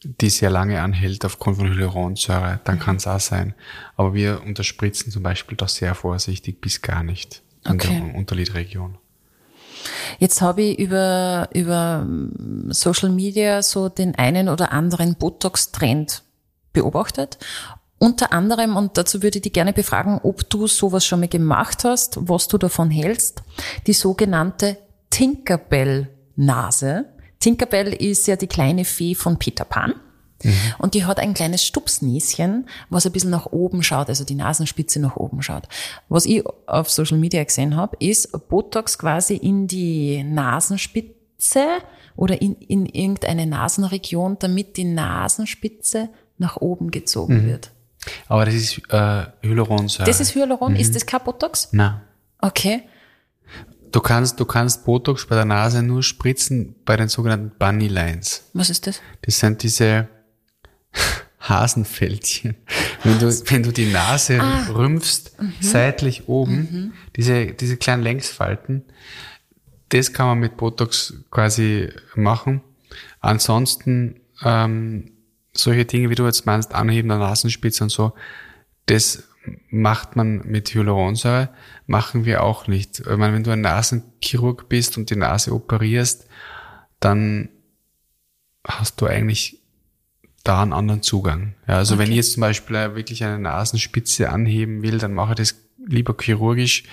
die 0.05 0.30
sehr 0.30 0.51
lange 0.51 0.82
anhält 0.82 1.24
aufgrund 1.24 1.59
von 1.59 1.68
Hyaluronsäure, 1.68 2.61
dann 2.64 2.76
mhm. 2.76 2.80
kann 2.80 2.97
es 2.97 3.07
auch 3.07 3.20
sein. 3.20 3.55
Aber 3.97 4.14
wir 4.14 4.43
unterspritzen 4.43 5.12
zum 5.12 5.22
Beispiel 5.22 5.57
da 5.57 5.68
sehr 5.68 5.95
vorsichtig 5.95 6.61
bis 6.61 6.82
gar 6.82 7.03
nicht 7.03 7.43
in 7.64 7.72
okay. 7.72 7.88
der 7.88 8.14
Unterlidregion. 8.14 8.99
Jetzt 10.18 10.40
habe 10.40 10.62
ich 10.62 10.78
über, 10.78 11.48
über 11.52 12.06
Social 12.68 13.10
Media 13.10 13.62
so 13.62 13.88
den 13.88 14.14
einen 14.16 14.48
oder 14.48 14.72
anderen 14.72 15.14
Botox-Trend 15.16 16.22
beobachtet. 16.72 17.38
Unter 17.98 18.32
anderem, 18.32 18.76
und 18.76 18.98
dazu 18.98 19.22
würde 19.22 19.38
ich 19.38 19.42
dich 19.42 19.52
gerne 19.52 19.72
befragen, 19.72 20.18
ob 20.22 20.50
du 20.50 20.66
sowas 20.66 21.04
schon 21.06 21.20
mal 21.20 21.28
gemacht 21.28 21.84
hast, 21.84 22.18
was 22.20 22.48
du 22.48 22.58
davon 22.58 22.90
hältst, 22.90 23.42
die 23.86 23.92
sogenannte 23.92 24.76
Tinkerbell-Nase. 25.10 27.04
Tinkerbell 27.38 27.92
ist 27.92 28.26
ja 28.26 28.34
die 28.36 28.48
kleine 28.48 28.84
Fee 28.84 29.14
von 29.14 29.38
Peter 29.38 29.64
Pan. 29.64 29.94
Mhm. 30.45 30.55
Und 30.78 30.95
die 30.95 31.05
hat 31.05 31.18
ein 31.18 31.34
kleines 31.34 31.64
Stupsnäschen, 31.64 32.66
was 32.90 33.07
ein 33.07 33.12
bisschen 33.12 33.30
nach 33.30 33.47
oben 33.47 33.82
schaut, 33.82 34.09
also 34.09 34.24
die 34.24 34.34
Nasenspitze 34.34 35.01
nach 35.01 35.16
oben 35.16 35.43
schaut. 35.43 35.68
Was 36.09 36.26
ich 36.26 36.45
auf 36.66 36.90
Social 36.90 37.18
Media 37.18 37.43
gesehen 37.45 37.76
habe, 37.76 37.97
ist 38.01 38.30
Botox 38.49 38.99
quasi 38.99 39.36
in 39.36 39.66
die 39.66 40.22
Nasenspitze 40.24 41.66
oder 42.16 42.40
in, 42.40 42.55
in 42.57 42.86
irgendeine 42.86 43.47
Nasenregion, 43.47 44.36
damit 44.38 44.76
die 44.76 44.84
Nasenspitze 44.84 46.09
nach 46.38 46.57
oben 46.57 46.90
gezogen 46.90 47.45
mhm. 47.45 47.47
wird. 47.49 47.70
Aber 48.28 48.45
das 48.45 48.55
ist 48.55 48.78
äh, 48.88 49.26
Hyaluronsäure. 49.43 50.07
Das 50.07 50.20
ist 50.20 50.34
Hyaluron. 50.34 50.72
Mhm. 50.72 50.80
Ist 50.80 50.95
das 50.95 51.07
kein 51.07 51.22
Botox? 51.22 51.68
Nein. 51.72 52.01
Okay. 52.40 52.82
Du 53.93 54.01
kannst, 54.01 54.40
du 54.40 54.47
kannst 54.47 54.84
Botox 54.84 55.26
bei 55.26 55.36
der 55.36 55.45
Nase 55.45 55.82
nur 55.82 56.03
spritzen 56.03 56.74
bei 56.84 56.97
den 56.97 57.09
sogenannten 57.09 57.53
Bunny 57.59 57.88
Lines. 57.88 58.45
Was 58.55 58.70
ist 58.70 58.86
das? 58.86 59.01
Das 59.20 59.38
sind 59.38 59.62
diese 59.62 60.09
Hasenfältchen. 61.40 62.57
Wenn 63.03 63.18
du, 63.18 63.26
wenn 63.26 63.62
du 63.62 63.72
die 63.72 63.90
Nase 63.90 64.40
ah. 64.40 64.68
rümpfst, 64.70 65.40
mhm. 65.40 65.53
seitlich 65.61 66.28
oben, 66.28 66.57
mhm. 66.57 66.93
diese, 67.16 67.47
diese 67.47 67.76
kleinen 67.76 68.03
Längsfalten, 68.03 68.84
das 69.88 70.12
kann 70.12 70.26
man 70.26 70.38
mit 70.38 70.57
Botox 70.57 71.14
quasi 71.30 71.90
machen. 72.14 72.62
Ansonsten 73.20 74.20
ähm, 74.45 75.12
solche 75.53 75.84
Dinge, 75.84 76.11
wie 76.11 76.14
du 76.14 76.24
jetzt 76.24 76.47
meinst, 76.47 76.74
Anheben 76.74 77.09
der 77.09 77.18
Nasenspitze 77.18 77.84
und 77.84 77.90
so, 77.90 78.12
das 78.86 79.24
macht 79.70 80.16
man 80.16 80.43
mit 80.47 80.72
Hyaluronsäure, 80.74 81.51
machen 81.86 82.24
wir 82.24 82.43
auch 82.43 82.68
nicht. 82.68 83.01
Ich 83.01 83.16
meine, 83.16 83.34
wenn 83.34 83.45
du 83.45 83.51
ein 83.51 83.61
Nasenchirurg 83.61 84.68
bist 84.68 84.97
und 84.97 85.11
die 85.11 85.16
Nase 85.16 85.53
operierst, 85.53 86.26
dann 87.01 87.49
hast 88.66 89.01
du 89.01 89.07
eigentlich 89.07 89.61
da 90.45 90.62
einen 90.62 90.72
anderen 90.72 91.03
Zugang. 91.03 91.55
Ja, 91.68 91.76
also 91.76 91.95
okay. 91.95 92.05
wenn 92.05 92.11
ich 92.11 92.16
jetzt 92.16 92.32
zum 92.32 92.40
Beispiel 92.40 92.95
wirklich 92.95 93.24
eine 93.24 93.38
Nasenspitze 93.38 94.30
anheben 94.30 94.82
will, 94.82 94.99
dann 94.99 95.14
mache 95.14 95.32
ich 95.32 95.36
das 95.36 95.55
lieber 95.86 96.14
chirurgisch, 96.20 96.84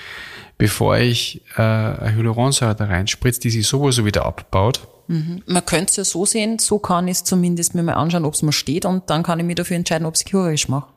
bevor 0.58 0.97
ich 0.97 1.41
äh, 1.58 1.62
eine 1.62 2.16
Hyaluronsäure 2.16 2.76
da 2.76 2.86
reinspritze, 2.86 3.39
die 3.39 3.50
sich 3.50 3.68
sowieso 3.68 4.06
wieder 4.06 4.26
abbaut. 4.26 4.88
Mhm. 5.08 5.41
Man 5.47 5.66
könnte 5.66 5.91
es 5.91 5.95
ja 5.95 6.04
so 6.04 6.26
sehen, 6.26 6.60
so 6.60 6.80
kann 6.80 7.08
ich 7.08 7.18
es 7.18 7.24
zumindest 7.24 7.76
mir 7.76 7.84
mal 7.84 7.93
anschauen, 7.93 8.26
ob 8.26 8.34
es 8.34 8.41
mir 8.41 8.52
steht 8.52 8.86
und 8.86 9.10
dann 9.10 9.24
kann 9.24 9.39
ich 9.39 9.45
mir 9.45 9.56
dafür 9.56 9.78
entscheiden, 9.78 10.06
ob 10.06 10.16
ich 10.16 10.22
es 10.22 10.30
chirurgisch 10.30 10.70
mache. 10.70 10.88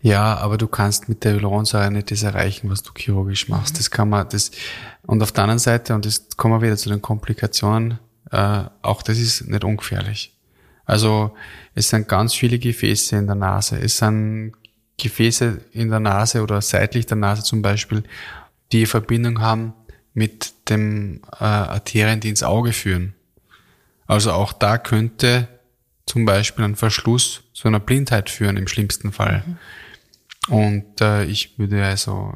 Ja, 0.00 0.36
aber 0.36 0.58
du 0.58 0.68
kannst 0.68 1.08
mit 1.08 1.24
der 1.24 1.32
Hyaluronsäure 1.32 1.90
nicht 1.90 2.10
das 2.10 2.22
erreichen, 2.22 2.70
was 2.70 2.82
du 2.82 2.92
chirurgisch 2.96 3.48
machst. 3.48 3.74
Mhm. 3.74 3.78
Das 3.78 3.90
kann 3.90 4.08
man, 4.08 4.28
das, 4.28 4.52
und 5.06 5.22
auf 5.22 5.32
der 5.32 5.44
anderen 5.44 5.58
Seite, 5.58 5.94
und 5.94 6.06
das 6.06 6.28
kommen 6.36 6.54
wir 6.54 6.66
wieder 6.66 6.76
zu 6.76 6.88
den 6.88 7.02
Komplikationen, 7.02 7.98
äh, 8.30 8.64
auch 8.82 9.02
das 9.02 9.18
ist 9.18 9.48
nicht 9.48 9.64
ungefährlich. 9.64 10.37
Also, 10.88 11.36
es 11.74 11.90
sind 11.90 12.08
ganz 12.08 12.34
viele 12.34 12.58
Gefäße 12.58 13.16
in 13.16 13.26
der 13.26 13.36
Nase. 13.36 13.78
Es 13.78 13.98
sind 13.98 14.54
Gefäße 14.96 15.60
in 15.72 15.90
der 15.90 16.00
Nase 16.00 16.42
oder 16.42 16.60
seitlich 16.62 17.04
der 17.06 17.18
Nase 17.18 17.42
zum 17.42 17.62
Beispiel, 17.62 18.02
die 18.72 18.86
Verbindung 18.86 19.40
haben 19.40 19.74
mit 20.14 20.54
dem 20.70 21.20
äh, 21.38 21.44
Arterien, 21.44 22.20
die 22.20 22.30
ins 22.30 22.42
Auge 22.42 22.72
führen. 22.72 23.14
Also 24.06 24.32
auch 24.32 24.54
da 24.54 24.78
könnte 24.78 25.46
zum 26.06 26.24
Beispiel 26.24 26.64
ein 26.64 26.74
Verschluss 26.74 27.42
zu 27.52 27.68
einer 27.68 27.80
Blindheit 27.80 28.30
führen 28.30 28.56
im 28.56 28.66
schlimmsten 28.66 29.12
Fall. 29.12 29.44
Mhm. 29.46 29.58
Und 30.48 31.00
äh, 31.02 31.24
ich 31.24 31.58
würde 31.58 31.84
also 31.84 32.32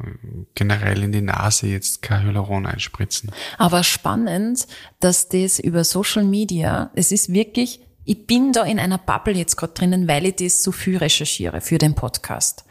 generell 0.54 1.02
in 1.02 1.12
die 1.12 1.22
Nase 1.22 1.68
jetzt 1.68 2.02
kein 2.02 2.24
Hyaluron 2.24 2.66
einspritzen. 2.66 3.32
Aber 3.56 3.82
spannend, 3.82 4.66
dass 5.00 5.30
das 5.30 5.58
über 5.58 5.82
Social 5.84 6.24
Media, 6.24 6.90
es 6.94 7.10
ist 7.10 7.32
wirklich, 7.32 7.80
ich 8.04 8.26
bin 8.26 8.52
da 8.52 8.64
in 8.64 8.78
einer 8.78 8.98
Bubble 8.98 9.34
jetzt 9.34 9.56
gerade 9.56 9.74
drinnen, 9.74 10.08
weil 10.08 10.26
ich 10.26 10.36
das 10.36 10.62
so 10.62 10.72
viel 10.72 10.96
recherchiere 10.96 11.60
für 11.60 11.78
den 11.78 11.94
Podcast. 11.94 12.64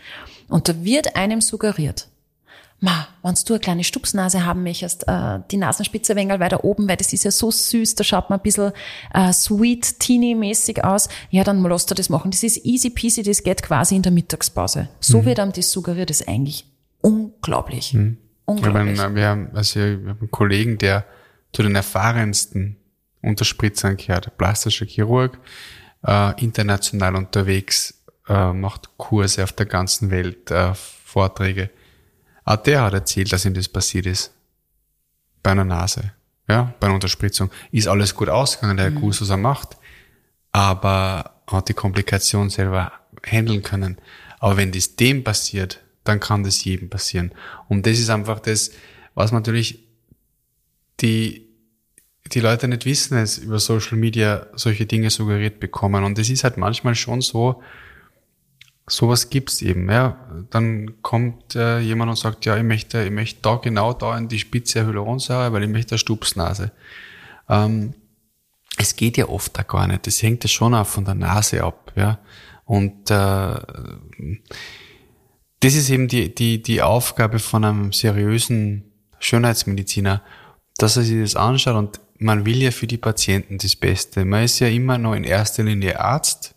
Und 0.50 0.68
da 0.68 0.84
wird 0.84 1.16
einem 1.16 1.40
suggeriert, 1.40 2.10
ma, 2.82 3.08
wenn 3.24 3.36
du 3.46 3.54
eine 3.54 3.60
kleine 3.60 3.84
Stupsnase 3.84 4.46
haben 4.46 4.64
möchtest, 4.64 5.08
äh, 5.08 5.40
die 5.50 5.58
Nasenspitze 5.58 6.16
wenger 6.16 6.40
weiter 6.40 6.66
oben, 6.66 6.90
weil 6.90 6.98
das 6.98 7.14
ist 7.14 7.24
ja 7.24 7.32
so 7.32 7.52
süß, 7.52 7.96
da 7.96 8.04
schaut 8.04 8.30
man 8.30 8.40
ein 8.40 8.44
bisschen 8.44 8.74
äh, 9.14 9.32
sweet, 9.32 10.00
teeny-mäßig 10.00 10.84
aus, 10.84 11.08
ja, 11.30 11.44
dann 11.44 11.64
lass 11.64 11.86
dir 11.86 11.96
das 11.96 12.10
machen. 12.10 12.32
Das 12.32 12.44
ist 12.44 12.66
easy 12.66 12.90
peasy, 12.90 13.24
das 13.24 13.44
geht 13.44 13.64
quasi 13.64 13.96
in 13.96 14.02
der 14.02 14.12
Mittagspause. 14.12 14.90
So 15.00 15.22
mhm. 15.22 15.26
wird 15.26 15.40
einem 15.40 15.54
das 15.54 15.72
suggeriert, 15.72 16.10
das 16.10 16.22
ist 16.22 16.28
eigentlich 16.28 16.66
unglaublich. 17.00 17.94
Mhm. 17.94 18.18
Unglaublich. 18.46 19.00
Haben, 19.00 19.16
wir 19.16 19.28
haben, 19.28 19.50
also 19.54 19.80
wir 19.80 20.10
haben 20.10 20.20
einen 20.20 20.32
Kollegen, 20.32 20.78
der 20.78 21.06
zu 21.54 21.64
den 21.64 21.76
erfahrensten 21.76 22.78
Unterspritzern 23.22 23.98
gehört, 23.98 24.38
plastischer 24.38 24.86
Chirurg, 24.86 25.38
äh, 26.06 26.42
international 26.42 27.16
unterwegs, 27.16 28.02
äh, 28.28 28.54
macht 28.54 28.90
Kurse 28.98 29.44
auf 29.44 29.54
der 29.54 29.66
ganzen 29.66 30.12
Welt, 30.12 30.52
äh, 30.52 30.74
Vorträge 30.74 31.70
auch 32.44 32.58
der 32.58 32.82
hat 32.82 32.94
erzählt, 32.94 33.32
dass 33.32 33.46
ihm 33.46 33.54
das 33.54 33.70
passiert 33.70 34.06
ist. 34.06 34.34
Bei 35.44 35.52
einer 35.52 35.66
Nase. 35.66 36.12
Ja, 36.48 36.74
bei 36.80 36.88
einer 36.88 36.96
Unterspritzung. 36.96 37.52
Ist 37.72 37.88
alles 37.88 38.16
gut 38.16 38.30
ausgegangen, 38.30 38.78
der 38.78 38.92
mhm. 38.92 38.96
gewusst, 38.96 39.22
was 39.22 39.30
er 39.30 39.38
macht. 39.38 39.78
Aber 40.52 41.36
hat 41.48 41.70
die 41.70 41.74
Komplikation 41.74 42.50
selber 42.50 42.92
handeln 43.26 43.62
können. 43.62 43.98
Aber 44.40 44.58
wenn 44.58 44.72
das 44.72 44.96
dem 44.96 45.24
passiert, 45.24 45.82
dann 46.04 46.20
kann 46.20 46.44
das 46.44 46.64
jedem 46.64 46.90
passieren. 46.90 47.32
Und 47.70 47.86
das 47.86 48.00
ist 48.00 48.10
einfach 48.10 48.40
das, 48.40 48.72
was 49.14 49.32
natürlich 49.32 49.88
die, 51.00 51.48
die 52.34 52.40
Leute 52.40 52.68
nicht 52.68 52.86
wissen, 52.86 53.18
es 53.18 53.38
über 53.38 53.60
Social 53.60 53.98
Media 53.98 54.48
solche 54.56 54.86
Dinge 54.86 55.10
suggeriert 55.10 55.60
bekommen. 55.60 56.04
Und 56.04 56.18
es 56.20 56.30
ist 56.30 56.44
halt 56.44 56.58
manchmal 56.58 56.96
schon 56.96 57.22
so, 57.22 57.62
sowas 58.88 59.30
gibt's 59.30 59.62
eben. 59.62 59.90
Ja. 59.90 60.18
Dann 60.50 61.02
kommt 61.02 61.56
äh, 61.56 61.80
jemand 61.80 62.10
und 62.10 62.18
sagt, 62.18 62.46
ja, 62.46 62.58
ich 62.58 62.64
möchte, 62.64 63.04
ich 63.04 63.12
möchte 63.12 63.42
da 63.42 63.56
genau 63.56 63.94
da 63.94 64.18
in 64.18 64.28
die 64.28 64.40
Spitze 64.40 64.86
Hyaluronsäure, 64.86 65.54
weil 65.54 65.64
ich 65.64 65.70
möchte 65.70 65.94
eine 65.94 66.00
Stupsnase. 66.00 66.72
Ähm, 67.50 67.94
es 68.78 68.96
geht 68.96 69.18
ja 69.18 69.28
oft 69.28 69.58
da 69.58 69.64
gar 69.64 69.88
nicht. 69.88 70.08
Das 70.08 70.22
hängt 70.22 70.44
ja 70.44 70.50
schon 70.50 70.74
auch 70.74 70.88
von 70.88 71.06
der 71.06 71.16
Nase 71.16 71.64
ab. 71.64 71.92
Ja. 71.96 72.20
Und 72.66 73.12
äh, 73.12 73.60
das 75.60 75.76
ist 75.76 75.90
eben 75.90 76.08
die, 76.08 76.34
die, 76.34 76.62
die 76.62 76.82
Aufgabe 76.82 77.40
von 77.40 77.64
einem 77.64 77.94
seriösen 77.94 78.92
Schönheitsmediziner, 79.20 80.22
dass 80.78 80.98
er 80.98 81.04
sich 81.04 81.22
das 81.22 81.36
anschaut 81.36 81.76
und 81.76 82.00
man 82.22 82.46
will 82.46 82.62
ja 82.62 82.70
für 82.70 82.86
die 82.86 82.98
Patienten 82.98 83.58
das 83.58 83.76
Beste. 83.76 84.26
Man 84.26 84.44
ist 84.44 84.60
ja 84.60 84.68
immer 84.68 85.00
noch 85.00 85.16
in 85.16 85.24
erster 85.24 85.64
Linie 85.64 86.00
Arzt 86.00 86.54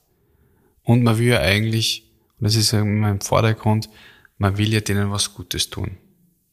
und 0.82 1.02
man 1.02 1.18
will 1.18 1.28
ja 1.28 1.40
eigentlich 1.40 2.04
und 2.38 2.44
das 2.44 2.56
ist 2.56 2.74
immer 2.74 3.10
im 3.10 3.20
Vordergrund, 3.20 3.88
man 4.36 4.58
will 4.58 4.72
ja 4.72 4.80
denen 4.80 5.10
was 5.10 5.32
Gutes 5.32 5.70
tun. 5.70 5.96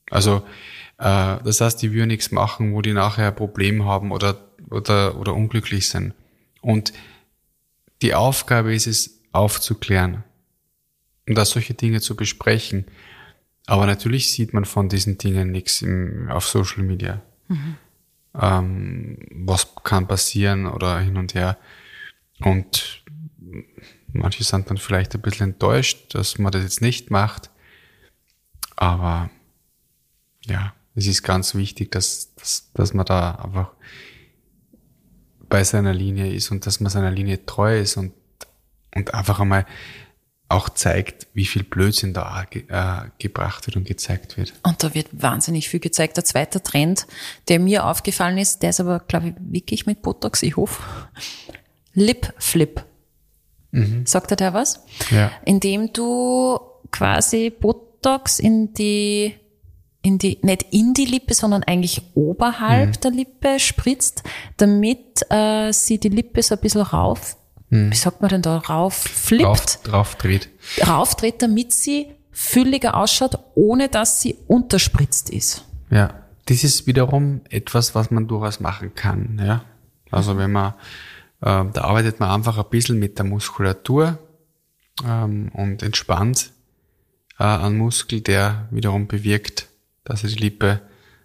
Also 0.10 0.38
äh, 0.98 1.38
das 1.44 1.60
heißt, 1.60 1.82
die 1.82 1.92
will 1.92 2.08
nichts 2.08 2.32
machen, 2.32 2.74
wo 2.74 2.82
die 2.82 2.94
nachher 2.94 3.28
ein 3.28 3.36
Problem 3.36 3.84
haben 3.84 4.12
oder, 4.14 4.38
oder, 4.70 5.18
oder 5.18 5.34
unglücklich 5.34 5.90
sind. 5.90 6.14
Und 6.62 6.94
die 8.02 8.14
Aufgabe 8.14 8.74
ist 8.74 8.88
es, 8.88 9.18
aufzuklären 9.34 10.24
und 11.28 11.36
da 11.36 11.46
solche 11.46 11.74
Dinge 11.74 12.02
zu 12.02 12.16
besprechen. 12.16 12.86
Aber 13.66 13.86
natürlich 13.86 14.32
sieht 14.32 14.54
man 14.54 14.66
von 14.66 14.90
diesen 14.90 15.18
Dingen 15.18 15.52
nichts 15.52 15.82
im, 15.82 16.30
auf 16.30 16.48
Social 16.48 16.84
Media. 16.84 17.22
Mhm. 17.48 17.78
Ähm, 18.40 19.18
was 19.32 19.76
kann 19.84 20.08
passieren 20.08 20.66
oder 20.66 21.00
hin 21.00 21.18
und 21.18 21.34
her. 21.34 21.58
Und 22.40 23.02
Manche 24.14 24.44
sind 24.44 24.70
dann 24.70 24.78
vielleicht 24.78 25.16
ein 25.16 25.22
bisschen 25.22 25.52
enttäuscht, 25.52 26.14
dass 26.14 26.38
man 26.38 26.52
das 26.52 26.64
jetzt 26.64 26.82
nicht 26.82 27.12
macht. 27.12 27.50
Aber 28.76 29.30
ja, 30.46 30.74
es 30.96 31.08
ist 31.08 31.24
ganz 31.24 31.56
wichtig, 31.56 31.92
dass, 31.92 32.36
dass, 32.36 32.72
dass 32.74 32.94
man 32.94 33.06
da 33.06 33.36
einfach 33.36 33.72
bei 35.48 35.64
seiner 35.64 35.94
Linie 35.94 36.34
ist 36.34 36.52
und 36.52 36.66
dass 36.66 36.80
man 36.80 36.90
seiner 36.90 37.12
Linie 37.12 37.46
treu 37.46 37.80
ist 37.80 37.98
und, 37.98 38.14
und 38.96 39.14
einfach 39.14 39.40
einmal 39.40 39.66
auch 40.52 40.70
zeigt, 40.70 41.28
wie 41.34 41.46
viel 41.46 41.64
Blödsinn 41.64 42.14
da 42.14 42.46
äh, 42.52 43.10
gebracht 43.20 43.68
wird 43.68 43.78
und 43.78 43.86
gezeigt 43.86 44.38
wird. 44.38 44.54
Und 44.64 44.84
da 44.84 44.94
wird 44.94 45.08
wahnsinnig 45.12 45.70
viel 45.70 45.80
gezeigt. 45.80 46.18
Der 46.18 46.26
zweite 46.26 46.62
Trend, 46.62 47.08
der 47.48 47.60
mir 47.60 47.86
aufgefallen 47.86 48.38
ist, 48.38 48.62
der 48.62 48.72
ist 48.72 48.80
aber, 48.80 49.00
glaube 49.00 49.30
ich, 49.30 49.34
wirklich 49.40 49.86
mit 49.86 50.02
Botox, 50.02 50.44
ich 50.44 50.58
hoffe. 50.58 50.82
Lip 51.94 52.34
Flip. 52.38 52.84
Mhm. 53.72 54.06
Sagt 54.06 54.32
er 54.32 54.38
da 54.38 54.54
was? 54.54 54.84
Ja. 55.10 55.32
Indem 55.46 55.94
du 55.94 56.60
quasi 56.92 57.50
Botox 57.50 58.40
in 58.40 58.74
die, 58.74 59.36
in 60.02 60.18
die, 60.18 60.40
nicht 60.42 60.66
in 60.72 60.94
die 60.94 61.06
Lippe, 61.06 61.34
sondern 61.34 61.64
eigentlich 61.64 62.02
oberhalb 62.14 62.90
mhm. 62.90 63.02
der 63.02 63.12
Lippe 63.12 63.60
spritzt, 63.60 64.24
damit 64.58 65.26
äh, 65.30 65.72
sie 65.72 66.00
die 66.00 66.10
Lippe 66.10 66.44
so 66.44 66.56
ein 66.56 66.62
bisschen 66.62 66.82
rauf. 66.82 67.38
Wie 67.72 67.96
sagt 67.96 68.22
man 68.22 68.30
denn 68.30 68.42
da, 68.42 68.58
rauf 68.58 68.94
flippt? 68.94 69.46
Rauf, 69.46 69.80
rauf 69.92 70.16
dreht. 70.16 70.50
Raufdreht, 70.86 71.42
damit 71.42 71.74
sie 71.74 72.08
fülliger 72.32 72.96
ausschaut, 72.96 73.38
ohne 73.56 73.90
dass 73.90 74.22
sie 74.22 74.36
unterspritzt 74.48 75.30
ist. 75.30 75.66
Ja, 75.90 76.14
das 76.46 76.64
ist 76.64 76.88
wiederum 76.88 77.42
etwas, 77.50 77.96
was 77.96 78.12
man 78.12 78.28
durchaus 78.28 78.60
machen 78.60 78.94
kann, 78.96 79.42
ja. 79.44 79.64
Also 80.10 80.38
wenn 80.38 80.52
man 80.52 80.74
ähm, 81.44 81.72
da 81.74 81.82
arbeitet 81.82 82.20
man 82.20 82.30
einfach 82.30 82.58
ein 82.58 82.70
bisschen 82.70 83.00
mit 83.00 83.18
der 83.18 83.26
Muskulatur 83.26 84.20
ähm, 85.06 85.50
und 85.54 85.82
entspannt 85.82 86.52
äh, 87.40 87.44
einen 87.44 87.78
Muskel, 87.78 88.22
der 88.22 88.68
wiederum 88.72 89.08
bewirkt, 89.08 89.68
dass 90.04 90.24
er 90.24 90.30
die 90.30 90.36
Lippe 90.36 90.82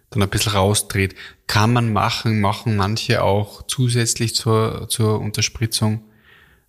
dann 0.09 0.23
ein 0.23 0.29
bisschen 0.29 0.53
rausdreht. 0.53 1.15
Kann 1.45 1.73
man 1.73 1.93
machen, 1.93 2.41
machen 2.41 2.77
manche 2.77 3.23
auch 3.23 3.63
zusätzlich 3.67 4.33
zur, 4.33 4.87
zur 4.89 5.19
Unterspritzung. 5.19 6.03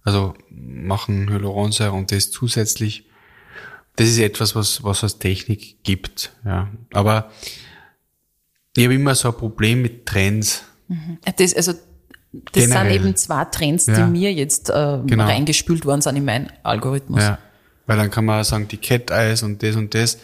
Also 0.08 0.32
machen 0.48 1.28
Hyaluronsäure 1.28 1.92
und 1.92 2.10
das 2.12 2.30
zusätzlich. 2.30 3.04
Das 3.96 4.08
ist 4.08 4.18
etwas, 4.18 4.54
was, 4.54 4.82
was 4.82 5.02
als 5.02 5.18
Technik 5.18 5.82
gibt. 5.82 6.32
Ja. 6.46 6.68
Aber 6.94 7.30
ich 8.74 8.84
habe 8.84 8.94
immer 8.94 9.14
so 9.14 9.28
ein 9.28 9.36
Problem 9.36 9.82
mit 9.82 10.06
Trends. 10.06 10.64
Mhm. 10.86 11.18
Das, 11.36 11.52
also 11.52 11.72
das 11.72 11.82
Generell. 12.54 12.92
sind 12.92 13.04
eben 13.04 13.16
zwei 13.16 13.44
Trends, 13.44 13.84
die 13.84 13.90
ja. 13.90 14.06
mir 14.06 14.32
jetzt 14.32 14.70
äh, 14.70 14.98
genau. 15.04 15.26
reingespült 15.26 15.84
worden 15.84 16.00
sind 16.00 16.16
in 16.16 16.24
meinen 16.24 16.50
Algorithmus. 16.62 17.22
Ja. 17.22 17.38
Weil 17.86 17.98
dann 17.98 18.10
kann 18.10 18.24
man 18.24 18.44
sagen, 18.44 18.66
die 18.66 18.78
Cat 18.78 19.10
Eyes 19.10 19.42
und 19.42 19.62
das 19.62 19.76
und 19.76 19.92
das. 19.92 20.18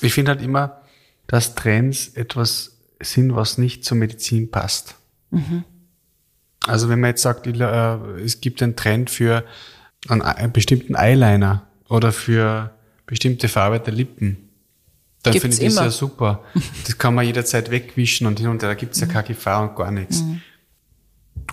Ich 0.00 0.12
finde 0.12 0.30
halt 0.30 0.42
immer, 0.42 0.82
dass 1.26 1.56
Trends 1.56 2.10
etwas 2.14 2.76
sind, 3.00 3.34
was 3.34 3.58
nicht 3.58 3.84
zur 3.84 3.96
Medizin 3.96 4.48
passt. 4.48 4.94
Also 6.66 6.88
wenn 6.88 7.00
man 7.00 7.10
jetzt 7.10 7.22
sagt, 7.22 7.46
äh, 7.46 7.96
es 8.22 8.40
gibt 8.40 8.62
einen 8.62 8.76
Trend 8.76 9.10
für 9.10 9.44
einen, 10.08 10.52
bestimmten 10.52 10.94
Eyeliner 10.94 11.66
oder 11.88 12.12
für 12.12 12.74
bestimmte 13.06 13.48
Farbe 13.48 13.80
der 13.80 13.92
Lippen, 13.92 14.50
dann 15.22 15.34
finde 15.34 15.56
ich 15.56 15.64
das 15.64 15.72
immer. 15.74 15.82
ja 15.84 15.90
super. 15.90 16.44
Das 16.86 16.98
kann 16.98 17.14
man 17.14 17.26
jederzeit 17.26 17.70
wegwischen 17.70 18.26
und 18.26 18.38
hin 18.38 18.48
und 18.48 18.62
her, 18.62 18.70
da 18.70 18.74
gibt's 18.74 19.00
ja 19.00 19.06
keine 19.06 19.28
Gefahr 19.28 19.62
und 19.68 19.76
gar 19.76 19.90
nichts. 19.90 20.22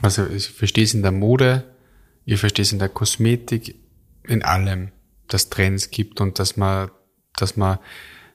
Also 0.01 0.25
ich 0.27 0.49
verstehe 0.49 0.83
es 0.83 0.93
in 0.93 1.01
der 1.01 1.11
Mode, 1.11 1.63
ich 2.25 2.39
verstehe 2.39 2.63
es 2.63 2.71
in 2.71 2.79
der 2.79 2.89
Kosmetik, 2.89 3.75
in 4.27 4.43
allem, 4.43 4.91
dass 5.27 5.49
Trends 5.49 5.89
gibt 5.89 6.21
und 6.21 6.39
dass 6.39 6.57
man, 6.57 6.91
dass 7.35 7.57
man, 7.57 7.79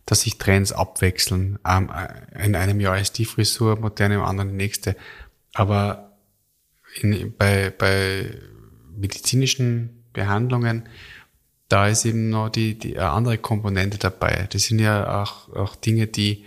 dass 0.06 0.22
sich 0.22 0.38
Trends 0.38 0.72
abwechseln. 0.72 1.58
Ähm, 1.66 1.90
äh, 1.90 2.44
In 2.44 2.56
einem 2.56 2.80
Jahr 2.80 2.98
ist 2.98 3.18
die 3.18 3.24
Frisur 3.24 3.78
modern, 3.78 4.12
im 4.12 4.22
anderen 4.22 4.50
die 4.50 4.56
nächste. 4.56 4.96
Aber 5.54 6.11
in, 7.00 7.34
bei, 7.36 7.70
bei 7.70 8.30
medizinischen 8.96 10.04
Behandlungen, 10.12 10.88
da 11.68 11.88
ist 11.88 12.04
eben 12.04 12.28
noch 12.28 12.50
die, 12.50 12.78
die 12.78 12.98
andere 12.98 13.38
Komponente 13.38 13.98
dabei. 13.98 14.46
Das 14.50 14.64
sind 14.64 14.78
ja 14.78 15.22
auch, 15.22 15.48
auch 15.54 15.74
Dinge, 15.74 16.06
die 16.06 16.44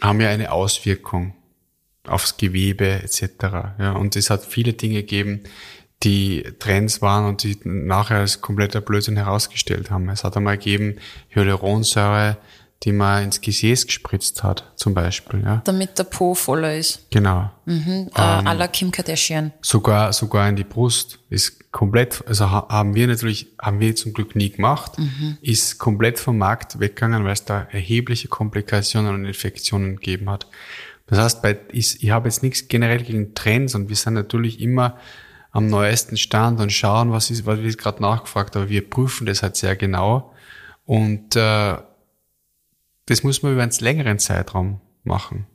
haben 0.00 0.20
ja 0.20 0.28
eine 0.28 0.52
Auswirkung 0.52 1.34
aufs 2.06 2.36
Gewebe 2.36 3.02
etc. 3.02 3.22
Ja, 3.78 3.92
und 3.92 4.16
es 4.16 4.30
hat 4.30 4.44
viele 4.44 4.74
Dinge 4.74 5.02
gegeben, 5.02 5.42
die 6.04 6.44
Trends 6.60 7.02
waren 7.02 7.26
und 7.26 7.42
die 7.42 7.58
nachher 7.64 8.18
als 8.18 8.40
kompletter 8.40 8.80
Blödsinn 8.80 9.16
herausgestellt 9.16 9.90
haben. 9.90 10.08
Es 10.08 10.22
hat 10.22 10.36
einmal 10.36 10.56
gegeben 10.56 10.96
Hyaluronsäure, 11.30 12.38
die 12.84 12.92
man 12.92 13.24
ins 13.24 13.40
Gesäß 13.40 13.86
gespritzt 13.86 14.42
hat, 14.44 14.70
zum 14.76 14.94
Beispiel. 14.94 15.42
Ja, 15.42 15.62
Damit 15.64 15.98
der 15.98 16.04
Po 16.04 16.34
voller 16.34 16.76
ist. 16.76 17.06
genau. 17.10 17.50
Mhm. 17.64 18.08
Äh, 18.14 18.20
à 18.20 18.54
la 18.54 18.68
Kim 18.68 18.90
Kardashian. 18.92 19.52
Sogar 19.62 20.12
sogar 20.12 20.48
in 20.48 20.54
die 20.56 20.62
Brust 20.64 21.18
ist 21.28 21.72
komplett. 21.72 22.22
Also 22.28 22.50
ha- 22.50 22.66
haben 22.68 22.94
wir 22.94 23.06
natürlich, 23.08 23.48
haben 23.60 23.80
wir 23.80 23.96
zum 23.96 24.12
Glück 24.12 24.36
nie 24.36 24.50
gemacht, 24.50 24.92
ist 25.42 25.78
komplett 25.78 26.18
vom 26.20 26.38
Markt 26.38 26.78
weggegangen, 26.78 27.24
weil 27.24 27.32
es 27.32 27.44
da 27.44 27.62
erhebliche 27.72 28.28
Komplikationen 28.28 29.12
und 29.14 29.24
Infektionen 29.24 29.96
gegeben 29.96 30.30
hat. 30.30 30.46
Das 31.08 31.18
heißt, 31.18 31.42
bei, 31.42 31.58
ich, 31.72 32.02
ich 32.02 32.10
habe 32.10 32.28
jetzt 32.28 32.42
nichts 32.42 32.68
generell 32.68 33.02
gegen 33.02 33.34
Trends 33.34 33.74
und 33.74 33.88
wir 33.88 33.96
sind 33.96 34.14
natürlich 34.14 34.60
immer 34.60 34.96
am 35.50 35.66
neuesten 35.66 36.16
Stand 36.16 36.60
und 36.60 36.70
schauen, 36.72 37.10
was 37.10 37.30
ist, 37.30 37.44
was 37.44 37.58
wird 37.60 37.76
gerade 37.78 38.00
nachgefragt, 38.02 38.54
aber 38.56 38.68
wir 38.68 38.88
prüfen 38.88 39.26
das 39.26 39.42
halt 39.42 39.56
sehr 39.56 39.74
genau 39.74 40.32
und 40.84 41.34
äh, 41.36 41.74
das 43.08 43.22
muss 43.22 43.42
man 43.42 43.52
über 43.52 43.62
einen 43.62 43.72
längeren 43.80 44.18
Zeitraum 44.18 44.80
machen. 45.02 45.46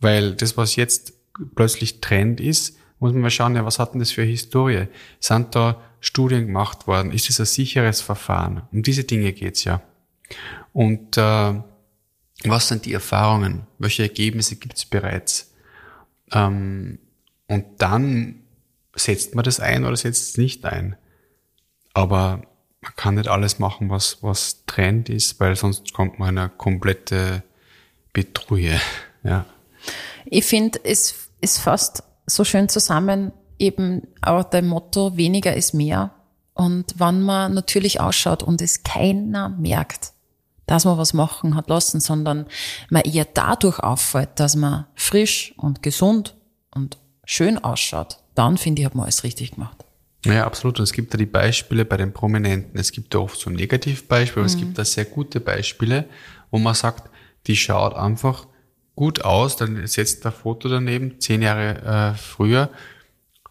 Weil 0.00 0.34
das, 0.34 0.56
was 0.56 0.76
jetzt 0.76 1.12
plötzlich 1.54 2.00
Trend 2.00 2.40
ist, 2.40 2.78
muss 2.98 3.12
man 3.12 3.20
mal 3.20 3.30
schauen, 3.30 3.54
ja, 3.54 3.66
was 3.66 3.78
hat 3.78 3.92
denn 3.92 4.00
das 4.00 4.12
für 4.12 4.22
eine 4.22 4.30
Historie? 4.30 4.86
Sind 5.20 5.54
da 5.54 5.80
Studien 6.00 6.46
gemacht 6.46 6.86
worden? 6.86 7.12
Ist 7.12 7.28
es 7.28 7.38
ein 7.38 7.46
sicheres 7.46 8.00
Verfahren? 8.00 8.62
Um 8.72 8.82
diese 8.82 9.04
Dinge 9.04 9.34
geht's 9.34 9.64
ja. 9.64 9.82
Und 10.72 11.18
äh, 11.18 11.54
was 12.44 12.68
sind 12.68 12.86
die 12.86 12.94
Erfahrungen? 12.94 13.66
Welche 13.78 14.04
Ergebnisse 14.04 14.56
gibt's 14.56 14.86
bereits? 14.86 15.52
Ähm, 16.32 16.98
und 17.46 17.66
dann 17.78 18.40
setzt 18.94 19.34
man 19.34 19.44
das 19.44 19.60
ein 19.60 19.84
oder 19.84 19.96
setzt 19.96 20.30
es 20.30 20.38
nicht 20.38 20.64
ein. 20.64 20.96
Aber 21.92 22.42
man 22.84 22.96
kann 22.96 23.14
nicht 23.14 23.28
alles 23.28 23.58
machen, 23.58 23.88
was, 23.88 24.18
was 24.20 24.64
Trend 24.66 25.08
ist, 25.08 25.40
weil 25.40 25.56
sonst 25.56 25.94
kommt 25.94 26.18
man 26.18 26.30
in 26.30 26.38
eine 26.38 26.48
komplette 26.50 27.42
Betrühe. 28.12 28.78
Ja. 29.26 29.46
Ich 30.26 30.44
finde, 30.44 30.78
es 30.84 31.30
ist 31.40 31.58
fast 31.58 32.02
so 32.26 32.44
schön 32.44 32.68
zusammen, 32.68 33.32
eben 33.58 34.02
auch 34.20 34.44
dein 34.44 34.66
Motto, 34.66 35.16
weniger 35.16 35.54
ist 35.54 35.72
mehr. 35.72 36.10
Und 36.52 37.00
wenn 37.00 37.22
man 37.22 37.54
natürlich 37.54 38.00
ausschaut 38.00 38.42
und 38.42 38.60
es 38.60 38.82
keiner 38.82 39.48
merkt, 39.48 40.12
dass 40.66 40.84
man 40.84 40.98
was 40.98 41.14
machen 41.14 41.56
hat 41.56 41.70
lassen, 41.70 42.00
sondern 42.00 42.44
man 42.90 43.00
eher 43.00 43.24
dadurch 43.24 43.78
auffällt, 43.78 44.38
dass 44.38 44.56
man 44.56 44.84
frisch 44.94 45.54
und 45.56 45.82
gesund 45.82 46.34
und 46.70 46.98
schön 47.24 47.56
ausschaut, 47.56 48.18
dann 48.34 48.58
finde 48.58 48.82
ich, 48.82 48.86
hat 48.86 48.94
man 48.94 49.04
alles 49.04 49.24
richtig 49.24 49.52
gemacht. 49.52 49.83
Ja, 50.24 50.44
absolut. 50.44 50.78
Und 50.78 50.84
es 50.84 50.92
gibt 50.92 51.12
da 51.12 51.18
die 51.18 51.26
Beispiele 51.26 51.84
bei 51.84 51.96
den 51.96 52.12
Prominenten. 52.12 52.78
Es 52.78 52.92
gibt 52.92 53.14
da 53.14 53.18
oft 53.18 53.38
so 53.38 53.50
Negativbeispiele, 53.50 54.40
aber 54.40 54.46
es 54.46 54.56
gibt 54.56 54.78
da 54.78 54.84
sehr 54.84 55.04
gute 55.04 55.40
Beispiele, 55.40 56.06
wo 56.50 56.58
man 56.58 56.74
sagt, 56.74 57.10
die 57.46 57.56
schaut 57.56 57.94
einfach 57.94 58.46
gut 58.94 59.24
aus, 59.24 59.56
dann 59.56 59.86
setzt 59.86 60.24
ein 60.24 60.32
Foto 60.32 60.68
daneben, 60.68 61.20
zehn 61.20 61.42
Jahre 61.42 62.14
äh, 62.14 62.18
früher, 62.18 62.70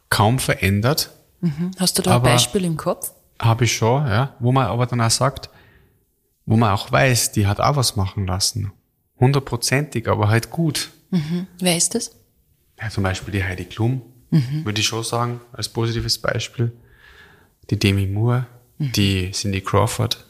kaum 0.09 0.39
verändert, 0.39 1.11
Hast 1.77 1.97
du 1.97 2.01
da 2.01 2.15
ein 2.15 2.23
Beispiel 2.23 2.63
im 2.63 2.77
Kopf? 2.77 3.11
habe 3.39 3.65
ich 3.65 3.73
schon, 3.73 4.07
ja, 4.07 4.35
wo 4.39 4.53
man 4.53 4.67
aber 4.67 4.85
dann 4.85 5.01
auch 5.01 5.09
sagt, 5.11 5.49
wo 6.45 6.55
man 6.55 6.71
auch 6.71 6.91
weiß, 6.91 7.33
die 7.33 7.45
hat 7.47 7.59
auch 7.59 7.75
was 7.75 7.97
machen 7.97 8.25
lassen. 8.25 8.71
Hundertprozentig, 9.19 10.07
aber 10.07 10.29
halt 10.29 10.49
gut. 10.49 10.91
Wer 11.59 11.75
ist 11.75 11.95
das? 11.95 12.11
Ja, 12.79 12.89
zum 12.89 13.03
Beispiel 13.03 13.33
die 13.33 13.43
Heidi 13.43 13.65
Klum, 13.65 14.01
würde 14.63 14.79
ich 14.81 14.87
schon 14.87 15.03
sagen, 15.03 15.41
als 15.51 15.69
positives 15.69 16.17
Beispiel. 16.17 16.71
Die 17.69 17.77
Demi 17.79 18.07
Moore, 18.07 18.45
die 18.79 19.31
Cindy 19.31 19.61
Crawford. 19.61 20.25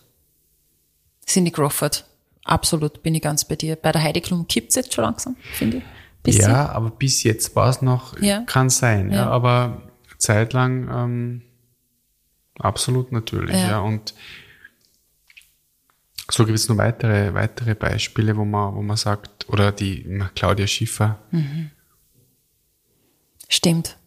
Cindy 1.26 1.52
Crawford. 1.52 2.06
Absolut, 2.44 3.02
bin 3.02 3.16
ich 3.16 3.22
ganz 3.22 3.46
bei 3.46 3.56
dir. 3.56 3.76
Bei 3.78 3.92
der 3.92 4.04
Heidi 4.04 4.20
Klum 4.22 4.48
kippt's 4.48 4.76
jetzt 4.76 4.94
schon 4.94 5.06
langsam, 5.06 5.36
finde 5.54 5.78
ich. 5.78 5.84
Bisschen. 6.22 6.52
Ja, 6.52 6.70
aber 6.70 6.90
bis 6.90 7.24
jetzt 7.24 7.56
war 7.56 7.70
es 7.70 7.82
noch, 7.82 8.20
Ja. 8.22 8.42
kann 8.42 8.70
sein, 8.70 9.10
ja. 9.12 9.18
Ja. 9.18 9.30
aber 9.30 9.82
zeitlang 10.18 10.90
ähm, 10.90 11.42
absolut 12.60 13.12
natürlich, 13.12 13.56
Ja. 13.56 13.68
ja. 13.72 13.80
Und 13.80 14.14
so 16.32 16.46
gibt 16.46 16.58
es 16.58 16.70
noch 16.70 16.78
weitere, 16.78 17.34
weitere 17.34 17.76
Beispiele, 17.76 18.36
wo 18.38 18.46
man, 18.46 18.74
wo 18.76 18.82
man 18.82 18.96
sagt, 18.98 19.50
oder 19.50 19.72
die 19.72 20.04
Claudia 20.36 20.68
Schiffer, 20.68 21.20
Stimmt. 23.54 23.98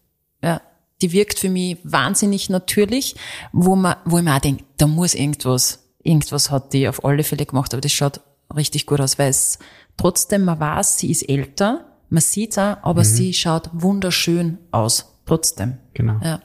Ja. 0.43 0.61
Die 1.03 1.13
wirkt 1.13 1.39
für 1.39 1.49
mich 1.51 1.79
wahnsinnig 1.85 2.51
natürlich, 2.51 3.15
wo 3.53 3.77
man, 3.77 3.97
wo 4.05 4.19
ich 4.19 4.25
mir 4.25 4.35
auch 4.35 4.41
denke, 4.41 4.65
da 4.77 4.87
muss 4.87 5.15
irgendwas, 5.15 5.87
irgendwas 6.03 6.51
hat 6.51 6.73
die 6.73 6.89
auf 6.89 7.05
alle 7.05 7.23
Fälle 7.23 7.47
gemacht, 7.47 7.73
aber 7.73 7.81
das 7.81 7.93
schaut 7.93 8.21
richtig 8.55 8.87
gut 8.87 9.01
aus, 9.01 9.19
weil 9.19 9.31
es 9.31 9.59
trotzdem, 9.97 10.45
man 10.45 10.59
weiß, 10.59 10.99
sie 10.99 11.11
ist 11.11 11.29
älter, 11.29 11.85
man 12.09 12.23
sieht's 12.23 12.59
auch, 12.59 12.79
aber 12.83 13.05
sie 13.05 13.35
schaut 13.35 13.71
wunderschön 13.73 14.59
aus, 14.73 15.21
trotzdem. 15.27 15.79
genau. 15.95 16.19
Ja. 16.23 16.41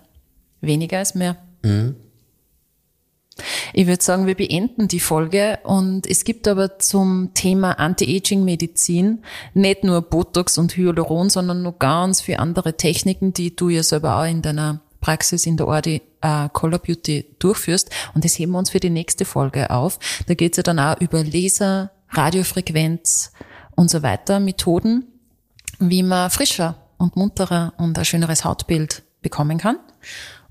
Weniger 0.60 1.02
ist 1.02 1.16
mehr. 1.16 1.38
Ich 3.73 3.88
würde 3.88 4.03
sagen, 4.03 4.27
wir 4.27 4.36
beenden 4.36 4.88
die 4.88 4.99
Folge 4.99 5.59
und 5.63 6.05
es 6.05 6.25
gibt 6.25 6.47
aber 6.47 6.79
zum 6.79 7.34
Thema 7.34 7.79
Anti-Aging-Medizin 7.79 9.23
nicht 9.53 9.84
nur 9.84 10.01
Botox 10.01 10.57
und 10.57 10.75
Hyaluron, 10.75 11.29
sondern 11.29 11.61
noch 11.61 11.79
ganz 11.79 12.21
viele 12.21 12.39
andere 12.39 12.75
Techniken, 12.75 13.34
die 13.34 13.55
du 13.55 13.69
ja 13.69 13.84
selber 13.84 14.17
auch 14.17 14.25
in 14.25 14.41
deiner 14.41 14.82
Praxis 14.99 15.45
in 15.45 15.57
der 15.57 15.67
Ordi 15.67 16.01
äh, 16.21 16.49
Color 16.53 16.79
Beauty 16.79 17.25
durchführst. 17.39 17.89
Und 18.13 18.23
das 18.23 18.38
heben 18.38 18.51
wir 18.51 18.59
uns 18.59 18.69
für 18.69 18.79
die 18.79 18.89
nächste 18.89 19.25
Folge 19.25 19.69
auf. 19.71 19.97
Da 20.27 20.36
geht's 20.36 20.57
ja 20.57 20.63
dann 20.63 20.79
auch 20.79 20.99
über 20.99 21.23
Laser, 21.23 21.91
Radiofrequenz 22.09 23.32
und 23.75 23.89
so 23.89 24.03
weiter, 24.03 24.39
Methoden, 24.39 25.05
wie 25.79 26.03
man 26.03 26.29
frischer 26.29 26.75
und 26.97 27.15
munterer 27.15 27.73
und 27.77 27.97
ein 27.97 28.05
schöneres 28.05 28.45
Hautbild 28.45 29.03
bekommen 29.21 29.57
kann. 29.57 29.77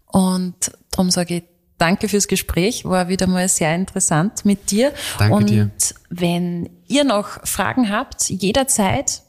Und 0.07 0.73
darum 0.91 1.11
sage 1.11 1.37
ich 1.37 1.45
danke 1.81 2.09
fürs 2.09 2.29
Gespräch, 2.29 2.85
war 2.85 3.09
wieder 3.09 3.27
mal 3.27 3.49
sehr 3.49 3.75
interessant 3.75 4.45
mit 4.45 4.71
dir. 4.71 4.93
Danke 5.19 5.35
und 5.35 5.51
dir. 5.51 5.71
wenn 6.09 6.71
ihr 6.87 7.05
noch 7.05 7.45
Fragen 7.47 7.91
habt, 7.91 8.29
jederzeit 8.29 9.23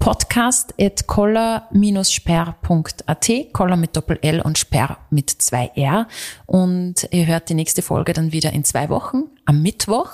podcast 0.00 0.74
at 0.80 1.06
koller-sperr.at, 1.06 3.30
Koller 3.52 3.76
mit 3.76 3.96
Doppel-L 3.96 4.40
und 4.40 4.58
Sperr 4.58 4.98
mit 5.10 5.30
zwei 5.30 5.70
R. 5.76 6.08
Und 6.46 7.06
ihr 7.12 7.26
hört 7.26 7.48
die 7.50 7.54
nächste 7.54 7.82
Folge 7.82 8.14
dann 8.14 8.32
wieder 8.32 8.52
in 8.52 8.64
zwei 8.64 8.88
Wochen, 8.88 9.24
am 9.44 9.62
Mittwoch. 9.62 10.10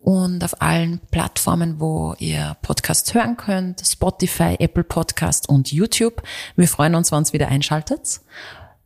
Und 0.00 0.44
auf 0.44 0.62
allen 0.62 1.00
Plattformen, 1.10 1.80
wo 1.80 2.14
ihr 2.20 2.56
Podcasts 2.62 3.12
hören 3.12 3.36
könnt, 3.36 3.84
Spotify, 3.84 4.54
Apple 4.60 4.84
Podcast 4.84 5.48
und 5.48 5.72
YouTube. 5.72 6.22
Wir 6.54 6.68
freuen 6.68 6.94
uns, 6.94 7.10
wenn 7.10 7.24
ihr 7.24 7.32
wieder 7.32 7.48
einschaltet. 7.48 8.20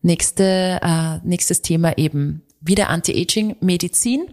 Nächste, 0.03 0.81
äh, 0.83 1.19
nächstes 1.27 1.63
Thema 1.63 1.97
eben 1.99 2.43
wieder 2.61 2.89
Anti-Aging, 2.89 3.57
Medizin. 3.61 4.29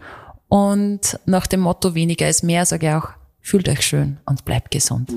Und 0.48 1.18
nach 1.26 1.46
dem 1.46 1.60
Motto 1.60 1.94
weniger 1.94 2.28
ist 2.28 2.42
mehr, 2.42 2.64
sage 2.64 2.86
ich 2.86 2.92
auch, 2.92 3.10
fühlt 3.40 3.68
euch 3.68 3.82
schön 3.82 4.18
und 4.24 4.44
bleibt 4.44 4.70
gesund. 4.70 5.10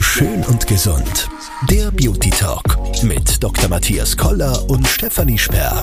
Schön 0.00 0.44
und 0.44 0.66
gesund. 0.66 1.28
Der 1.70 1.90
Beauty 1.90 2.30
Talk 2.30 2.78
mit 3.02 3.42
Dr. 3.42 3.68
Matthias 3.68 4.16
Koller 4.16 4.68
und 4.68 4.86
Stefanie 4.86 5.38
Sperr. 5.38 5.82